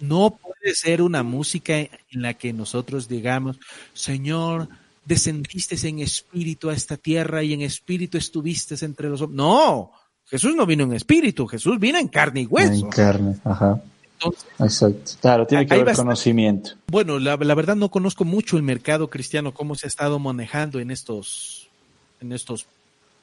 No 0.00 0.38
puede 0.40 0.74
ser 0.74 1.02
una 1.02 1.22
música 1.22 1.78
en 1.78 1.90
la 2.10 2.34
que 2.34 2.52
nosotros 2.52 3.08
digamos, 3.08 3.58
Señor, 3.94 4.68
descendiste 5.04 5.76
en 5.88 6.00
espíritu 6.00 6.70
a 6.70 6.74
esta 6.74 6.96
tierra 6.96 7.42
y 7.42 7.52
en 7.52 7.62
espíritu 7.62 8.18
estuviste 8.18 8.74
entre 8.84 9.08
los 9.08 9.22
hombres. 9.22 9.36
No, 9.36 9.92
Jesús 10.26 10.54
no 10.54 10.66
vino 10.66 10.84
en 10.84 10.92
espíritu, 10.92 11.46
Jesús 11.46 11.78
vino 11.78 11.98
en 11.98 12.08
carne 12.08 12.42
y 12.42 12.46
hueso. 12.46 12.84
En 12.84 12.90
carne, 12.90 13.36
ajá. 13.44 13.80
Exacto. 14.58 15.12
Claro, 15.20 15.46
tiene 15.46 15.66
que 15.66 15.74
haber 15.74 15.94
conocimiento. 15.94 16.70
Bueno, 16.88 17.18
la, 17.18 17.36
verdad 17.36 17.76
no 17.76 17.90
conozco 17.90 18.24
mucho 18.24 18.56
el 18.56 18.62
mercado 18.62 19.08
cristiano, 19.08 19.52
cómo 19.52 19.74
se 19.74 19.86
ha 19.86 19.88
estado 19.88 20.18
manejando 20.18 20.80
en 20.80 20.90
estos, 20.90 21.68
en 22.20 22.32
estos 22.32 22.66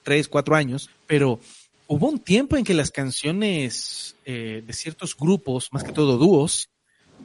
tres, 0.04 0.28
cuatro 0.28 0.56
años, 0.56 0.90
pero 1.08 1.40
hubo 1.94 2.10
un 2.10 2.18
tiempo 2.18 2.58
en 2.58 2.64
que 2.64 2.74
las 2.74 2.90
canciones 2.90 4.16
eh, 4.26 4.64
de 4.66 4.74
ciertos 4.74 5.16
grupos, 5.16 5.70
más 5.72 5.84
que 5.84 5.92
todo 5.92 6.18
dúos, 6.18 6.70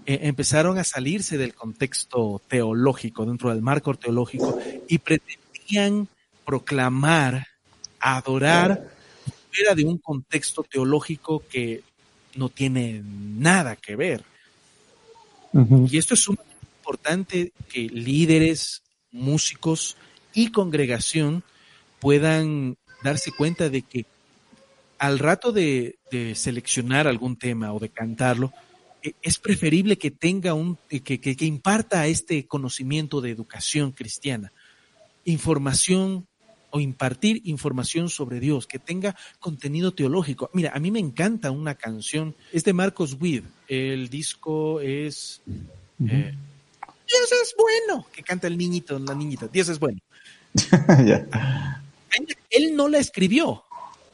eh, 0.04 0.20
empezaron 0.24 0.76
a 0.76 0.84
salirse 0.84 1.38
del 1.38 1.54
contexto 1.54 2.42
teológico, 2.48 3.24
dentro 3.24 3.48
del 3.48 3.62
marco 3.62 3.94
teológico, 3.94 4.58
y 4.86 4.98
pretendían 4.98 6.06
proclamar, 6.44 7.46
adorar 7.98 8.90
fuera 9.50 9.74
de 9.74 9.86
un 9.86 9.96
contexto 9.96 10.62
teológico 10.62 11.42
que 11.48 11.82
no 12.34 12.50
tiene 12.50 13.02
nada 13.02 13.74
que 13.74 13.96
ver. 13.96 14.22
Y 15.90 15.96
esto 15.96 16.12
es 16.12 16.28
muy 16.28 16.36
importante 16.78 17.52
que 17.70 17.88
líderes, 17.88 18.82
músicos 19.12 19.96
y 20.34 20.52
congregación 20.52 21.42
puedan 22.00 22.76
darse 23.02 23.32
cuenta 23.32 23.70
de 23.70 23.80
que 23.80 24.04
al 24.98 25.18
rato 25.18 25.52
de, 25.52 25.98
seleccionar 26.34 27.06
algún 27.06 27.36
tema 27.36 27.72
o 27.72 27.78
de 27.78 27.88
cantarlo, 27.88 28.52
e, 29.02 29.14
es 29.22 29.38
preferible 29.38 29.98
que 29.98 30.10
tenga 30.10 30.54
un, 30.54 30.78
que, 30.88 31.02
que, 31.02 31.20
que 31.20 31.44
imparta 31.44 32.06
este 32.06 32.46
conocimiento 32.46 33.20
de 33.20 33.30
educación 33.30 33.92
cristiana, 33.92 34.52
información 35.24 36.26
o 36.70 36.80
impartir 36.80 37.40
información 37.44 38.10
sobre 38.10 38.40
Dios, 38.40 38.66
que 38.66 38.78
tenga 38.78 39.16
contenido 39.40 39.92
teológico. 39.92 40.50
Mira, 40.52 40.72
a 40.74 40.78
mí 40.78 40.90
me 40.90 40.98
encanta 40.98 41.50
una 41.50 41.74
canción, 41.74 42.34
es 42.52 42.64
de 42.64 42.72
Marcos 42.72 43.16
Witt, 43.18 43.44
el 43.68 44.08
disco 44.10 44.80
es 44.80 45.40
eh, 46.06 46.34
Dios 47.08 47.32
es 47.42 47.54
bueno, 47.56 48.06
que 48.12 48.22
canta 48.22 48.46
el 48.46 48.58
niñito, 48.58 48.98
la 48.98 49.14
niñita, 49.14 49.48
Dios 49.48 49.68
es 49.68 49.78
bueno. 49.78 49.98
Él 52.50 52.76
no 52.76 52.88
la 52.88 52.98
escribió, 52.98 53.64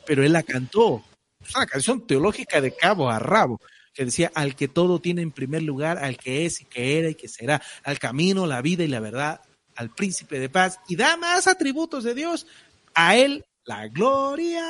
pero 0.07 0.24
él 0.24 0.32
la 0.32 0.42
cantó. 0.42 1.02
Es 1.46 1.55
una 1.55 1.66
canción 1.66 2.07
teológica 2.07 2.61
de 2.61 2.74
cabo 2.74 3.11
a 3.11 3.18
rabo 3.18 3.61
que 3.92 4.05
decía 4.05 4.30
al 4.34 4.57
que 4.57 4.68
todo 4.68 4.98
tiene 4.98 5.22
en 5.22 5.30
primer 5.30 5.62
lugar, 5.62 5.98
al 5.98 6.16
que 6.16 6.46
es 6.46 6.61
y 6.61 6.64
que 6.64 6.98
era 6.98 7.11
y 7.11 7.14
que 7.14 7.28
será, 7.28 7.62
al 7.84 7.98
camino, 7.98 8.46
la 8.46 8.61
vida 8.61 8.82
y 8.82 8.88
la 8.88 9.00
verdad, 9.00 9.40
al 9.76 9.90
príncipe 9.90 10.40
de 10.40 10.48
paz 10.48 10.80
y 10.88 10.96
da 10.96 11.16
más 11.16 11.46
atributos 11.46 12.05
de 12.05 12.14
Dios. 12.14 12.46
A 12.94 13.16
él 13.16 13.44
la 13.64 13.88
gloria 13.88 14.64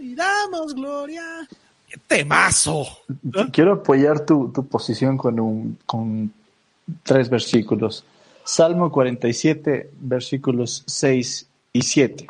y 0.00 0.14
damos 0.14 0.74
gloria. 0.74 1.46
¡Qué 1.86 1.98
temazo! 2.06 2.86
Quiero 3.52 3.74
apoyar 3.74 4.24
tu, 4.24 4.52
posición 4.70 5.16
con, 5.16 5.38
un, 5.38 5.78
con 5.84 6.32
tres 7.02 7.28
versículos. 7.28 8.04
Salmo 8.44 8.90
47, 8.90 9.90
versículos 10.00 10.82
6 10.86 11.46
y 11.72 11.82
7 11.82 12.26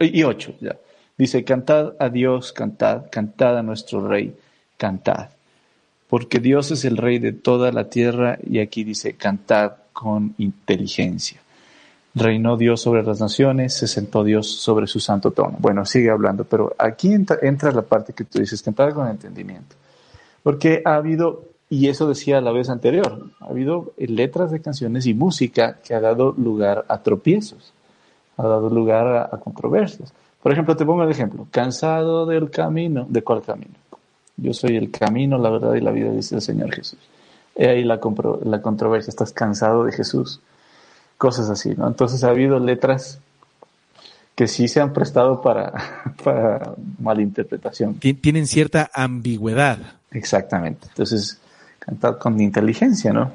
y 0.00 0.22
8. 0.22 0.54
Ya. 0.60 0.76
Dice, 1.22 1.44
cantad 1.44 1.92
a 2.00 2.08
Dios, 2.08 2.52
cantad, 2.52 3.04
cantad 3.08 3.56
a 3.56 3.62
nuestro 3.62 4.04
Rey, 4.04 4.34
cantad. 4.76 5.28
Porque 6.08 6.40
Dios 6.40 6.72
es 6.72 6.84
el 6.84 6.96
Rey 6.96 7.20
de 7.20 7.32
toda 7.32 7.70
la 7.70 7.88
tierra 7.88 8.40
y 8.42 8.58
aquí 8.58 8.82
dice, 8.82 9.14
cantad 9.14 9.74
con 9.92 10.34
inteligencia. 10.38 11.40
Reinó 12.16 12.56
Dios 12.56 12.80
sobre 12.80 13.04
las 13.04 13.20
naciones, 13.20 13.72
se 13.72 13.86
sentó 13.86 14.24
Dios 14.24 14.50
sobre 14.50 14.88
su 14.88 14.98
santo 14.98 15.30
trono. 15.30 15.58
Bueno, 15.60 15.86
sigue 15.86 16.10
hablando, 16.10 16.42
pero 16.42 16.74
aquí 16.76 17.12
entra, 17.12 17.70
la 17.70 17.82
parte 17.82 18.14
que 18.14 18.24
tú 18.24 18.40
dices, 18.40 18.60
cantar 18.60 18.92
con 18.92 19.06
entendimiento. 19.06 19.76
Porque 20.42 20.82
ha 20.84 20.96
habido, 20.96 21.44
y 21.70 21.86
eso 21.86 22.08
decía 22.08 22.40
la 22.40 22.50
vez 22.50 22.68
anterior, 22.68 23.28
ha 23.38 23.46
habido 23.46 23.92
letras 23.96 24.50
de 24.50 24.60
canciones 24.60 25.06
y 25.06 25.14
música 25.14 25.78
que 25.84 25.94
ha 25.94 26.00
dado 26.00 26.34
lugar 26.36 26.84
a 26.88 27.00
tropiezos, 27.00 27.72
ha 28.36 28.42
dado 28.42 28.68
lugar 28.70 29.30
a, 29.32 29.38
controversias. 29.38 30.12
Por 30.42 30.52
ejemplo, 30.52 30.76
te 30.76 30.84
pongo 30.84 31.04
el 31.04 31.10
ejemplo, 31.10 31.46
cansado 31.50 32.26
del 32.26 32.50
camino, 32.50 33.06
¿de 33.08 33.22
cuál 33.22 33.42
camino? 33.42 33.74
Yo 34.36 34.52
soy 34.52 34.76
el 34.76 34.90
camino, 34.90 35.38
la 35.38 35.50
verdad 35.50 35.74
y 35.74 35.80
la 35.80 35.92
vida, 35.92 36.10
dice 36.10 36.34
el 36.34 36.42
Señor 36.42 36.74
Jesús. 36.74 36.98
He 37.54 37.68
ahí 37.68 37.84
la, 37.84 38.00
la 38.44 38.62
controversia, 38.62 39.10
estás 39.10 39.32
cansado 39.32 39.84
de 39.84 39.92
Jesús, 39.92 40.40
cosas 41.16 41.48
así, 41.48 41.74
¿no? 41.76 41.86
Entonces 41.86 42.24
ha 42.24 42.30
habido 42.30 42.58
letras 42.58 43.20
que 44.34 44.48
sí 44.48 44.66
se 44.66 44.80
han 44.80 44.92
prestado 44.92 45.42
para, 45.42 45.72
para 46.24 46.74
malinterpretación. 46.98 47.94
Tienen 48.00 48.46
cierta 48.46 48.90
ambigüedad. 48.92 49.78
Exactamente. 50.10 50.88
Entonces, 50.88 51.38
cantar 51.78 52.18
con 52.18 52.40
inteligencia, 52.40 53.12
¿no? 53.12 53.32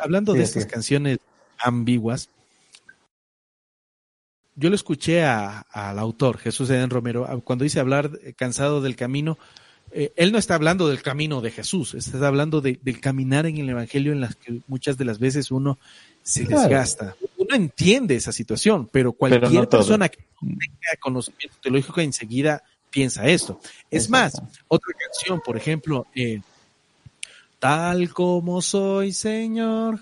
Hablando 0.00 0.32
de 0.32 0.42
estas 0.42 0.66
canciones 0.66 1.18
ambiguas, 1.58 2.28
yo 4.60 4.68
lo 4.68 4.76
escuché 4.76 5.24
al 5.24 5.98
autor, 5.98 6.36
Jesús 6.36 6.68
Eden 6.68 6.90
Romero, 6.90 7.26
cuando 7.44 7.62
dice 7.62 7.80
hablar 7.80 8.10
cansado 8.36 8.82
del 8.82 8.94
camino, 8.94 9.38
eh, 9.90 10.12
él 10.16 10.32
no 10.32 10.38
está 10.38 10.54
hablando 10.54 10.86
del 10.86 11.00
camino 11.00 11.40
de 11.40 11.50
Jesús, 11.50 11.94
está 11.94 12.26
hablando 12.26 12.60
del 12.60 13.00
caminar 13.00 13.46
en 13.46 13.56
el 13.56 13.70
Evangelio 13.70 14.12
en 14.12 14.20
las 14.20 14.36
que 14.36 14.60
muchas 14.68 14.98
de 14.98 15.06
las 15.06 15.18
veces 15.18 15.50
uno 15.50 15.78
se 16.22 16.44
desgasta. 16.44 17.16
Uno 17.38 17.56
entiende 17.56 18.16
esa 18.16 18.32
situación, 18.32 18.86
pero 18.92 19.12
cualquier 19.12 19.66
persona 19.66 20.10
que 20.10 20.18
tenga 20.38 21.00
conocimiento 21.00 21.56
teológico 21.62 22.02
enseguida 22.02 22.62
piensa 22.90 23.26
esto. 23.26 23.60
Es 23.90 24.10
más, 24.10 24.40
otra 24.68 24.92
canción, 24.98 25.40
por 25.40 25.56
ejemplo, 25.56 26.06
eh, 26.14 26.42
tal 27.58 28.12
como 28.12 28.60
soy, 28.60 29.12
Señor, 29.12 30.00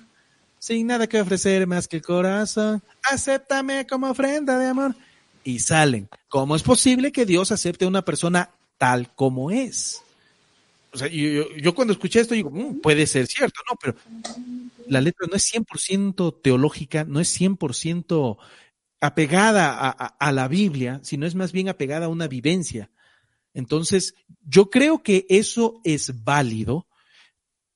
sin 0.59 0.87
nada 0.87 1.07
que 1.07 1.21
ofrecer 1.21 1.67
más 1.67 1.89
que 1.89 1.97
el 1.97 2.03
corazón, 2.03 2.83
acéptame 3.03 3.87
como 3.87 4.11
ofrenda 4.11 4.59
de 4.59 4.67
amor. 4.67 4.95
Y 5.45 5.61
salen. 5.61 6.09
¿Cómo 6.29 6.57
es 6.57 6.63
posible 6.63 7.13
que 7.13 7.25
Dios 7.25 7.53
acepte 7.53 7.85
a 7.85 7.89
una 7.89 8.05
persona 8.05 8.51
tal 8.79 9.13
como 9.15 9.51
es. 9.51 10.03
O 10.93 10.97
sea, 10.97 11.09
yo, 11.09 11.75
cuando 11.75 11.93
escuché 11.93 12.21
esto 12.21 12.35
digo, 12.35 12.51
mm, 12.51 12.81
puede 12.81 13.07
ser 13.07 13.27
cierto, 13.27 13.61
¿no? 13.69 13.77
Pero 13.77 13.97
la 14.87 15.03
letra 15.03 15.27
no 15.29 15.37
es 15.37 15.45
100% 15.53 16.41
teológica, 16.41 17.05
no 17.05 17.21
es 17.21 17.39
100% 17.39 18.39
apegada 19.01 19.77
a, 19.77 19.91
a, 19.91 20.33
la 20.33 20.49
Biblia, 20.49 21.01
sino 21.03 21.27
es 21.27 21.35
más 21.35 21.53
bien 21.53 21.69
apegada 21.69 22.07
a 22.07 22.09
una 22.09 22.27
vivencia. 22.27 22.91
Entonces, 23.53 24.15
yo 24.47 24.71
creo 24.71 25.03
que 25.03 25.27
eso 25.29 25.81
es 25.85 26.25
válido, 26.25 26.87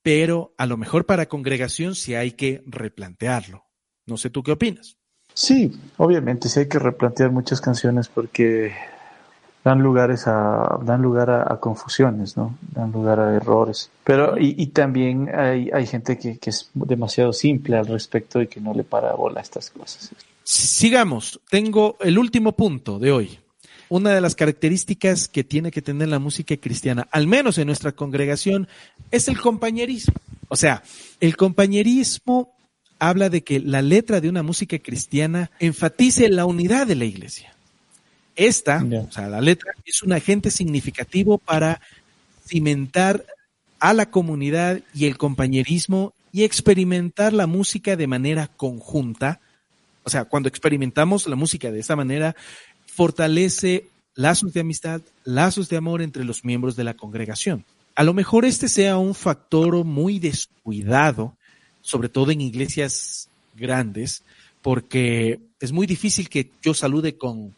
pero 0.03 0.53
a 0.57 0.65
lo 0.65 0.77
mejor 0.77 1.05
para 1.05 1.27
congregación 1.27 1.95
sí 1.95 2.13
hay 2.13 2.33
que 2.33 2.61
replantearlo. 2.67 3.65
No 4.05 4.17
sé 4.17 4.29
tú 4.29 4.43
qué 4.43 4.51
opinas. 4.51 4.97
Sí, 5.33 5.71
obviamente 5.97 6.49
sí 6.49 6.59
hay 6.59 6.67
que 6.67 6.77
replantear 6.77 7.31
muchas 7.31 7.59
canciones 7.59 8.07
porque 8.07 8.73
dan 9.63 9.79
lugares 9.79 10.27
a 10.27 10.77
dan 10.83 11.01
lugar 11.01 11.31
a, 11.31 11.59
confusiones, 11.59 12.37
¿no? 12.37 12.57
Dan 12.73 12.91
lugar 12.91 13.19
a 13.19 13.33
errores. 13.33 13.89
Pero 14.03 14.37
y, 14.37 14.55
y 14.61 14.67
también 14.67 15.33
hay, 15.33 15.71
hay 15.71 15.87
gente 15.87 16.19
que, 16.19 16.37
que, 16.37 16.49
es 16.49 16.69
demasiado 16.73 17.33
simple 17.33 17.77
al 17.77 17.87
respecto 17.87 18.41
y 18.41 18.47
que 18.47 18.59
no 18.59 18.73
le 18.73 18.83
para 18.83 19.13
bola 19.13 19.39
a 19.39 19.43
estas 19.43 19.69
cosas. 19.69 20.11
Sigamos. 20.43 21.39
Tengo 21.49 21.97
el 22.01 22.19
último 22.19 22.51
punto 22.51 22.99
de 22.99 23.11
hoy. 23.11 23.39
Una 23.93 24.09
de 24.09 24.21
las 24.21 24.33
características 24.33 25.27
que 25.27 25.43
tiene 25.43 25.69
que 25.69 25.83
tener 25.83 26.07
la 26.07 26.17
música 26.17 26.57
cristiana, 26.57 27.07
al 27.11 27.27
menos 27.27 27.59
en 27.59 27.67
nuestra 27.67 27.91
congregación, 27.91 28.67
es 29.11 29.27
el 29.27 29.39
compañerismo. 29.39 30.15
O 30.47 30.55
sea, 30.55 30.81
el 31.19 31.37
compañerismo 31.37 32.55
habla 32.97 33.29
de 33.29 33.43
que 33.43 33.59
la 33.59 33.83
letra 33.83 34.19
de 34.19 34.29
una 34.29 34.41
música 34.41 34.79
cristiana 34.79 35.51
enfatice 35.59 36.27
la 36.29 36.47
unidad 36.47 36.87
de 36.87 36.95
la 36.95 37.05
iglesia. 37.05 37.53
Esta, 38.35 38.83
o 38.83 39.11
sea, 39.11 39.27
la 39.27 39.41
letra 39.41 39.73
es 39.85 40.01
un 40.01 40.13
agente 40.13 40.49
significativo 40.49 41.37
para 41.37 41.79
cimentar 42.47 43.23
a 43.79 43.93
la 43.93 44.09
comunidad 44.09 44.81
y 44.95 45.05
el 45.05 45.19
compañerismo 45.19 46.15
y 46.31 46.45
experimentar 46.45 47.31
la 47.31 47.45
música 47.45 47.95
de 47.95 48.07
manera 48.07 48.47
conjunta. 48.47 49.39
O 50.01 50.09
sea, 50.09 50.25
cuando 50.25 50.49
experimentamos 50.49 51.27
la 51.27 51.35
música 51.35 51.71
de 51.71 51.79
esta 51.79 51.95
manera, 51.95 52.35
fortalece 52.95 53.87
lazos 54.15 54.53
de 54.53 54.61
amistad, 54.61 55.01
lazos 55.23 55.69
de 55.69 55.77
amor 55.77 56.01
entre 56.01 56.23
los 56.23 56.45
miembros 56.45 56.75
de 56.75 56.83
la 56.83 56.93
congregación. 56.93 57.65
A 57.95 58.03
lo 58.03 58.13
mejor 58.13 58.45
este 58.45 58.67
sea 58.67 58.97
un 58.97 59.15
factor 59.15 59.83
muy 59.83 60.19
descuidado 60.19 61.35
sobre 61.83 62.09
todo 62.09 62.31
en 62.31 62.41
iglesias 62.41 63.29
grandes, 63.55 64.23
porque 64.63 65.39
es 65.59 65.71
muy 65.71 65.85
difícil 65.85 66.29
que 66.29 66.49
yo 66.63 66.73
salude 66.73 67.17
con 67.17 67.53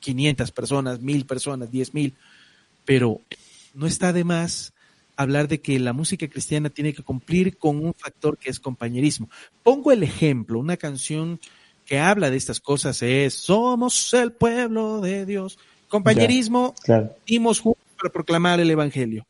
500 0.00 0.50
personas, 0.50 1.00
1000 1.00 1.24
personas, 1.24 1.70
10.000, 1.70 2.12
pero 2.84 3.20
no 3.72 3.86
está 3.86 4.12
de 4.12 4.24
más 4.24 4.72
hablar 5.16 5.46
de 5.46 5.60
que 5.60 5.78
la 5.78 5.92
música 5.92 6.28
cristiana 6.28 6.68
tiene 6.68 6.92
que 6.92 7.04
cumplir 7.04 7.56
con 7.56 7.82
un 7.82 7.94
factor 7.94 8.36
que 8.36 8.50
es 8.50 8.58
compañerismo. 8.58 9.30
Pongo 9.62 9.92
el 9.92 10.02
ejemplo, 10.02 10.58
una 10.58 10.76
canción 10.76 11.38
que 11.86 11.98
habla 11.98 12.30
de 12.30 12.36
estas 12.36 12.60
cosas 12.60 13.02
es 13.02 13.34
Somos 13.34 14.12
el 14.14 14.32
pueblo 14.32 15.00
de 15.00 15.26
Dios. 15.26 15.58
Compañerismo, 15.88 16.74
dimos 17.26 17.60
juntos 17.60 17.84
para 17.96 18.12
proclamar 18.12 18.60
el 18.60 18.70
Evangelio. 18.70 19.26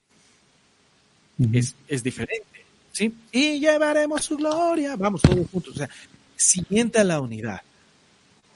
es, 1.52 1.74
es 1.88 2.02
diferente. 2.02 2.64
¿sí? 2.92 3.12
Y 3.32 3.60
llevaremos 3.60 4.24
su 4.24 4.36
gloria. 4.36 4.96
Vamos 4.96 5.20
todos 5.22 5.46
juntos. 5.50 5.74
O 5.74 5.78
sea, 5.78 5.90
sienta 6.36 7.04
la 7.04 7.20
unidad. 7.20 7.60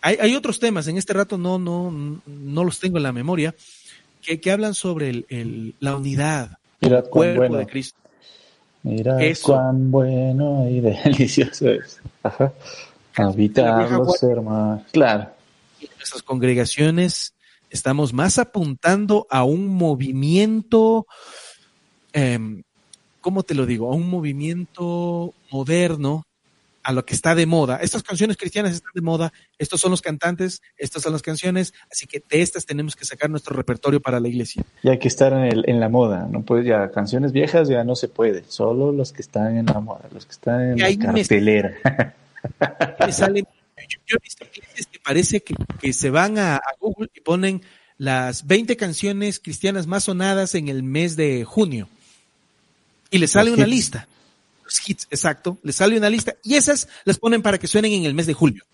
Hay, 0.01 0.17
hay, 0.21 0.37
otros 0.37 0.61
temas, 0.61 0.87
en 0.87 0.97
este 0.97 1.13
rato 1.13 1.37
no, 1.37 1.59
no, 1.59 2.21
no 2.25 2.65
los 2.65 2.79
tengo 2.79 2.99
en 2.99 3.03
la 3.03 3.13
memoria, 3.13 3.55
que, 4.23 4.41
que 4.41 4.53
hablan 4.53 4.75
sobre 4.75 5.11
el, 5.11 5.27
el, 5.29 5.75
la 5.81 5.97
unidad, 5.97 6.59
Mira 6.81 6.99
el 6.99 7.05
cuerpo 7.05 7.57
de 7.57 7.67
Cristo. 7.67 7.99
Mira 8.85 9.19
cuán 9.43 9.91
bueno 9.91 10.69
y 10.71 10.81
delicioso 11.05 11.69
es. 11.69 12.01
Ajá. 12.23 12.53
Habitar 13.19 13.91
los 13.91 14.23
hermanos. 14.23 14.83
Claro. 14.93 15.31
En 15.81 15.89
nuestras 15.97 16.23
congregaciones 16.23 17.35
estamos 17.71 18.13
más 18.13 18.39
apuntando 18.39 19.27
a 19.31 19.45
un 19.45 19.69
movimiento 19.69 21.07
eh, 22.13 22.63
¿cómo 23.21 23.43
te 23.43 23.55
lo 23.55 23.67
digo? 23.67 23.93
A 23.93 23.95
un 23.95 24.09
movimiento 24.09 25.35
moderno, 25.51 26.25
a 26.83 26.93
lo 26.93 27.05
que 27.05 27.15
está 27.15 27.35
de 27.35 27.45
moda. 27.45 27.79
Estas 27.83 28.03
canciones 28.03 28.37
cristianas 28.37 28.73
están 28.73 28.93
de 28.95 29.03
moda, 29.03 29.33
estos 29.59 29.81
son 29.81 29.91
los 29.91 30.01
cantantes, 30.01 30.63
estas 30.79 31.03
son 31.03 31.13
las 31.13 31.21
canciones, 31.21 31.75
así 31.91 32.07
que 32.07 32.23
de 32.27 32.41
estas 32.41 32.65
tenemos 32.65 32.97
que 32.97 33.05
sacar 33.05 33.29
nuestro 33.29 33.55
repertorio 33.55 34.01
para 34.01 34.21
la 34.21 34.29
iglesia. 34.29 34.65
Y 34.83 34.89
hay 34.89 34.99
que 34.99 35.09
estar 35.09 35.33
en, 35.33 35.45
el, 35.45 35.65
en 35.69 35.81
la 35.81 35.89
moda, 35.89 36.27
no 36.31 36.43
puedes 36.43 36.67
ya, 36.67 36.91
canciones 36.91 37.33
viejas 37.33 37.69
ya 37.69 37.85
no 37.85 37.95
se 37.95 38.09
puede, 38.09 38.45
solo 38.49 38.93
los 38.93 39.13
que 39.13 39.21
están 39.21 39.59
en 39.59 39.67
la 39.67 39.81
moda, 39.81 40.09
los 40.13 40.25
que 40.25 40.33
están 40.33 40.63
en 40.63 40.79
la 40.79 41.13
cartelera. 41.13 41.75
yo, 44.07 44.17
he 44.17 44.23
visto 44.23 44.47
que 44.53 44.99
parece 45.05 45.43
que, 45.43 45.93
se 45.93 46.11
van 46.11 46.39
a, 46.39 46.57
a 46.57 46.75
Google 46.81 47.11
y 47.15 47.21
ponen 47.21 47.63
las 47.97 48.47
20 48.47 48.77
canciones 48.77 49.41
cristianas 49.41 49.87
más 49.87 50.05
sonadas 50.05 50.55
en 50.55 50.69
el 50.69 50.83
mes 50.83 51.17
de 51.17 51.45
junio 51.45 51.89
y 53.11 53.19
le 53.19 53.27
sale 53.27 53.51
una 53.51 53.67
lista. 53.67 54.07
Los 54.65 54.89
hits, 54.89 55.07
exacto. 55.11 55.59
Le 55.63 55.73
sale 55.73 55.97
una 55.97 56.11
lista 56.11 56.35
y 56.43 56.55
esas 56.55 56.89
las 57.05 57.19
ponen 57.19 57.43
para 57.43 57.59
que 57.59 57.67
suenen 57.67 57.93
en 57.93 58.05
el 58.05 58.15
mes 58.15 58.27
de 58.27 58.35
julio. 58.35 58.65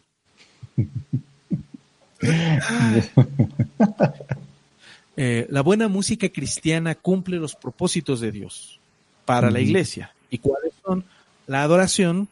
Eh, 5.16 5.46
la 5.48 5.60
buena 5.60 5.86
música 5.86 6.28
cristiana 6.28 6.96
cumple 6.96 7.36
los 7.36 7.54
propósitos 7.54 8.18
de 8.18 8.32
Dios 8.32 8.80
para 9.24 9.48
la 9.48 9.60
iglesia. 9.60 10.12
¿Y 10.28 10.38
cuáles 10.38 10.72
son? 10.84 11.04
La 11.46 11.62
adoración, 11.62 12.28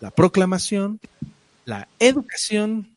la 0.00 0.10
proclamación, 0.10 1.00
la 1.64 1.88
educación 1.98 2.88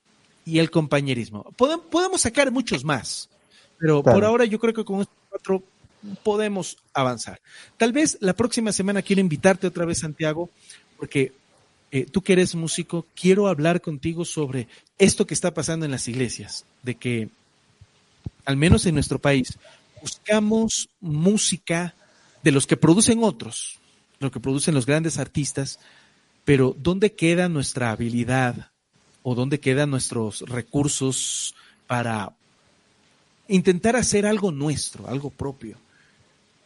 y 0.46 0.60
el 0.60 0.72
compañerismo. 0.72 1.44
Podemos, 1.58 2.22
sacar 2.22 2.52
muchos 2.52 2.84
más, 2.84 3.30
pero 3.78 4.04
por 4.04 4.24
ahora 4.24 4.46
yo 4.46 4.60
creo 4.60 4.74
que 4.74 4.86
con 4.86 5.02
estos 5.02 5.16
cuatro 5.30 5.64
podemos 6.24 6.78
avanzar. 6.94 7.40
Tal 7.78 7.94
vez 7.94 8.18
la 8.22 8.34
próxima 8.34 8.72
semana 8.72 9.02
quiero 9.02 9.22
invitarte 9.22 9.68
otra 9.68 9.86
vez, 9.86 10.00
Santiago, 10.00 10.50
porque 10.98 11.34
eh, 11.92 12.06
tú 12.06 12.22
que 12.22 12.34
eres 12.34 12.56
músico, 12.56 13.06
quiero 13.16 13.48
hablar 13.48 13.82
contigo 13.82 14.26
sobre 14.26 14.68
esto 14.98 15.28
que 15.28 15.34
está 15.34 15.54
pasando 15.54 15.86
en 15.86 15.92
las 15.92 16.08
iglesias, 16.08 16.66
de 16.84 16.96
que, 16.96 17.30
al 18.46 18.58
menos 18.58 18.86
en 18.86 18.96
nuestro 18.96 19.20
país, 19.20 19.58
buscamos 20.02 20.90
música 21.00 21.94
de 22.44 22.52
los 22.52 22.66
que 22.66 22.78
producen 22.78 23.24
otros, 23.24 23.78
lo 24.20 24.32
que 24.32 24.40
producen 24.40 24.74
los 24.74 24.86
grandes 24.86 25.18
artistas, 25.18 25.80
pero 26.46 26.76
¿dónde 26.78 27.14
queda 27.14 27.50
nuestra 27.50 27.92
habilidad 27.92 28.72
o 29.24 29.36
dónde 29.36 29.60
quedan 29.60 29.92
nuestros 29.92 30.42
recursos 30.42 31.56
para 31.88 32.32
intentar 33.48 33.96
hacer 33.96 34.26
algo 34.26 34.52
nuestro, 34.52 35.08
algo 35.08 35.30
propio? 35.30 35.78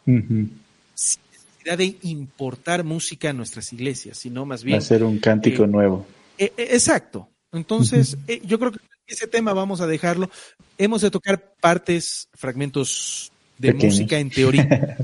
sin 0.05 1.21
necesidad 1.31 1.77
de 1.79 1.97
importar 2.03 2.83
música 2.83 3.31
a 3.31 3.33
nuestras 3.33 3.73
iglesias, 3.73 4.19
sino 4.19 4.45
más 4.45 4.63
bien... 4.63 4.77
Hacer 4.77 5.03
un 5.03 5.17
cántico 5.17 5.63
eh, 5.63 5.67
nuevo. 5.67 6.05
Eh, 6.37 6.53
eh, 6.55 6.67
exacto. 6.71 7.27
Entonces, 7.51 8.17
yo 8.43 8.59
creo 8.59 8.71
que 8.71 8.79
ese 9.07 9.27
tema 9.27 9.53
vamos 9.53 9.81
a 9.81 9.87
dejarlo. 9.87 10.29
Hemos 10.77 11.01
de 11.01 11.09
tocar 11.09 11.53
partes, 11.59 12.27
fragmentos 12.33 13.31
de 13.57 13.73
música 13.73 14.19
en 14.19 14.29
teoría. 14.29 14.97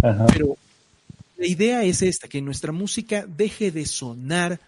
Pero 0.32 0.56
la 1.40 1.46
idea 1.46 1.82
es 1.84 2.02
esta, 2.02 2.28
que 2.28 2.42
nuestra 2.42 2.70
música 2.70 3.24
deje 3.26 3.70
de 3.70 3.86
sonar 3.86 4.60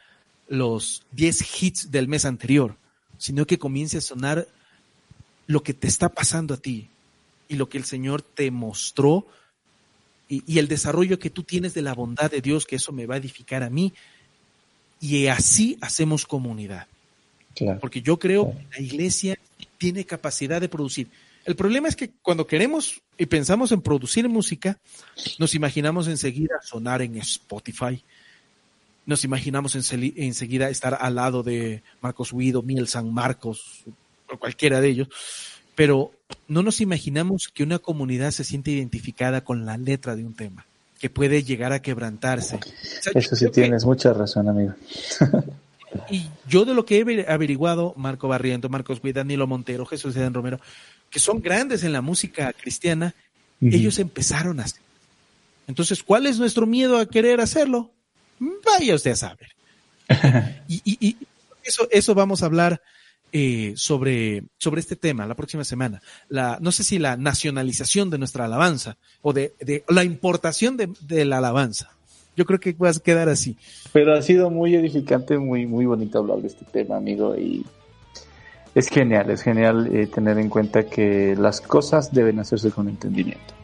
los 0.48 1.02
10 1.12 1.62
hits 1.62 1.90
del 1.90 2.08
mes 2.08 2.24
anterior, 2.24 2.76
sino 3.18 3.46
que 3.46 3.58
comience 3.58 3.98
a 3.98 4.00
sonar 4.00 4.48
lo 5.46 5.62
que 5.62 5.74
te 5.74 5.86
está 5.86 6.08
pasando 6.08 6.54
a 6.54 6.56
ti 6.56 6.88
y 7.46 7.56
lo 7.56 7.68
que 7.68 7.76
el 7.76 7.84
Señor 7.84 8.22
te 8.22 8.50
mostró 8.50 9.26
y, 10.30 10.58
el 10.58 10.66
desarrollo 10.66 11.18
que 11.18 11.28
tú 11.28 11.42
tienes 11.42 11.74
de 11.74 11.82
la 11.82 11.92
bondad 11.92 12.30
de 12.30 12.40
Dios, 12.40 12.64
que 12.64 12.76
eso 12.76 12.90
me 12.90 13.04
va 13.04 13.16
a 13.16 13.18
edificar 13.18 13.62
a 13.62 13.68
mí. 13.68 13.92
Y 14.98 15.26
así 15.26 15.76
hacemos 15.82 16.24
comunidad. 16.24 16.86
Porque 17.82 18.00
yo 18.00 18.18
creo 18.18 18.50
que 18.50 18.80
la 18.80 18.80
iglesia 18.80 19.38
tiene 19.76 20.06
capacidad 20.06 20.58
de 20.58 20.70
producir. 20.70 21.08
El 21.44 21.56
problema 21.56 21.88
es 21.88 21.96
que 21.96 22.10
cuando 22.22 22.46
queremos 22.46 23.02
y 23.18 23.26
pensamos 23.26 23.72
en 23.72 23.82
producir 23.82 24.28
música, 24.28 24.78
nos 25.38 25.54
imaginamos 25.54 26.06
enseguida 26.06 26.56
sonar 26.62 27.02
en 27.02 27.16
Spotify, 27.16 28.02
nos 29.06 29.24
imaginamos 29.24 29.74
enseguida 29.74 30.70
estar 30.70 30.96
al 31.00 31.16
lado 31.16 31.42
de 31.42 31.82
Marcos 32.00 32.32
Guido, 32.32 32.62
Miel 32.62 32.86
San 32.86 33.12
Marcos, 33.12 33.84
o 34.30 34.38
cualquiera 34.38 34.80
de 34.80 34.88
ellos, 34.88 35.08
pero 35.74 36.12
no 36.46 36.62
nos 36.62 36.80
imaginamos 36.80 37.48
que 37.48 37.64
una 37.64 37.80
comunidad 37.80 38.30
se 38.30 38.44
siente 38.44 38.70
identificada 38.70 39.42
con 39.42 39.66
la 39.66 39.76
letra 39.76 40.14
de 40.14 40.24
un 40.24 40.34
tema, 40.34 40.66
que 41.00 41.10
puede 41.10 41.42
llegar 41.42 41.72
a 41.72 41.82
quebrantarse. 41.82 42.60
Eso 43.14 43.34
sí 43.34 43.50
tienes 43.50 43.84
mucha 43.84 44.12
razón, 44.12 44.48
amigo. 44.48 44.74
Y 46.10 46.28
yo 46.48 46.64
de 46.64 46.74
lo 46.74 46.84
que 46.84 46.98
he 46.98 47.30
averiguado, 47.30 47.94
Marco 47.96 48.28
Barriento, 48.28 48.68
Marcos 48.68 49.02
Guida, 49.02 49.20
Danilo 49.20 49.46
Montero, 49.46 49.86
Jesús 49.86 50.16
Edén 50.16 50.34
Romero, 50.34 50.60
que 51.10 51.18
son 51.18 51.40
grandes 51.40 51.84
en 51.84 51.92
la 51.92 52.00
música 52.00 52.52
cristiana, 52.52 53.14
ellos 53.60 53.98
empezaron 53.98 54.58
así. 54.60 54.80
Entonces, 55.68 56.02
¿cuál 56.02 56.26
es 56.26 56.38
nuestro 56.38 56.66
miedo 56.66 56.98
a 56.98 57.06
querer 57.06 57.40
hacerlo? 57.40 57.92
Vaya 58.38 58.94
usted 58.94 59.12
a 59.12 59.16
saber. 59.16 59.48
y, 60.68 61.16
eso, 61.64 61.86
eso 61.90 62.14
vamos 62.14 62.42
a 62.42 62.46
hablar 62.46 62.82
eh, 63.34 63.72
sobre, 63.76 64.44
sobre 64.58 64.80
este 64.80 64.96
tema 64.96 65.26
la 65.26 65.34
próxima 65.34 65.64
semana. 65.64 66.02
La, 66.28 66.58
no 66.60 66.72
sé 66.72 66.84
si 66.84 66.98
la 66.98 67.16
nacionalización 67.16 68.10
de 68.10 68.18
nuestra 68.18 68.44
alabanza 68.44 68.96
o 69.22 69.32
de, 69.32 69.54
de 69.60 69.84
la 69.88 70.04
importación 70.04 70.76
de, 70.76 70.90
de, 71.00 71.24
la 71.24 71.38
alabanza. 71.38 71.92
Yo 72.36 72.44
creo 72.44 72.60
que 72.60 72.72
va 72.72 72.90
a 72.90 72.92
quedar 72.94 73.28
así. 73.28 73.56
Pero 73.92 74.14
ha 74.14 74.22
sido 74.22 74.50
muy 74.50 74.74
edificante, 74.74 75.38
muy, 75.38 75.66
muy 75.66 75.86
bonito 75.86 76.18
hablar 76.18 76.38
de 76.38 76.48
este 76.48 76.64
tema, 76.64 76.96
amigo, 76.96 77.36
y 77.36 77.64
es 78.74 78.88
genial, 78.88 79.30
es 79.30 79.42
genial 79.42 79.94
eh, 79.94 80.06
tener 80.06 80.38
en 80.38 80.48
cuenta 80.48 80.84
que 80.86 81.36
las 81.36 81.60
cosas 81.60 82.12
deben 82.12 82.38
hacerse 82.38 82.70
con 82.70 82.88
entendimiento, 82.88 83.54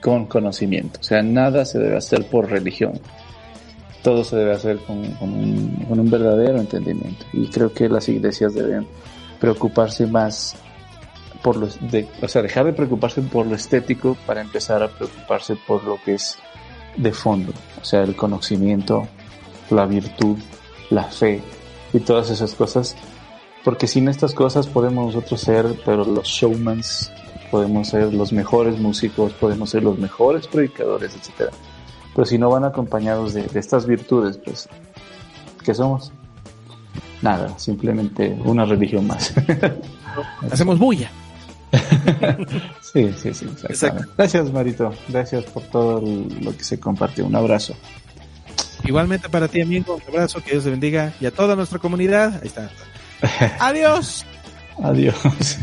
con 0.00 0.26
conocimiento. 0.26 1.00
O 1.00 1.02
sea, 1.02 1.22
nada 1.22 1.64
se 1.64 1.80
debe 1.80 1.96
hacer 1.96 2.26
por 2.26 2.48
religión. 2.48 2.92
Todo 4.04 4.22
se 4.22 4.36
debe 4.36 4.52
hacer 4.52 4.78
con, 4.78 5.02
con, 5.14 5.30
un, 5.30 5.84
con 5.88 5.98
un 5.98 6.10
verdadero 6.10 6.60
entendimiento. 6.60 7.24
Y 7.32 7.48
creo 7.48 7.72
que 7.72 7.88
las 7.88 8.08
iglesias 8.08 8.54
deben 8.54 8.86
preocuparse 9.40 10.06
más 10.06 10.56
por 11.42 11.56
lo, 11.56 11.66
de, 11.90 12.06
o 12.20 12.28
sea, 12.28 12.42
dejar 12.42 12.64
de 12.66 12.72
preocuparse 12.72 13.20
por 13.20 13.46
lo 13.46 13.56
estético 13.56 14.16
para 14.26 14.40
empezar 14.40 14.82
a 14.82 14.88
preocuparse 14.88 15.56
por 15.66 15.82
lo 15.82 15.98
que 16.04 16.14
es 16.14 16.38
de 16.96 17.12
fondo, 17.12 17.52
o 17.80 17.84
sea, 17.84 18.02
el 18.02 18.16
conocimiento, 18.16 19.08
la 19.70 19.86
virtud, 19.86 20.36
la 20.90 21.04
fe 21.04 21.42
y 21.92 22.00
todas 22.00 22.30
esas 22.30 22.54
cosas, 22.54 22.96
porque 23.64 23.86
sin 23.86 24.08
estas 24.08 24.34
cosas 24.34 24.66
podemos 24.66 25.14
nosotros 25.14 25.40
ser, 25.40 25.80
pero 25.84 26.04
los 26.04 26.26
showmans, 26.26 27.10
podemos 27.50 27.88
ser 27.88 28.12
los 28.12 28.32
mejores 28.32 28.78
músicos, 28.78 29.32
podemos 29.34 29.70
ser 29.70 29.82
los 29.82 29.98
mejores 29.98 30.46
predicadores, 30.46 31.14
etcétera. 31.14 31.50
Pero 32.14 32.26
si 32.26 32.38
no 32.38 32.50
van 32.50 32.64
acompañados 32.64 33.34
de, 33.34 33.44
de 33.44 33.60
estas 33.60 33.86
virtudes, 33.86 34.38
pues, 34.38 34.68
¿qué 35.64 35.74
somos? 35.74 36.12
Nada, 37.22 37.56
simplemente 37.58 38.36
una 38.44 38.64
religión 38.64 39.06
más. 39.06 39.32
Hacemos 40.50 40.78
bulla. 40.78 41.10
sí, 42.80 43.12
sí, 43.16 43.34
sí, 43.34 43.46
exacto. 43.68 44.04
Gracias, 44.16 44.52
Marito. 44.52 44.92
Gracias 45.08 45.44
por 45.44 45.62
todo 45.64 46.00
lo 46.00 46.56
que 46.56 46.64
se 46.64 46.78
compartió. 46.78 47.26
Un 47.26 47.34
abrazo. 47.34 47.74
Igualmente 48.84 49.28
para 49.28 49.48
ti, 49.48 49.60
amigo. 49.60 49.94
Un 49.94 50.02
abrazo, 50.14 50.42
que 50.42 50.52
Dios 50.52 50.64
te 50.64 50.70
bendiga 50.70 51.12
y 51.20 51.26
a 51.26 51.30
toda 51.30 51.56
nuestra 51.56 51.78
comunidad. 51.78 52.40
Ahí 52.42 52.48
está. 52.48 52.70
Adiós. 53.60 54.26
Adiós. 54.82 55.58